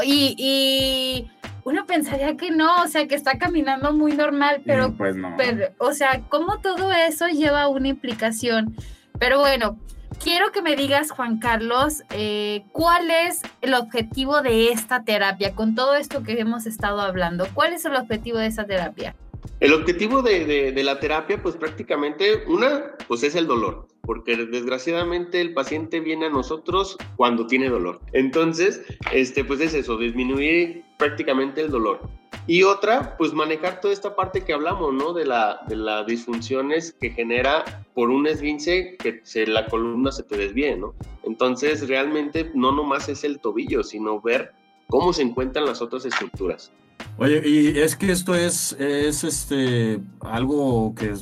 Y, 0.04 0.36
y 0.38 1.32
uno 1.64 1.86
pensaría 1.86 2.36
que 2.36 2.52
no, 2.52 2.84
o 2.84 2.88
sea, 2.88 3.08
que 3.08 3.16
está 3.16 3.38
caminando 3.38 3.94
muy 3.94 4.14
normal, 4.14 4.62
pero, 4.66 4.89
Mm, 4.89 4.98
pues 4.98 5.16
no. 5.16 5.34
pero, 5.38 5.68
o 5.78 5.94
sea, 5.94 6.22
cómo 6.30 6.60
todo 6.60 6.91
eso 6.91 7.28
lleva 7.28 7.68
una 7.68 7.88
implicación. 7.89 8.76
Pero 9.20 9.39
bueno, 9.39 9.80
quiero 10.22 10.52
que 10.52 10.62
me 10.62 10.76
digas, 10.76 11.12
Juan 11.12 11.38
Carlos, 11.39 12.04
eh, 12.12 12.64
cuál 12.72 13.10
es 13.12 13.41
el 13.62 13.74
objetivo 13.76 14.41
de 14.41 14.70
esta 14.70 15.04
terapia, 15.04 15.54
con 15.56 15.76
todo 15.76 15.96
esto 15.96 16.24
que 16.24 16.39
hemos 16.39 16.66
estado 16.66 17.00
hablando. 17.02 17.48
¿Cuál 17.54 17.74
es 17.74 17.86
el 17.86 17.96
objetivo 17.96 18.39
de 18.39 18.48
esta 18.48 18.66
terapia? 18.66 19.16
El 19.60 19.74
objetivo 19.74 20.22
de, 20.22 20.46
de- 20.46 20.72
de 20.74 20.84
la 20.84 21.00
terapia, 21.00 21.41
pues 21.41 21.56
prácticamente, 21.56 22.44
una, 22.48 22.91
pues 23.08 23.24
es 23.24 23.36
el 23.36 23.48
dolor, 23.48 23.88
porque 24.06 24.36
desgraciadamente 24.36 25.39
el 25.39 25.54
paciente 25.54 26.01
viene 26.01 26.26
a 26.26 26.30
nosotros 26.30 26.97
cuando 27.16 27.47
tiene 27.47 27.70
dolor. 27.70 28.01
Entonces, 28.12 28.82
este, 29.14 29.45
pues 29.45 29.62
es 29.62 29.74
eso, 29.74 29.97
disminuir 29.97 30.84
prácticamente 30.97 31.62
el 31.62 31.72
dolor. 31.72 32.01
Y 32.45 32.64
otra, 32.64 33.16
pues 33.18 33.32
manejar 33.32 33.80
toda 33.80 33.93
esta 33.93 34.16
parte 34.16 34.43
que 34.43 34.51
hablamos, 34.51 34.93
¿no? 34.93 35.14
De, 35.14 35.26
la, 35.26 35.62
de 35.70 35.78
las 35.78 36.06
disfunciones 36.06 36.93
que 36.99 37.12
genera 37.12 37.86
por 37.93 38.10
un 38.10 38.28
esguince 38.28 38.97
que 38.97 39.22
se, 39.24 39.47
la 39.47 39.68
columna 39.68 40.12
se 40.12 40.24
te 40.24 40.36
desvíe, 40.36 40.76
¿no? 40.76 40.93
Entonces, 41.24 41.88
realmente 41.88 42.51
no 42.54 42.74
nomás 42.74 43.08
es 43.08 43.24
el 43.24 43.39
tobillo, 43.39 43.84
sino 43.84 44.20
ver 44.20 44.51
cómo 44.88 45.14
se 45.14 45.22
encuentran 45.22 45.66
las 45.66 45.82
otras 45.82 46.04
estructuras. 46.04 46.74
Oye, 47.18 47.41
y 47.45 47.80
es 47.80 47.95
que 47.95 48.12
esto 48.12 48.36
es, 48.36 48.74
es 48.74 49.24
este, 49.24 50.01
algo 50.20 50.93
que 50.95 51.14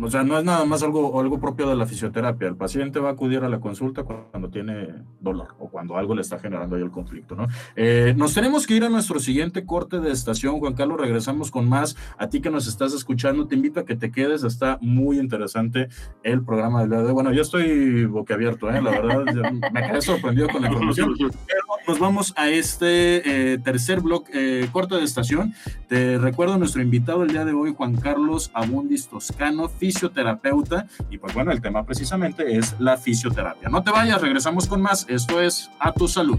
o 0.00 0.10
sea, 0.10 0.22
no 0.22 0.38
es 0.38 0.44
nada 0.44 0.64
más 0.64 0.82
algo, 0.82 1.20
algo 1.20 1.40
propio 1.40 1.68
de 1.68 1.76
la 1.76 1.86
fisioterapia. 1.86 2.48
El 2.48 2.56
paciente 2.56 2.98
va 2.98 3.10
a 3.10 3.12
acudir 3.12 3.44
a 3.44 3.48
la 3.48 3.60
consulta 3.60 4.04
cuando 4.04 4.48
tiene 4.50 4.88
dolor 5.20 5.54
o 5.58 5.68
cuando 5.68 5.96
algo 5.96 6.14
le 6.14 6.22
está 6.22 6.38
generando 6.38 6.76
ahí 6.76 6.82
el 6.82 6.90
conflicto, 6.90 7.34
¿no? 7.34 7.46
Eh, 7.76 8.14
nos 8.16 8.34
tenemos 8.34 8.66
que 8.66 8.74
ir 8.74 8.84
a 8.84 8.88
nuestro 8.88 9.20
siguiente 9.20 9.64
corte 9.64 10.00
de 10.00 10.10
estación, 10.10 10.58
Juan 10.58 10.74
Carlos. 10.74 11.00
Regresamos 11.00 11.50
con 11.50 11.68
más. 11.68 11.96
A 12.18 12.28
ti 12.28 12.40
que 12.40 12.50
nos 12.50 12.66
estás 12.66 12.92
escuchando, 12.94 13.46
te 13.46 13.54
invito 13.54 13.80
a 13.80 13.84
que 13.84 13.96
te 13.96 14.10
quedes. 14.10 14.44
Está 14.44 14.78
muy 14.80 15.18
interesante 15.18 15.88
el 16.22 16.42
programa 16.42 16.80
del 16.80 16.90
día 16.90 16.98
de 16.98 17.06
hoy. 17.06 17.12
Bueno, 17.12 17.32
yo 17.32 17.42
estoy 17.42 18.04
boquiabierto, 18.06 18.70
¿eh? 18.70 18.80
La 18.82 18.90
verdad, 18.90 19.52
me 19.72 19.82
quedé 19.82 20.02
sorprendido 20.02 20.48
con 20.48 20.62
la 20.62 20.68
información. 20.72 21.14
Pero 21.18 21.62
nos 21.86 21.98
vamos 21.98 22.32
a 22.36 22.48
este 22.48 23.52
eh, 23.52 23.58
tercer 23.58 24.00
bloque, 24.00 24.30
eh, 24.34 24.68
corte 24.72 24.96
de 24.96 25.04
estación. 25.04 25.54
Te 25.88 26.18
recuerdo 26.18 26.58
nuestro 26.58 26.82
invitado 26.82 27.22
el 27.22 27.32
día 27.32 27.44
de 27.44 27.52
hoy, 27.52 27.74
Juan 27.76 27.96
Carlos 27.96 28.50
Abundis 28.54 29.08
Toscano, 29.08 29.68
fisioterapeuta. 29.82 30.86
Y 31.10 31.18
pues 31.18 31.34
bueno, 31.34 31.50
el 31.50 31.60
tema 31.60 31.84
precisamente 31.84 32.56
es 32.56 32.76
la 32.78 32.96
fisioterapia. 32.96 33.68
No 33.68 33.82
te 33.82 33.90
vayas, 33.90 34.20
regresamos 34.20 34.68
con 34.68 34.80
más. 34.80 35.04
Esto 35.08 35.40
es 35.40 35.68
A 35.80 35.90
Tu 35.92 36.06
Salud. 36.06 36.38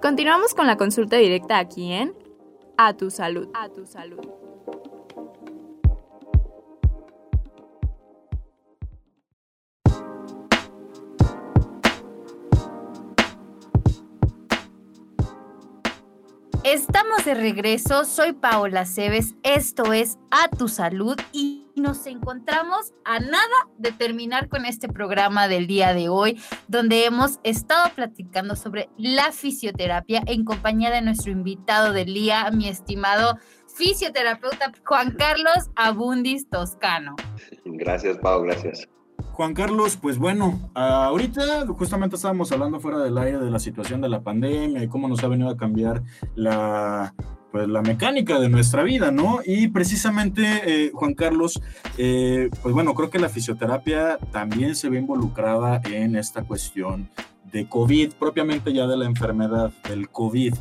Continuamos 0.00 0.54
con 0.54 0.66
la 0.66 0.78
consulta 0.78 1.16
directa 1.18 1.58
aquí 1.58 1.92
en 1.92 2.14
A 2.78 2.94
Tu 2.94 3.10
Salud. 3.10 3.48
A 3.52 3.68
Tu 3.68 3.84
Salud. 3.84 4.20
Estamos 16.64 17.26
de 17.26 17.34
regreso, 17.34 18.06
soy 18.06 18.32
Paola 18.32 18.86
Cebes, 18.86 19.34
esto 19.42 19.92
es 19.92 20.16
A 20.30 20.48
Tu 20.48 20.68
Salud 20.68 21.14
y 21.30 21.70
nos 21.76 22.06
encontramos 22.06 22.94
a 23.04 23.20
nada 23.20 23.68
de 23.76 23.92
terminar 23.92 24.48
con 24.48 24.64
este 24.64 24.88
programa 24.88 25.46
del 25.46 25.66
día 25.66 25.92
de 25.92 26.08
hoy, 26.08 26.40
donde 26.66 27.04
hemos 27.04 27.38
estado 27.42 27.94
platicando 27.94 28.56
sobre 28.56 28.88
la 28.96 29.30
fisioterapia 29.30 30.22
en 30.26 30.46
compañía 30.46 30.90
de 30.90 31.02
nuestro 31.02 31.32
invitado 31.32 31.92
del 31.92 32.14
día, 32.14 32.50
mi 32.50 32.66
estimado 32.66 33.38
fisioterapeuta 33.76 34.72
Juan 34.86 35.10
Carlos 35.10 35.68
Abundis 35.76 36.48
Toscano. 36.48 37.14
Gracias, 37.66 38.16
Pau, 38.16 38.42
gracias. 38.42 38.88
Juan 39.34 39.52
Carlos, 39.52 39.98
pues 40.00 40.16
bueno, 40.18 40.60
ahorita 40.74 41.66
justamente 41.66 42.14
estábamos 42.14 42.52
hablando 42.52 42.78
fuera 42.78 42.98
del 42.98 43.18
aire 43.18 43.38
de 43.40 43.50
la 43.50 43.58
situación 43.58 44.00
de 44.00 44.08
la 44.08 44.22
pandemia 44.22 44.84
y 44.84 44.86
cómo 44.86 45.08
nos 45.08 45.24
ha 45.24 45.28
venido 45.28 45.48
a 45.48 45.56
cambiar 45.56 46.04
la, 46.36 47.14
pues, 47.50 47.66
la 47.66 47.82
mecánica 47.82 48.38
de 48.38 48.48
nuestra 48.48 48.84
vida, 48.84 49.10
¿no? 49.10 49.40
Y 49.44 49.66
precisamente, 49.68 50.42
eh, 50.66 50.92
Juan 50.94 51.14
Carlos, 51.14 51.60
eh, 51.98 52.48
pues 52.62 52.74
bueno, 52.76 52.94
creo 52.94 53.10
que 53.10 53.18
la 53.18 53.28
fisioterapia 53.28 54.18
también 54.30 54.76
se 54.76 54.88
ve 54.88 54.98
involucrada 54.98 55.80
en 55.84 56.14
esta 56.14 56.44
cuestión 56.44 57.10
de 57.50 57.68
COVID, 57.68 58.12
propiamente 58.12 58.72
ya 58.72 58.86
de 58.86 58.96
la 58.96 59.06
enfermedad 59.06 59.72
del 59.88 60.10
COVID. 60.10 60.54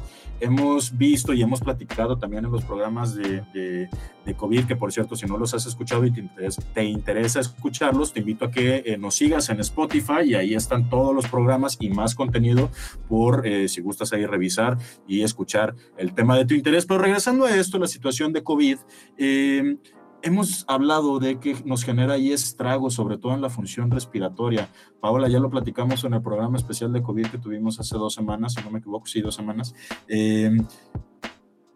Hemos 0.44 0.98
visto 0.98 1.34
y 1.34 1.42
hemos 1.42 1.62
platicado 1.62 2.18
también 2.18 2.44
en 2.44 2.52
los 2.52 2.66
programas 2.66 3.16
de, 3.16 3.88
COVID, 4.36 4.66
que 4.66 4.76
por 4.76 4.92
cierto, 4.92 5.16
si 5.16 5.26
no 5.26 5.38
los 5.38 5.54
has 5.54 5.66
escuchado 5.66 6.06
y 6.06 6.12
te 6.12 6.20
interesa, 6.20 6.62
te 6.74 6.84
interesa 6.84 7.40
escucharlos, 7.40 8.12
te 8.12 8.20
invito 8.20 8.44
a 8.44 8.52
que 8.52 8.84
eh, 8.86 8.98
nos 8.98 9.16
sigas 9.16 9.48
en 9.50 9.62
Spotify 9.62 10.24
y 10.26 10.36
ahí 10.36 10.54
están 10.54 10.90
todos 10.90 11.16
los 11.16 11.28
programas 11.28 11.78
y 11.80 11.90
más 11.90 12.14
contenido 12.14 12.70
por 13.08 13.48
eh, 13.48 13.70
si 13.70 13.80
gustas 13.80 14.12
ahí 14.12 14.26
revisar 14.26 14.78
y 15.08 15.22
escuchar 15.22 15.76
el 15.96 16.14
tema 16.14 16.38
de 16.38 16.46
tu 16.46 16.56
interés. 16.56 16.86
Pero 16.86 17.00
regresando 17.00 17.46
a 17.46 17.56
esto, 17.56 17.80
la 17.80 17.88
situación 17.88 18.34
de 18.34 18.44
COVID, 18.44 18.80
eh, 19.18 19.78
hemos 20.24 20.66
hablado 20.68 21.20
de 21.20 21.40
que 21.40 21.56
nos 21.66 21.84
genera 21.84 22.14
ahí 22.14 22.32
estragos, 22.32 22.96
sobre 22.96 23.18
todo 23.18 23.34
en 23.34 23.42
la 23.42 23.50
función 23.50 23.92
respiratoria. 23.92 24.70
Paola, 25.00 25.28
ya 25.28 25.40
lo 25.40 25.50
platicamos 25.50 26.04
en 26.06 26.14
el 26.14 26.22
programa 26.22 26.58
especial 26.58 26.92
de 26.92 27.04
COVID 27.04 27.28
que 27.28 27.38
tuvimos 27.38 27.80
hace 27.80 27.96
dos 27.98 28.14
semanas, 28.14 28.54
si 28.54 28.64
no 28.64 28.72
me 28.72 28.80
equivoco, 28.80 29.06
sí, 29.06 29.22
dos 29.22 29.36
semanas. 29.36 29.76
Eh, 30.08 30.58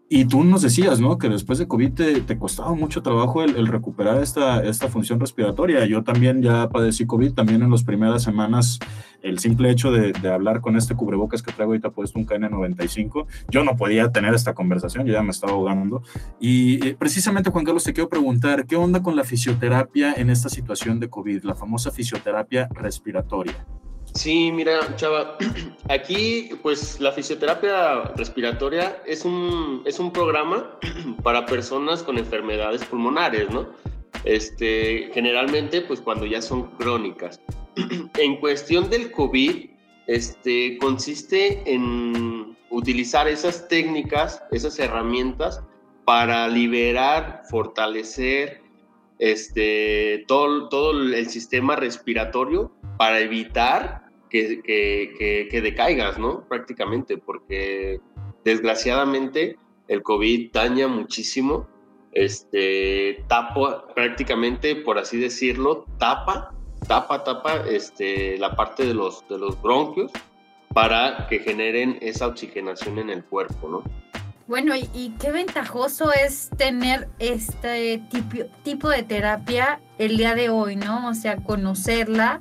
y 0.10 0.26
tú 0.26 0.43
nos 0.43 0.62
decías, 0.62 1.01
¿no? 1.01 1.18
Que 1.18 1.28
después 1.28 1.60
de 1.60 1.68
COVID 1.68 1.91
te, 1.91 2.22
te 2.22 2.38
costaba 2.38 2.74
mucho 2.74 3.01
trabajo 3.01 3.43
el, 3.43 3.58
el, 3.58 3.68
recuperar 3.68 4.24
esta, 4.24 4.64
esta 4.64 4.88
función 4.88 5.20
respiratoria. 5.20 5.86
Yo 5.86 6.03
también 6.03 6.41
ya 6.41 6.70
padecí 6.70 7.05
COVID, 7.05 7.34
también 7.34 7.62
en 7.62 7.70
las 7.70 7.84
primeras 7.84 8.24
semanas, 8.24 8.80
el 9.22 9.39
simple 9.39 9.70
hecho 9.70 9.91
de, 9.91 10.14
de 10.14 10.32
hablar 10.32 10.62
con 10.62 10.78
este 10.78 10.95
cubrebocas 10.95 11.41
que 11.41 11.51
traigo 11.51 11.72
ahorita 11.72 11.89
puesto 11.89 12.20
un 12.20 12.26
KN95, 12.26 13.26
yo 13.49 13.66
no 13.66 13.76
podía 13.76 14.10
tener 14.12 14.34
esta 14.34 14.53
conversación, 14.53 15.05
yo 15.05 15.14
ya 15.14 15.24
me 15.24 15.32
estaba 15.32 15.53
ahogando. 15.53 16.01
Y 16.39 16.86
eh, 16.88 16.95
precisamente, 16.97 17.49
Juan 17.49 17.66
Carlos, 17.66 17.84
te 17.84 17.91
quiero 17.91 18.08
preguntar, 18.08 18.66
¿qué 18.66 18.78
onda 18.78 19.03
con 19.03 19.18
la 19.18 19.26
fisioterapia 19.26 20.14
en 20.14 20.30
esta 20.30 20.47
situación 20.47 21.01
de 21.01 21.10
COVID, 21.10 21.43
la 21.43 21.55
famosa 21.55 21.91
fisioterapia 21.91 22.70
respiratoria? 22.72 23.66
Sí, 24.14 24.51
mira, 24.51 24.95
Chava, 24.95 25.38
aquí 25.89 26.49
pues 26.62 26.99
la 26.99 27.12
fisioterapia 27.12 28.03
respiratoria 28.16 29.01
es 29.05 29.26
un, 29.26 29.84
es 29.86 29.99
un 29.99 30.12
programa 30.12 30.80
para 31.24 31.45
personas 31.45 32.03
con 32.03 32.18
enfermedades 32.18 32.84
pulmonares, 32.86 33.49
¿no? 33.51 33.68
Este, 34.24 35.10
generalmente 35.14 35.82
pues 35.82 36.01
cuando 36.01 36.26
ya 36.26 36.41
son 36.41 36.72
crónicas. 36.78 37.39
En 38.18 38.38
cuestión 38.38 38.89
del 38.89 39.12
COVID, 39.12 39.70
este, 40.08 40.78
consiste 40.80 41.62
en 41.72 42.58
utilizar 42.72 43.28
esas 43.28 43.68
técnicas, 43.68 44.41
esas 44.51 44.80
herramientas 44.80 45.62
para 46.05 46.47
liberar, 46.47 47.43
fortalecer 47.49 48.62
este, 49.20 50.26
todo, 50.28 50.70
todo 50.70 50.91
el 50.91 51.28
sistema 51.28 51.76
respiratorio 51.76 52.72
para 52.97 53.20
evitar 53.20 54.03
que, 54.30 54.61
que, 54.61 55.13
que, 55.18 55.47
que, 55.49 55.61
decaigas, 55.61 56.18
¿no? 56.20 56.43
Prácticamente, 56.47 57.18
porque 57.18 57.99
desgraciadamente 58.43 59.57
el 59.88 60.03
COVID 60.03 60.51
daña 60.51 60.88
muchísimo, 60.88 61.68
este, 62.11 63.24
tapa 63.28 63.88
prácticamente, 63.93 64.76
por 64.76 64.97
así 64.97 65.18
decirlo, 65.18 65.86
tapa, 65.97 66.53
tapa, 66.88 67.24
tapa 67.24 67.63
este, 67.68 68.38
la 68.38 68.55
parte 68.55 68.86
de 68.86 68.93
los, 68.93 69.28
de 69.28 69.38
los 69.38 69.61
bronquios 69.61 70.11
para 70.74 71.28
que 71.28 71.39
generen 71.39 71.97
esa 72.01 72.28
oxigenación 72.28 72.99
en 72.99 73.09
el 73.09 73.24
cuerpo, 73.24 73.70
¿no? 73.70 73.84
Bueno, 74.48 74.76
y, 74.76 74.89
y, 74.93 75.14
qué 75.20 75.32
ventajoso 75.32 76.12
es 76.14 76.50
tener 76.58 77.10
este 77.20 78.02
tipo, 78.10 78.45
tipo 78.64 78.89
de 78.89 79.04
terapia 79.04 79.82
el 79.98 80.16
día 80.16 80.36
de 80.36 80.50
hoy, 80.50 80.78
¿no? 80.78 81.10
O 81.10 81.14
sea, 81.14 81.38
conocerla. 81.38 82.39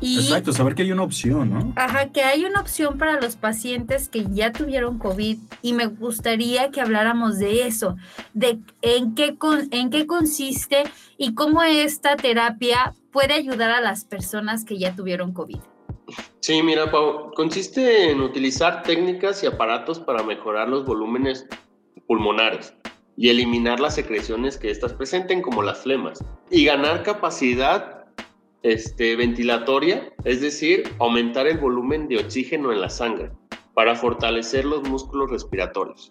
Y, 0.00 0.18
Exacto, 0.18 0.52
saber 0.52 0.74
que 0.74 0.82
hay 0.82 0.92
una 0.92 1.04
opción, 1.04 1.50
¿no? 1.50 1.72
Ajá, 1.76 2.08
que 2.08 2.22
hay 2.22 2.44
una 2.44 2.60
opción 2.60 2.98
para 2.98 3.20
los 3.20 3.36
pacientes 3.36 4.08
que 4.08 4.26
ya 4.30 4.52
tuvieron 4.52 4.98
COVID 4.98 5.38
y 5.62 5.72
me 5.74 5.86
gustaría 5.86 6.70
que 6.70 6.80
habláramos 6.80 7.38
de 7.38 7.66
eso, 7.66 7.96
de 8.32 8.58
en 8.82 9.14
qué, 9.14 9.36
con, 9.36 9.68
en 9.70 9.90
qué 9.90 10.06
consiste 10.06 10.84
y 11.16 11.34
cómo 11.34 11.62
esta 11.62 12.16
terapia 12.16 12.94
puede 13.12 13.34
ayudar 13.34 13.70
a 13.70 13.80
las 13.80 14.04
personas 14.04 14.64
que 14.64 14.76
ya 14.76 14.96
tuvieron 14.96 15.32
COVID? 15.32 15.60
Sí, 16.40 16.62
mira, 16.62 16.90
Pau, 16.90 17.32
consiste 17.32 18.10
en 18.10 18.20
utilizar 18.20 18.82
técnicas 18.82 19.42
y 19.42 19.46
aparatos 19.46 19.98
para 19.98 20.22
mejorar 20.22 20.68
los 20.68 20.84
volúmenes 20.84 21.46
pulmonares 22.06 22.74
y 23.16 23.28
eliminar 23.28 23.80
las 23.80 23.94
secreciones 23.94 24.58
que 24.58 24.70
éstas 24.70 24.92
presenten, 24.92 25.40
como 25.40 25.62
las 25.62 25.82
flemas, 25.82 26.22
y 26.50 26.64
ganar 26.64 27.02
capacidad 27.02 28.04
este, 28.62 29.16
ventilatoria, 29.16 30.12
es 30.24 30.40
decir, 30.40 30.84
aumentar 30.98 31.46
el 31.46 31.58
volumen 31.58 32.08
de 32.08 32.18
oxígeno 32.18 32.72
en 32.72 32.80
la 32.80 32.90
sangre 32.90 33.30
para 33.74 33.94
fortalecer 33.94 34.64
los 34.64 34.88
músculos 34.88 35.30
respiratorios. 35.30 36.10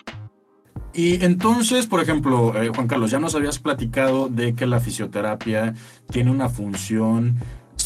Y 0.94 1.24
entonces, 1.26 1.88
por 1.88 2.02
ejemplo, 2.02 2.54
eh, 2.56 2.70
Juan 2.74 2.88
Carlos, 2.88 3.10
ya 3.10 3.20
nos 3.20 3.34
habías 3.34 3.58
platicado 3.58 4.30
de 4.30 4.54
que 4.54 4.68
la 4.68 4.80
fisioterapia 4.80 5.74
tiene 6.12 6.30
una 6.30 6.50
función 6.50 7.38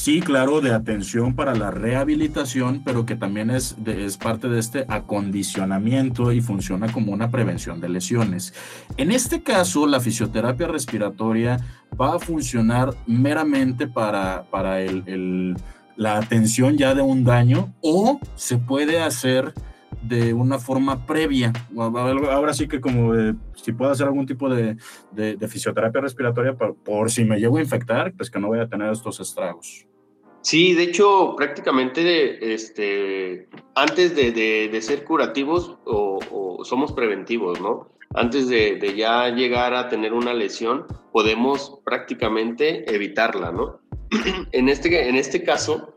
Sí, 0.08 0.22
claro, 0.22 0.62
de 0.62 0.74
atención 0.74 1.36
para 1.36 1.54
la 1.54 1.70
rehabilitación, 1.70 2.82
pero 2.82 3.06
que 3.06 3.18
también 3.18 3.50
es, 3.50 3.76
es 3.86 4.16
parte 4.16 4.48
de 4.48 4.58
este 4.58 4.86
acondicionamiento 4.88 6.32
y 6.32 6.40
funciona 6.40 6.90
como 6.90 7.12
una 7.12 7.30
prevención 7.30 7.82
de 7.82 7.90
lesiones. 7.90 8.54
En 8.96 9.12
este 9.12 9.44
caso, 9.44 9.86
la 9.86 10.00
fisioterapia 10.00 10.66
respiratoria 10.68 11.60
va 12.00 12.16
a 12.16 12.20
funcionar 12.20 12.94
meramente 13.06 13.86
para, 13.86 14.46
para 14.50 14.80
el, 14.80 15.58
la 15.98 16.20
atención 16.20 16.78
ya 16.78 16.96
de 16.96 17.02
un 17.02 17.26
daño 17.26 17.74
o 17.82 18.22
se 18.36 18.58
puede 18.58 19.02
hacer 19.02 19.54
de 20.02 20.34
una 20.34 20.58
forma 20.58 21.06
previa. 21.06 21.52
Ahora 21.78 22.54
sí 22.54 22.70
que 22.70 22.80
como 22.80 23.12
si 23.56 23.74
puedo 23.74 23.92
hacer 23.92 24.08
algún 24.08 24.26
tipo 24.26 24.48
de, 24.48 24.78
de, 25.12 25.48
fisioterapia 25.50 26.00
respiratoria 26.00 26.54
por, 26.56 26.78
por, 26.78 27.12
si 27.12 27.26
me 27.26 27.42
llego 27.42 27.58
a 27.58 27.62
infectar, 27.62 28.14
pues 28.14 28.32
que 28.32 28.40
no 28.40 28.48
voy 28.48 28.60
a 28.60 28.70
tener 28.70 28.90
estos 28.94 29.20
estragos. 29.20 29.86
Sí, 30.48 30.74
de 30.76 30.84
hecho, 30.84 31.36
prácticamente 31.36 32.54
este, 32.54 33.50
antes 33.76 34.16
de, 34.16 34.32
de, 34.32 34.82
ser 34.82 35.04
curativos 35.04 35.78
o, 35.84 36.64
somos 36.64 36.94
preventivos, 36.94 37.60
¿no? 37.60 37.90
Antes 38.16 38.48
de, 38.48 38.80
ya 38.96 39.28
llegar 39.28 39.74
a 39.74 39.90
tener 39.90 40.14
una 40.14 40.34
lesión, 40.34 40.86
podemos 41.12 41.82
prácticamente 41.84 42.90
evitarla, 42.96 43.52
¿no? 43.52 43.82
en, 44.54 44.70
este, 44.70 45.10
en 45.10 45.18
este 45.18 45.44
caso, 45.44 45.94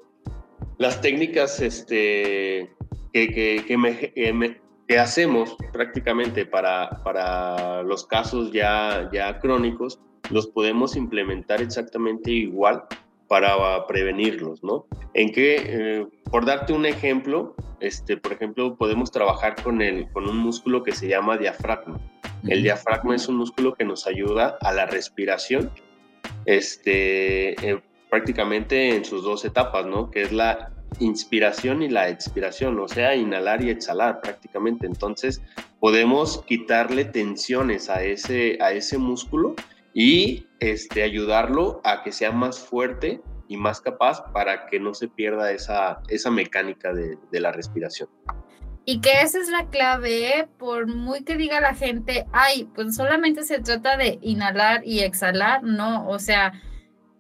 las 0.79 1.01
técnicas 1.01 1.61
este, 1.61 2.75
que, 3.13 3.29
que, 3.29 3.65
que, 3.69 4.61
que 4.89 4.99
hacemos 4.99 5.57
prácticamente 5.73 6.45
para, 6.45 7.05
para 7.05 7.85
los 7.85 8.05
casos 8.05 8.51
ya, 8.51 9.09
ya 9.13 9.39
crónicos, 9.39 10.01
los 10.29 10.49
podemos 10.49 10.97
implementar 10.97 11.63
exactamente 11.63 12.33
igual 12.33 12.83
para 13.31 13.87
prevenirlos, 13.87 14.65
¿no? 14.65 14.87
En 15.15 15.31
que, 15.31 15.63
eh, 15.65 16.07
por 16.33 16.45
darte 16.45 16.73
un 16.73 16.85
ejemplo, 16.85 17.55
este, 17.79 18.17
por 18.17 18.33
ejemplo, 18.33 18.75
podemos 18.77 19.13
trabajar 19.13 19.55
con, 19.63 19.81
el, 19.83 20.11
con 20.11 20.29
un 20.29 20.37
músculo 20.37 20.83
que 20.83 20.91
se 20.91 21.07
llama 21.07 21.39
diafragma. 21.39 22.01
El 22.49 22.65
diafragma 22.65 23.15
es 23.15 23.29
un 23.29 23.37
músculo 23.37 23.75
que 23.75 23.85
nos 23.85 24.09
ayuda 24.09 24.59
a 24.61 24.73
la 24.73 24.87
respiración, 24.87 25.71
este, 26.45 27.51
eh, 27.71 27.81
prácticamente 28.11 28.97
en 28.97 29.05
sus 29.05 29.23
dos 29.23 29.45
etapas, 29.45 29.87
¿no? 29.87 30.11
Que 30.11 30.23
es 30.23 30.33
la 30.33 30.73
inspiración 30.99 31.83
y 31.83 31.89
la 31.89 32.09
expiración, 32.09 32.81
o 32.81 32.89
sea, 32.89 33.15
inhalar 33.15 33.63
y 33.63 33.71
exhalar 33.71 34.23
prácticamente. 34.23 34.89
Entonces, 34.89 35.41
podemos 35.79 36.43
quitarle 36.49 37.05
tensiones 37.05 37.91
a 37.91 38.03
ese, 38.03 38.59
a 38.61 38.73
ese 38.73 38.99
músculo 38.99 39.55
y 39.93 40.47
este, 40.61 41.03
ayudarlo 41.03 41.81
a 41.85 42.03
que 42.03 42.13
sea 42.13 42.33
más 42.33 42.59
fuerte 42.59 43.21
y 43.49 43.57
más 43.57 43.81
capaz 43.81 44.23
para 44.33 44.67
que 44.67 44.79
no 44.79 44.95
se 44.95 45.09
pierda 45.09 45.51
esa, 45.53 46.01
esa 46.09 46.31
mecánica 46.31 46.93
de, 46.93 47.19
de 47.31 47.41
la 47.41 47.53
respiración. 47.53 48.09
Y 48.85 49.01
que 49.01 49.21
esa 49.21 49.39
es 49.39 49.49
la 49.49 49.67
clave, 49.67 50.39
¿eh? 50.39 50.49
por 50.59 50.87
muy 50.87 51.23
que 51.23 51.37
diga 51.37 51.61
la 51.61 51.75
gente, 51.75 52.27
ay, 52.33 52.69
pues 52.75 52.97
solamente 52.97 53.43
se 53.45 53.61
trata 53.61 53.97
de 53.97 54.19
inhalar 54.23 54.83
y 54.85 55.01
exhalar, 55.01 55.63
no, 55.63 56.09
o 56.09 56.19
sea, 56.19 56.53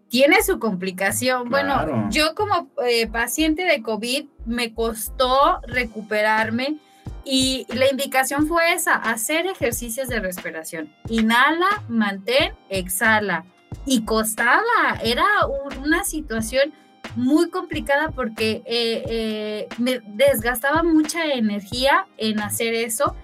tiene 0.08 0.42
su 0.42 0.58
complicación. 0.58 1.48
Bueno, 1.50 2.08
yo 2.10 2.34
como 2.34 2.70
eh, 2.84 3.06
paciente 3.06 3.64
de 3.64 3.82
COVID 3.82 4.26
me 4.46 4.74
costó 4.74 5.60
recuperarme 5.66 6.78
y 7.24 7.66
la 7.68 7.90
indicación 7.90 8.46
fue 8.46 8.72
esa, 8.72 8.94
hacer 8.94 9.46
ejercicios 9.46 10.08
de 10.08 10.20
respiración. 10.20 10.92
Inhala, 11.08 11.84
mantén, 11.88 12.54
exhala. 12.68 13.44
Y 13.86 14.04
costaba, 14.04 14.98
era 15.02 15.24
una 15.82 16.04
situación 16.04 16.72
muy 17.16 17.50
complicada 17.50 18.10
porque 18.10 18.62
eh, 18.66 19.04
eh, 19.08 19.68
me 19.78 20.00
desgastaba 20.06 20.82
mucha 20.82 21.24
energía 21.24 22.06
en 22.16 22.40
hacer 22.40 22.74
eso 22.74 23.16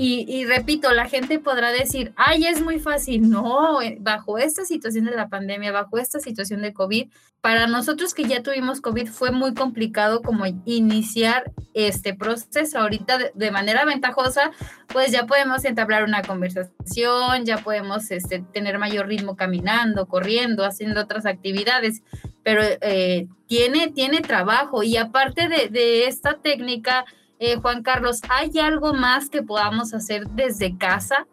y, 0.00 0.44
repito, 0.44 0.92
la 0.92 1.08
gente 1.08 1.40
podrá 1.40 1.72
decir, 1.72 2.12
ay, 2.14 2.46
es 2.46 2.62
muy 2.62 2.78
fácil. 2.78 3.28
No, 3.28 3.82
eh, 3.82 3.96
bajo 4.00 4.38
esta 4.38 4.64
situación 4.64 5.06
de 5.06 5.16
la 5.16 5.28
pandemia, 5.28 5.72
bajo 5.72 5.98
esta 5.98 6.20
situación 6.20 6.62
de 6.62 6.72
COVID, 6.72 7.08
para 7.40 7.66
nosotros 7.66 8.14
que 8.14 8.24
ya 8.24 8.42
tuvimos 8.42 8.80
COVID 8.80 9.08
fue 9.08 9.32
muy 9.32 9.54
complicado 9.54 10.22
como 10.22 10.44
iniciar 10.64 11.50
este 11.74 12.14
proceso. 12.14 12.78
Ahorita 12.78 13.18
de, 13.34 13.50
manera 13.50 13.84
ventajosa, 13.84 14.52
pues 14.86 15.10
ya 15.10 15.26
podemos 15.26 15.64
entablar 15.64 16.04
una 16.04 16.22
conversación, 16.22 17.44
ya 17.44 17.58
podemos 17.58 18.10
este, 18.12 18.44
tener 18.52 18.78
mayor 18.78 19.08
ritmo 19.08 19.34
caminando, 19.34 20.06
corriendo, 20.06 20.64
haciendo 20.64 21.00
otras 21.00 21.26
actividades, 21.26 22.02
pero 22.44 22.62
eh, 22.62 23.26
tiene, 23.48 23.88
tiene 23.88 24.20
trabajo 24.20 24.84
y 24.84 24.96
aparte 24.96 25.48
de, 25.48 25.68
de 25.68 26.06
esta 26.06 26.38
técnica, 26.38 27.04
eh, 27.38 27.56
Juan 27.56 27.82
Carlos, 27.82 28.20
¿hay 28.28 28.58
algo 28.58 28.92
más 28.94 29.30
que 29.30 29.42
podamos 29.42 29.94
hacer 29.94 30.26
desde 30.28 30.76
casa? 30.76 31.26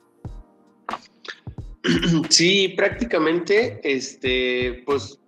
Sí, 2.30 2.74
prácticamente, 2.76 3.80
este, 3.84 4.84
pues 4.86 5.20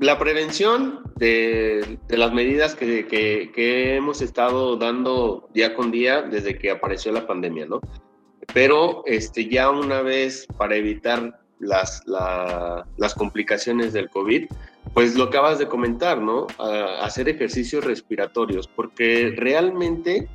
la 0.00 0.18
prevención 0.18 1.02
de, 1.16 1.98
las 2.08 2.32
medidas 2.32 2.74
que, 2.74 3.50
hemos 3.96 4.22
estado 4.22 4.76
dando 4.76 5.48
día 5.54 5.74
con 5.74 5.90
día 5.90 6.22
desde 6.22 6.58
que 6.58 6.70
apareció 6.70 7.12
la 7.12 7.26
pandemia, 7.26 7.66
¿no? 7.66 7.80
Pero 8.52 9.04
este, 9.06 9.48
ya 9.48 9.70
una 9.70 10.00
vez 10.02 10.46
para 10.56 10.74
evitar 10.74 11.40
las, 11.60 12.02
las 12.06 13.14
complicaciones 13.14 13.92
del 13.92 14.08
COVID, 14.08 14.46
pues 14.94 15.16
lo 15.16 15.24
acabas 15.24 15.58
de 15.58 15.68
comentar, 15.68 16.20
¿no? 16.20 16.46
hacer 17.00 17.28
ejercicios 17.28 17.84
respiratorios, 17.84 18.66
porque 18.68 19.32
realmente 19.36 20.28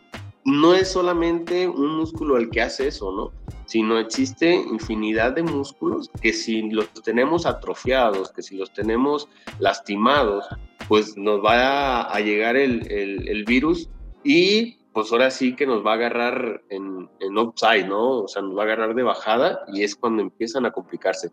no 0.46 0.76
es 0.76 0.92
solamente 0.92 1.68
un 1.68 1.98
músculo 1.98 2.38
el 2.38 2.50
que 2.52 2.62
hace 2.62 2.88
eso, 2.88 3.12
¿no? 3.12 3.32
Sino 3.66 3.98
existe 3.98 4.54
infinidad 4.54 5.34
de 5.34 5.42
músculos 5.42 6.12
que 6.22 6.34
si 6.34 6.70
los 6.70 6.94
tenemos 7.04 7.48
atrofiados, 7.48 8.32
que 8.32 8.44
si 8.44 8.56
los 8.56 8.72
tenemos 8.72 9.28
lastimados, 9.58 10.46
pues 10.88 11.18
nos 11.18 11.44
va 11.44 12.04
a, 12.04 12.20
llegar 12.20 12.56
el, 12.56 12.88
el, 12.92 13.44
virus 13.44 13.90
y 14.24 14.78
pues 14.94 15.12
ahora 15.12 15.32
sí 15.32 15.56
que 15.56 15.66
nos 15.66 15.84
va 15.84 15.94
a 15.94 15.96
agarrar 15.96 16.62
en, 16.70 17.10
en 17.20 17.38
upside, 17.40 17.88
¿no? 17.88 18.20
O 18.20 18.28
sea, 18.28 18.44
nos 18.44 18.56
va 18.56 18.62
a 18.62 18.66
agarrar 18.66 18.94
de 18.94 19.02
bajada 19.02 19.62
y 19.74 19.84
es 19.84 19.96
cuando 19.96 20.22
empiezan 20.22 20.68
a 20.68 20.72
complicarse. 20.72 21.32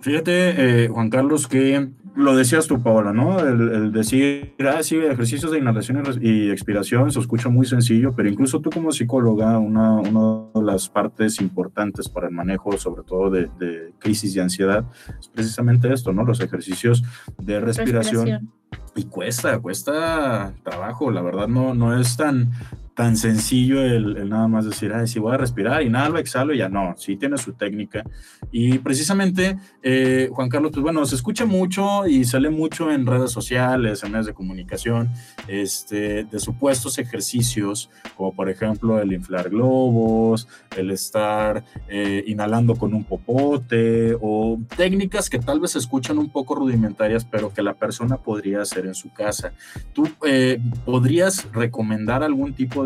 Fíjate, 0.00 0.84
eh, 0.84 0.88
Juan 0.88 1.10
Carlos, 1.10 1.46
que 1.46 1.90
lo 2.16 2.34
decías 2.34 2.66
tú, 2.66 2.82
Paola, 2.82 3.12
¿no? 3.12 3.38
El, 3.40 3.92
decir, 3.92 4.54
ah, 4.66 4.82
sí, 4.82 4.96
ejercicios 4.96 5.52
de 5.52 5.58
inhalación 5.58 6.02
y 6.22 6.50
expiración 6.50 7.10
se 7.10 7.20
escucha 7.20 7.50
muy 7.50 7.66
sencillo, 7.66 8.14
pero 8.14 8.28
incluso 8.28 8.60
tú 8.60 8.70
como 8.70 8.90
psicóloga, 8.90 9.58
una, 9.58 9.96
una 9.96 10.48
de 10.54 10.62
las 10.62 10.88
partes 10.88 11.40
importantes 11.40 12.08
para 12.08 12.28
el 12.28 12.34
manejo, 12.34 12.76
sobre 12.78 13.02
todo 13.02 13.30
de, 13.30 13.50
de, 13.58 13.92
crisis 13.98 14.32
de 14.34 14.40
ansiedad, 14.40 14.84
es 15.20 15.28
precisamente 15.28 15.92
esto, 15.92 16.12
¿no? 16.12 16.24
Los 16.24 16.40
ejercicios 16.40 17.02
de 17.38 17.60
respiración. 17.60 18.26
respiración. 18.26 18.52
Y 18.94 19.04
cuesta, 19.04 19.58
cuesta 19.60 20.54
trabajo, 20.62 21.10
la 21.10 21.20
verdad 21.20 21.48
no, 21.48 21.74
no 21.74 21.98
es 22.00 22.16
tan, 22.16 22.50
tan 22.96 23.14
sencillo 23.18 23.82
el, 23.82 24.26
nada 24.26 24.48
más 24.48 24.64
decir, 24.64 24.90
ay, 24.94 25.06
si 25.06 25.18
voy 25.18 25.34
a 25.34 25.36
respirar, 25.36 25.82
inhalo, 25.82 26.18
exhalo, 26.18 26.54
y 26.54 26.58
ya 26.58 26.70
no, 26.70 26.94
sí 26.96 27.16
tiene 27.16 27.36
su 27.36 27.52
técnica. 27.52 28.02
Y 28.50 28.78
precisamente, 28.78 29.58
eh, 29.82 30.30
Juan 30.32 30.48
Carlos, 30.48 30.72
pues 30.72 30.82
bueno, 30.82 31.04
se 31.04 31.14
escucha 31.14 31.44
mucho 31.44 32.06
y 32.06 32.24
sale 32.24 32.48
mucho 32.48 32.90
en 32.90 33.04
redes 33.04 33.30
sociales, 33.30 34.02
en 34.02 34.12
medios 34.12 34.24
de 34.24 34.32
comunicación, 34.32 35.10
este, 35.46 36.24
de 36.24 36.40
supuestos 36.40 36.98
ejercicios, 36.98 37.90
como 38.16 38.34
por 38.34 38.48
ejemplo 38.48 38.98
el 38.98 39.12
inflar 39.12 39.50
globos, 39.50 40.48
el 40.74 40.90
estar 40.90 41.64
eh, 41.88 42.24
inhalando 42.26 42.76
con 42.76 42.94
un 42.94 43.04
popote, 43.04 44.16
o 44.22 44.58
técnicas 44.74 45.28
que 45.28 45.38
tal 45.38 45.60
vez 45.60 45.72
se 45.72 45.80
escuchan 45.80 46.16
un 46.16 46.30
poco 46.30 46.54
rudimentarias, 46.54 47.26
pero 47.26 47.52
que 47.52 47.60
la 47.60 47.74
persona 47.74 48.16
podría 48.16 48.62
hacer 48.62 48.86
en 48.86 48.94
su 48.94 49.12
casa. 49.12 49.52
¿Tú 49.92 50.08
eh, 50.26 50.58
podrías 50.86 51.46
recomendar 51.52 52.22
algún 52.22 52.54
tipo 52.54 52.85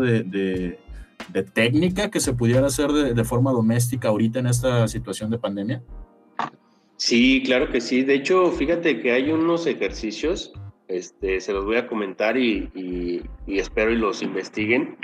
técnica 1.53 2.09
que 2.09 2.19
se 2.19 2.33
pudiera 2.33 2.67
hacer 2.67 2.91
de, 2.91 3.23
forma 3.23 3.51
doméstica 3.51 4.09
ahorita 4.09 4.39
en 4.39 4.47
esta 4.47 4.87
situación 4.87 5.29
de 5.29 5.37
pandemia? 5.37 5.83
Sí, 6.97 7.41
claro 7.45 7.69
que 7.71 7.81
sí. 7.81 8.03
De 8.03 8.15
hecho, 8.15 8.51
fíjate 8.51 8.99
que 8.99 9.11
hay 9.11 9.31
unos 9.31 9.65
ejercicios, 9.65 10.53
este, 10.87 11.39
se 11.39 11.53
los 11.53 11.65
voy 11.65 11.77
a 11.77 11.87
comentar 11.87 12.37
y, 12.37 12.69
y- 12.75 13.21
y 13.47 13.59
espero 13.59 13.91
y 13.91 13.95
los 13.97 14.21
investiguen. 14.21 14.97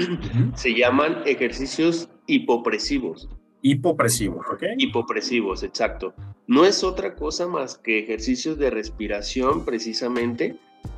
Se 0.55 0.73
llaman 0.75 1.23
ejercicios 1.25 2.09
hipopresivos. 2.27 3.29
Hipopresivo, 3.61 4.41
¿ok? 4.51 4.63
Hipopresivos, 4.77 5.63
exacto. 5.63 6.13
No 6.45 6.65
es 6.65 6.83
otra 6.83 7.15
cosa 7.15 7.47
más 7.47 7.77
que 7.77 7.99
ejercicios 7.99 8.57
de 8.59 8.69
respiración 8.69 9.65
precisamente, 9.65 10.55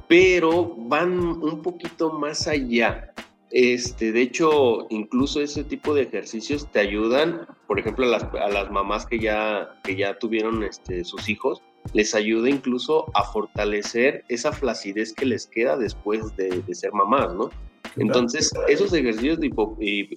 pero 0.08 0.76
van 0.78 1.18
un 1.20 1.62
poquito 1.62 2.12
más 2.20 2.48
allá. 2.48 3.14
Este, 3.52 4.12
de 4.12 4.22
hecho, 4.22 4.86
incluso 4.90 5.42
ese 5.42 5.64
tipo 5.64 5.94
de 5.94 6.04
ejercicios 6.04 6.72
te 6.72 6.80
ayudan, 6.80 7.48
por 7.68 7.80
ejemplo, 7.80 8.06
a 8.06 8.10
las, 8.10 8.24
a 8.24 8.50
las 8.50 8.70
mamás 8.72 9.06
que 9.06 9.20
ya, 9.20 9.76
que 9.84 9.96
ya 9.96 10.18
tuvieron 10.20 10.64
este, 10.64 11.04
sus 11.04 11.28
hijos, 11.30 11.62
les 11.94 12.14
ayuda 12.14 12.50
incluso 12.50 13.06
a 13.16 13.24
fortalecer 13.24 14.24
esa 14.30 14.52
flacidez 14.52 15.14
que 15.14 15.26
les 15.26 15.48
queda 15.48 15.78
después 15.78 16.36
de, 16.36 16.62
de 16.62 16.76
ser 16.76 16.94
mamás, 16.94 17.34
¿no? 17.34 17.50
Entonces, 17.98 18.54
esos 18.68 18.94
ejercicios 18.94 19.40
de 19.40 19.48
hipo- 19.50 19.76
y- 19.80 20.10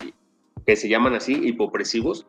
que 0.66 0.76
se 0.76 0.88
llaman 0.88 1.14
así, 1.14 1.32
hipopresivos, 1.42 2.26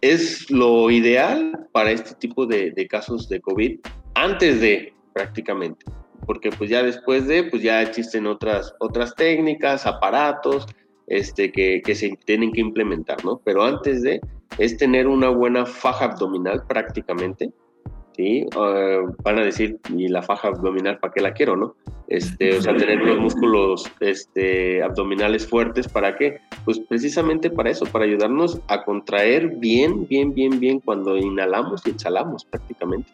es 0.00 0.50
lo 0.50 0.90
ideal 0.90 1.68
para 1.72 1.92
este 1.92 2.14
tipo 2.16 2.44
de, 2.46 2.72
de 2.72 2.88
casos 2.88 3.28
de 3.28 3.40
COVID 3.40 3.78
antes 4.14 4.60
de 4.60 4.92
prácticamente, 5.12 5.86
porque 6.26 6.50
pues 6.50 6.70
ya 6.70 6.82
después 6.82 7.26
de, 7.26 7.44
pues 7.44 7.62
ya 7.62 7.82
existen 7.82 8.26
otras, 8.26 8.74
otras 8.80 9.14
técnicas, 9.14 9.86
aparatos, 9.86 10.66
este, 11.06 11.50
que, 11.50 11.82
que 11.82 11.94
se 11.94 12.16
tienen 12.24 12.52
que 12.52 12.60
implementar, 12.60 13.24
¿no? 13.24 13.40
Pero 13.44 13.64
antes 13.64 14.02
de, 14.02 14.20
es 14.58 14.76
tener 14.76 15.06
una 15.06 15.28
buena 15.28 15.66
faja 15.66 16.06
abdominal 16.06 16.62
prácticamente, 16.66 17.52
¿sí? 18.16 18.46
Ah, 18.56 19.00
van 19.22 19.38
a 19.38 19.44
decir, 19.44 19.78
¿y 19.96 20.08
la 20.08 20.22
faja 20.22 20.48
abdominal 20.48 20.98
para 20.98 21.12
qué 21.12 21.20
la 21.20 21.32
quiero, 21.32 21.56
no? 21.56 21.74
Este, 22.08 22.56
o 22.56 22.60
sea, 22.60 22.76
tener 22.76 22.98
los 22.98 23.18
músculos 23.18 23.90
este, 24.00 24.82
abdominales 24.82 25.46
fuertes, 25.46 25.86
¿para 25.86 26.16
qué? 26.16 26.38
Pues 26.64 26.80
precisamente 26.80 27.50
para 27.50 27.70
eso, 27.70 27.86
para 27.86 28.04
ayudarnos 28.04 28.60
a 28.66 28.84
contraer 28.84 29.48
bien, 29.56 30.08
bien, 30.08 30.34
bien, 30.34 30.58
bien 30.58 30.80
cuando 30.80 31.16
inhalamos 31.16 31.86
y 31.86 31.90
exhalamos 31.90 32.44
prácticamente. 32.44 33.12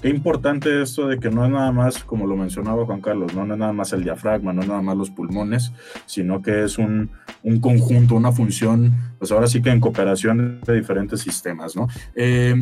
Qué 0.00 0.08
importante 0.08 0.80
esto 0.80 1.08
de 1.08 1.18
que 1.18 1.30
no 1.30 1.44
es 1.44 1.50
nada 1.50 1.72
más, 1.72 2.02
como 2.04 2.26
lo 2.26 2.34
mencionaba 2.34 2.86
Juan 2.86 3.02
Carlos, 3.02 3.34
no, 3.34 3.44
No 3.44 3.54
es 3.54 3.60
nada 3.60 3.72
más 3.74 3.92
el 3.92 4.02
diafragma, 4.02 4.52
no 4.52 4.62
es 4.62 4.68
nada 4.68 4.80
más 4.80 4.96
los 4.96 5.10
pulmones, 5.10 5.72
sino 6.06 6.40
que 6.40 6.64
es 6.64 6.78
un, 6.78 7.10
un 7.42 7.60
conjunto, 7.60 8.14
una 8.14 8.32
función, 8.32 8.94
pues 9.18 9.30
ahora 9.30 9.46
sí 9.46 9.60
que 9.60 9.70
en 9.70 9.80
cooperación 9.80 10.62
de 10.66 10.74
diferentes 10.74 11.20
sistemas, 11.20 11.76
¿no? 11.76 11.86
Eh, 12.14 12.58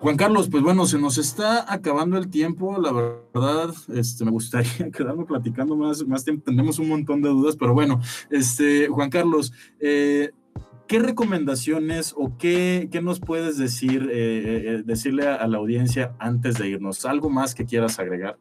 Juan 0.00 0.16
Carlos, 0.16 0.48
pues 0.50 0.62
bueno, 0.62 0.86
se 0.86 0.98
nos 0.98 1.18
está 1.18 1.70
acabando 1.70 2.16
el 2.16 2.30
tiempo, 2.30 2.80
la 2.80 2.90
verdad, 2.90 3.74
este, 3.94 4.24
me 4.24 4.30
gustaría 4.30 4.90
quedarme 4.96 5.26
platicando 5.26 5.76
más, 5.76 6.06
más 6.06 6.24
tiempo, 6.24 6.44
tenemos 6.44 6.78
un 6.78 6.88
montón 6.88 7.20
de 7.20 7.28
dudas, 7.28 7.56
pero 7.56 7.74
bueno, 7.74 8.00
este, 8.30 8.88
Juan 8.88 9.10
Carlos, 9.10 9.52
eh, 9.78 10.30
¿qué 10.90 10.98
recomendaciones 10.98 12.12
o 12.16 12.36
qué, 12.36 12.88
qué 12.90 13.00
nos 13.00 13.20
puedes 13.20 13.56
decir, 13.56 14.10
eh, 14.10 14.64
eh, 14.66 14.82
decirle 14.84 15.28
a, 15.28 15.36
a 15.36 15.46
la 15.46 15.58
audiencia 15.58 16.16
antes 16.18 16.58
de 16.58 16.66
irnos? 16.66 17.04
¿Algo 17.04 17.30
más 17.30 17.54
que 17.54 17.64
quieras 17.64 18.00
agregar? 18.00 18.36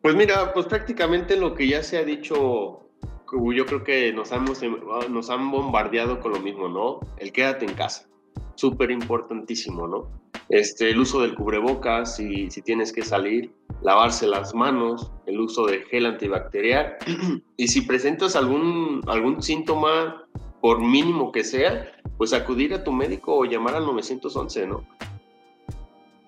Pues 0.00 0.14
mira, 0.14 0.54
pues 0.54 0.64
prácticamente 0.64 1.36
lo 1.36 1.54
que 1.54 1.68
ya 1.68 1.82
se 1.82 1.98
ha 1.98 2.04
dicho, 2.04 2.88
como 3.26 3.52
yo 3.52 3.66
creo 3.66 3.84
que 3.84 4.14
nos, 4.14 4.32
hemos, 4.32 4.62
nos 5.10 5.28
han 5.28 5.50
bombardeado 5.50 6.20
con 6.20 6.32
lo 6.32 6.40
mismo, 6.40 6.70
¿no? 6.70 7.00
El 7.18 7.32
quédate 7.32 7.66
en 7.66 7.74
casa, 7.74 8.08
súper 8.54 8.90
importantísimo, 8.90 9.86
¿no? 9.86 10.08
Este, 10.48 10.88
el 10.88 11.00
uso 11.00 11.20
del 11.20 11.34
cubrebocas, 11.34 12.16
si, 12.16 12.50
si 12.50 12.62
tienes 12.62 12.94
que 12.94 13.02
salir, 13.02 13.52
lavarse 13.82 14.26
las 14.26 14.54
manos, 14.54 15.12
el 15.26 15.38
uso 15.38 15.66
de 15.66 15.82
gel 15.82 16.06
antibacterial, 16.06 16.96
y 17.58 17.68
si 17.68 17.82
presentas 17.82 18.36
algún, 18.36 19.02
algún 19.06 19.42
síntoma, 19.42 20.26
por 20.66 20.80
mínimo 20.80 21.30
que 21.30 21.44
sea, 21.44 21.92
pues 22.18 22.32
acudir 22.32 22.74
a 22.74 22.82
tu 22.82 22.90
médico 22.90 23.36
o 23.36 23.44
llamar 23.44 23.76
al 23.76 23.86
911, 23.86 24.66
¿no? 24.66 24.84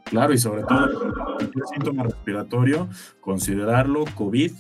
Claro, 0.05 0.33
y 0.33 0.39
sobre 0.39 0.63
todo 0.63 1.11
cualquier 1.37 1.67
síntoma 1.67 2.05
respiratorio, 2.05 2.89
considerarlo 3.21 4.05
COVID 4.15 4.53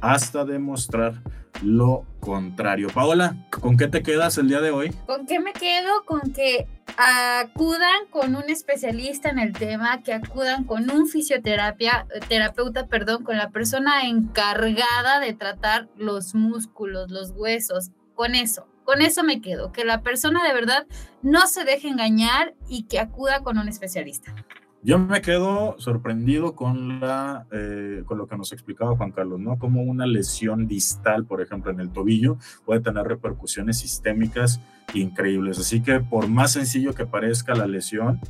hasta 0.00 0.46
demostrar 0.46 1.20
lo 1.62 2.06
contrario. 2.20 2.88
Paola, 2.94 3.36
¿con 3.50 3.76
qué 3.76 3.88
te 3.88 4.02
quedas 4.02 4.38
el 4.38 4.48
día 4.48 4.62
de 4.62 4.70
hoy? 4.70 4.90
¿Con 5.04 5.26
qué 5.26 5.38
me 5.38 5.52
quedo? 5.52 6.06
Con 6.06 6.32
que 6.32 6.66
acudan 6.96 8.06
con 8.08 8.34
un 8.36 8.48
especialista 8.48 9.28
en 9.28 9.38
el 9.38 9.52
tema, 9.52 10.02
que 10.02 10.14
acudan 10.14 10.64
con 10.64 10.90
un 10.90 11.06
fisioterapia, 11.06 12.06
terapeuta, 12.30 12.86
perdón, 12.86 13.22
con 13.22 13.36
la 13.36 13.50
persona 13.50 14.08
encargada 14.08 15.20
de 15.20 15.34
tratar 15.34 15.90
los 15.98 16.34
músculos, 16.34 17.10
los 17.10 17.32
huesos, 17.32 17.90
con 18.14 18.34
eso. 18.34 18.69
Con 18.90 19.02
eso 19.02 19.22
me 19.22 19.40
quedo, 19.40 19.70
que 19.70 19.84
la 19.84 20.02
persona 20.02 20.42
de 20.42 20.52
verdad 20.52 20.84
no 21.22 21.46
se 21.46 21.62
deje 21.62 21.86
engañar 21.86 22.54
y 22.68 22.88
que 22.88 22.98
acuda 22.98 23.40
con 23.40 23.56
un 23.56 23.68
especialista. 23.68 24.34
Yo 24.82 24.98
me 24.98 25.22
quedo 25.22 25.76
sorprendido 25.78 26.56
con, 26.56 26.98
la, 26.98 27.46
eh, 27.52 28.02
con 28.04 28.18
lo 28.18 28.26
que 28.26 28.36
nos 28.36 28.52
explicaba 28.52 28.96
Juan 28.96 29.12
Carlos, 29.12 29.38
¿no? 29.38 29.60
Como 29.60 29.82
una 29.82 30.06
lesión 30.06 30.66
distal, 30.66 31.24
por 31.24 31.40
ejemplo, 31.40 31.70
en 31.70 31.78
el 31.78 31.92
tobillo, 31.92 32.38
puede 32.64 32.80
tener 32.80 33.06
repercusiones 33.06 33.78
sistémicas 33.78 34.60
increíbles. 34.94 35.58
Así 35.58 35.80
que 35.80 36.00
por 36.00 36.28
más 36.28 36.52
sencillo 36.52 36.94
que 36.94 37.06
parezca 37.06 37.54
la 37.54 37.66
lesión, 37.66 38.20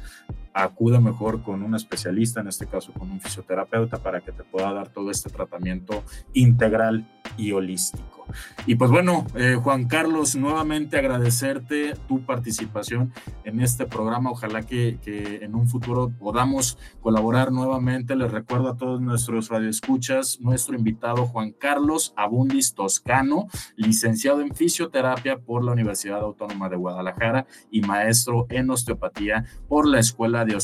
acuda 0.52 1.00
mejor 1.00 1.42
con 1.42 1.62
un 1.62 1.74
especialista, 1.74 2.40
en 2.40 2.48
este 2.48 2.66
caso 2.66 2.92
con 2.92 3.10
un 3.10 3.20
fisioterapeuta, 3.20 3.98
para 3.98 4.20
que 4.20 4.32
te 4.32 4.44
pueda 4.44 4.72
dar 4.72 4.88
todo 4.88 5.10
este 5.10 5.30
tratamiento 5.30 6.02
integral 6.34 7.06
y 7.36 7.52
holístico. 7.52 8.26
Y 8.66 8.76
pues 8.76 8.90
bueno, 8.90 9.26
eh, 9.34 9.56
Juan 9.60 9.86
Carlos, 9.86 10.36
nuevamente 10.36 10.98
agradecerte 10.98 11.94
tu 12.08 12.24
participación 12.24 13.12
en 13.44 13.60
este 13.60 13.86
programa. 13.86 14.30
Ojalá 14.30 14.62
que, 14.62 14.98
que, 15.02 15.40
en 15.42 15.54
un 15.54 15.68
futuro 15.68 16.10
podamos 16.18 16.78
colaborar 17.00 17.52
nuevamente. 17.52 18.14
Les 18.14 18.30
recuerdo 18.30 18.68
a 18.68 18.76
todos 18.76 19.00
nuestros 19.00 19.48
radioescuchas, 19.48 20.40
nuestro 20.40 20.76
invitado 20.76 21.26
Juan 21.26 21.52
Carlos 21.52 22.12
Abundis 22.16 22.74
Toscano, 22.74 23.48
licenciado 23.76 24.42
en 24.42 24.54
fisioterapia 24.54 25.38
por 25.38 25.64
la 25.64 25.72
Universidad 25.72 26.20
Autónoma 26.20 26.49
de 26.68 26.76
Guadalajara 26.76 27.46
y 27.70 27.80
maestro 27.80 28.46
en 28.50 28.70
osteopatía 28.70 29.44
por 29.68 29.86
la 29.86 30.00
Escuela 30.00 30.44
de 30.44 30.58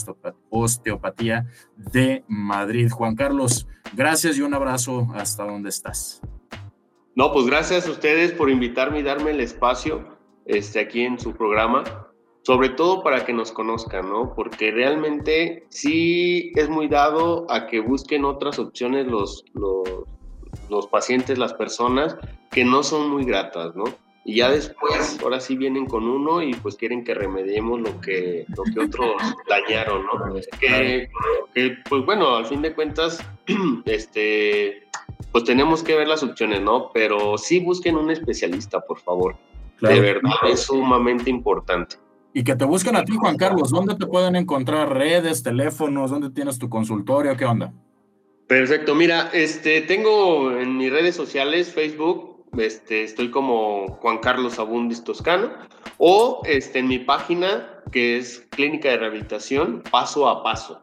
Osteopatía 0.51 1.47
de 1.77 2.25
Madrid. 2.29 2.91
Juan 2.91 3.15
Carlos, 3.15 3.67
gracias 3.95 4.37
y 4.39 4.43
un 4.43 4.55
abrazo 4.55 5.09
hasta 5.15 5.45
donde 5.45 5.71
estás. 5.71 6.21
No, 7.15 7.33
pues 7.33 7.47
gracias 7.47 7.87
a 7.87 7.91
ustedes 7.91 8.33
por 8.33 8.51
invitarme 8.51 9.01
y 9.01 9.03
darme 9.03 9.31
el 9.31 9.41
espacio 9.41 10.17
este, 10.45 10.81
aquí 10.81 11.03
en 11.03 11.19
su 11.19 11.35
programa, 11.35 11.85
sobre 12.43 12.69
todo 12.71 13.03
para 13.03 13.25
que 13.25 13.33
nos 13.33 13.53
conozcan, 13.53 14.09
¿no? 14.09 14.35
Porque 14.35 14.71
realmente 14.71 15.67
sí 15.71 16.53
es 16.57 16.69
muy 16.69 16.89
dado 16.89 17.51
a 17.51 17.67
que 17.67 17.81
busquen 17.81 18.25
otras 18.25 18.59
opciones 18.59 19.07
los, 19.07 19.45
los, 19.55 20.05
los 20.69 20.87
pacientes, 20.89 21.39
las 21.39 21.55
personas, 21.55 22.17
que 22.51 22.65
no 22.65 22.83
son 22.83 23.09
muy 23.09 23.25
gratas, 23.25 23.75
¿no? 23.75 23.85
Y 24.29 24.39
ya 24.39 24.51
después, 24.51 25.21
ahora 25.23 25.39
sí 25.39 25.57
vienen 25.57 25.87
con 25.87 26.03
uno 26.09 26.43
y 26.43 26.53
pues 26.55 26.75
quieren 26.75 27.05
que 27.05 27.15
remediemos 27.15 27.81
lo 27.81 28.01
que, 28.01 28.45
lo 28.57 28.65
que 28.65 28.81
otros 28.81 29.15
dañaron, 29.49 30.05
¿no? 30.05 30.35
Que, 30.59 31.09
que, 31.55 31.77
pues 31.89 32.05
bueno, 32.05 32.35
al 32.35 32.45
fin 32.45 32.61
de 32.61 32.75
cuentas, 32.75 33.21
este, 33.85 34.83
pues 35.31 35.45
tenemos 35.45 35.85
que 35.85 35.95
ver 35.95 36.09
las 36.09 36.25
opciones, 36.25 36.61
¿no? 36.61 36.91
Pero 36.93 37.39
sí 37.39 37.61
busquen 37.61 37.95
un 37.95 38.11
especialista, 38.11 38.81
por 38.81 38.99
favor. 38.99 39.37
Claro. 39.77 39.95
De 39.95 40.01
verdad, 40.01 40.33
es 40.51 40.63
sumamente 40.63 41.31
importante. 41.31 41.95
Y 42.35 42.43
que 42.43 42.57
te 42.57 42.65
busquen 42.65 42.97
a 42.97 43.05
ti, 43.05 43.15
Juan 43.15 43.37
Carlos. 43.37 43.71
¿Dónde 43.71 43.95
te 43.95 44.07
pueden 44.07 44.35
encontrar? 44.35 44.93
¿Redes, 44.93 45.45
teléfonos? 45.45 46.11
¿Dónde 46.11 46.31
tienes 46.31 46.59
tu 46.59 46.69
consultorio? 46.69 47.37
¿Qué 47.37 47.45
onda? 47.45 47.73
Perfecto. 48.49 48.97
Mira, 48.97 49.31
este, 49.33 49.83
tengo 49.83 50.51
en 50.51 50.77
mis 50.77 50.91
redes 50.91 51.15
sociales, 51.15 51.73
Facebook, 51.73 52.36
este, 52.59 53.03
estoy 53.03 53.31
como 53.31 53.87
Juan 54.01 54.19
Carlos 54.19 54.59
Abundis 54.59 55.05
Toscano, 55.05 55.51
o 55.99 56.43
este, 56.45 56.81
en 56.81 56.89
mi 56.89 56.99
página, 56.99 57.83
que 57.93 58.17
es 58.17 58.47
Clínica 58.51 58.91
de 58.91 58.99
Rehabilitación 58.99 59.83
Paso 59.91 60.29
a 60.29 60.43
Paso. 60.43 60.83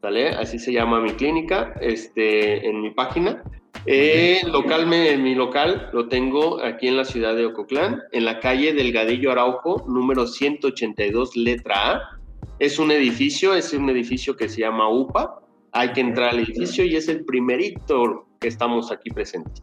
¿Vale? 0.00 0.30
Así 0.30 0.58
se 0.58 0.72
llama 0.72 1.00
mi 1.00 1.12
clínica, 1.12 1.74
este, 1.80 2.68
en 2.68 2.80
mi 2.80 2.90
página. 2.90 3.42
Eh, 3.86 4.40
local, 4.46 4.92
en 4.92 5.22
mi 5.22 5.34
local 5.34 5.90
lo 5.92 6.08
tengo 6.08 6.62
aquí 6.62 6.88
en 6.88 6.96
la 6.96 7.04
ciudad 7.04 7.34
de 7.34 7.46
Ococlán, 7.46 8.00
en 8.12 8.24
la 8.24 8.38
calle 8.38 8.72
Delgadillo 8.72 9.32
Araujo, 9.32 9.84
número 9.88 10.26
182, 10.26 11.36
letra 11.36 11.92
A. 11.92 12.18
Es 12.58 12.78
un 12.78 12.90
edificio, 12.90 13.54
es 13.54 13.72
un 13.72 13.88
edificio 13.90 14.36
que 14.36 14.48
se 14.48 14.60
llama 14.60 14.88
UPA. 14.88 15.40
Hay 15.72 15.92
que 15.92 16.00
entrar 16.00 16.30
al 16.30 16.40
edificio 16.40 16.84
y 16.84 16.96
es 16.96 17.08
el 17.08 17.24
primerito 17.24 18.26
que 18.40 18.48
estamos 18.48 18.92
aquí 18.92 19.10
presentes. 19.10 19.62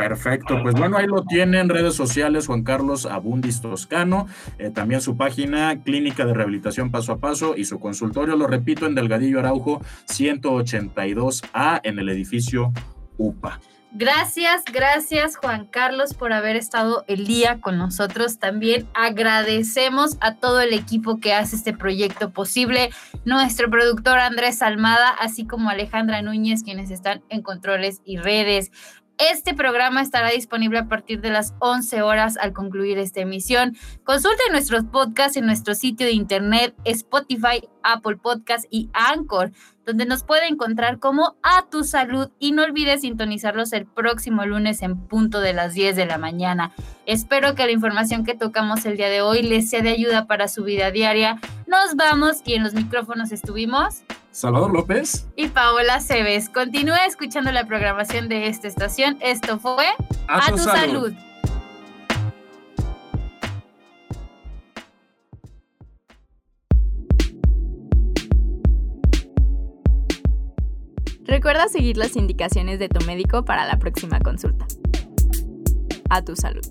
Perfecto, 0.00 0.62
pues 0.62 0.74
bueno, 0.74 0.96
ahí 0.96 1.06
lo 1.06 1.24
tienen, 1.24 1.68
redes 1.68 1.94
sociales, 1.94 2.46
Juan 2.46 2.62
Carlos 2.62 3.04
Abundis 3.04 3.60
Toscano, 3.60 4.28
eh, 4.58 4.70
también 4.70 5.02
su 5.02 5.18
página 5.18 5.82
Clínica 5.82 6.24
de 6.24 6.32
Rehabilitación 6.32 6.90
Paso 6.90 7.12
a 7.12 7.18
Paso 7.18 7.54
y 7.54 7.66
su 7.66 7.78
consultorio, 7.78 8.34
lo 8.34 8.46
repito, 8.46 8.86
en 8.86 8.94
Delgadillo 8.94 9.40
Araujo 9.40 9.82
182A 10.08 11.80
en 11.84 11.98
el 11.98 12.08
edificio 12.08 12.72
UPA. 13.18 13.60
Gracias, 13.92 14.62
gracias 14.72 15.36
Juan 15.36 15.66
Carlos 15.66 16.14
por 16.14 16.32
haber 16.32 16.54
estado 16.54 17.04
el 17.08 17.26
día 17.26 17.60
con 17.60 17.76
nosotros. 17.76 18.38
También 18.38 18.86
agradecemos 18.94 20.16
a 20.20 20.36
todo 20.36 20.60
el 20.60 20.72
equipo 20.72 21.18
que 21.18 21.34
hace 21.34 21.56
este 21.56 21.72
proyecto 21.72 22.30
posible, 22.30 22.90
nuestro 23.24 23.68
productor 23.68 24.20
Andrés 24.20 24.62
Almada, 24.62 25.10
así 25.10 25.44
como 25.44 25.70
Alejandra 25.70 26.22
Núñez, 26.22 26.62
quienes 26.62 26.92
están 26.92 27.22
en 27.30 27.42
controles 27.42 28.00
y 28.04 28.16
redes. 28.16 28.70
Este 29.20 29.52
programa 29.52 30.00
estará 30.00 30.30
disponible 30.30 30.78
a 30.78 30.88
partir 30.88 31.20
de 31.20 31.28
las 31.28 31.52
11 31.58 32.00
horas 32.00 32.38
al 32.38 32.54
concluir 32.54 32.96
esta 32.96 33.20
emisión. 33.20 33.76
Consulte 34.02 34.42
nuestros 34.50 34.84
podcasts 34.84 35.36
en 35.36 35.44
nuestro 35.44 35.74
sitio 35.74 36.06
de 36.06 36.12
internet 36.12 36.74
Spotify, 36.86 37.68
Apple 37.82 38.16
Podcast 38.16 38.64
y 38.70 38.88
Anchor, 38.94 39.52
donde 39.84 40.06
nos 40.06 40.24
puede 40.24 40.46
encontrar 40.46 41.00
como 41.00 41.36
A 41.42 41.66
Tu 41.70 41.84
Salud 41.84 42.30
y 42.38 42.52
no 42.52 42.62
olvides 42.62 43.02
sintonizarlos 43.02 43.74
el 43.74 43.84
próximo 43.84 44.46
lunes 44.46 44.80
en 44.80 44.96
punto 44.96 45.40
de 45.40 45.52
las 45.52 45.74
10 45.74 45.96
de 45.96 46.06
la 46.06 46.16
mañana. 46.16 46.72
Espero 47.04 47.54
que 47.54 47.66
la 47.66 47.72
información 47.72 48.24
que 48.24 48.34
tocamos 48.34 48.86
el 48.86 48.96
día 48.96 49.10
de 49.10 49.20
hoy 49.20 49.42
les 49.42 49.68
sea 49.68 49.82
de 49.82 49.90
ayuda 49.90 50.26
para 50.28 50.48
su 50.48 50.64
vida 50.64 50.92
diaria. 50.92 51.38
Nos 51.66 51.94
vamos 51.94 52.40
y 52.46 52.54
en 52.54 52.62
los 52.62 52.72
micrófonos 52.72 53.32
estuvimos 53.32 54.02
Salvador 54.32 54.72
López 54.72 55.26
y 55.34 55.48
Paola 55.48 56.00
Cebes. 56.00 56.48
Continúe 56.48 56.94
escuchando 57.06 57.50
la 57.50 57.66
programación 57.66 58.28
de 58.28 58.46
esta 58.46 58.68
estación. 58.68 59.18
Esto 59.20 59.58
fue 59.58 59.86
A, 60.28 60.50
tu, 60.50 60.58
salud. 60.58 61.12
Recuerda 71.24 71.68
seguir 71.68 71.96
las 71.96 72.16
indicaciones 72.16 72.78
de 72.78 72.88
tu 72.88 73.04
médico 73.06 73.44
para 73.44 73.64
la 73.64 73.78
próxima 73.78 74.20
consulta. 74.20 74.66
A 76.08 76.22
tu 76.22 76.36
salud. 76.36 76.64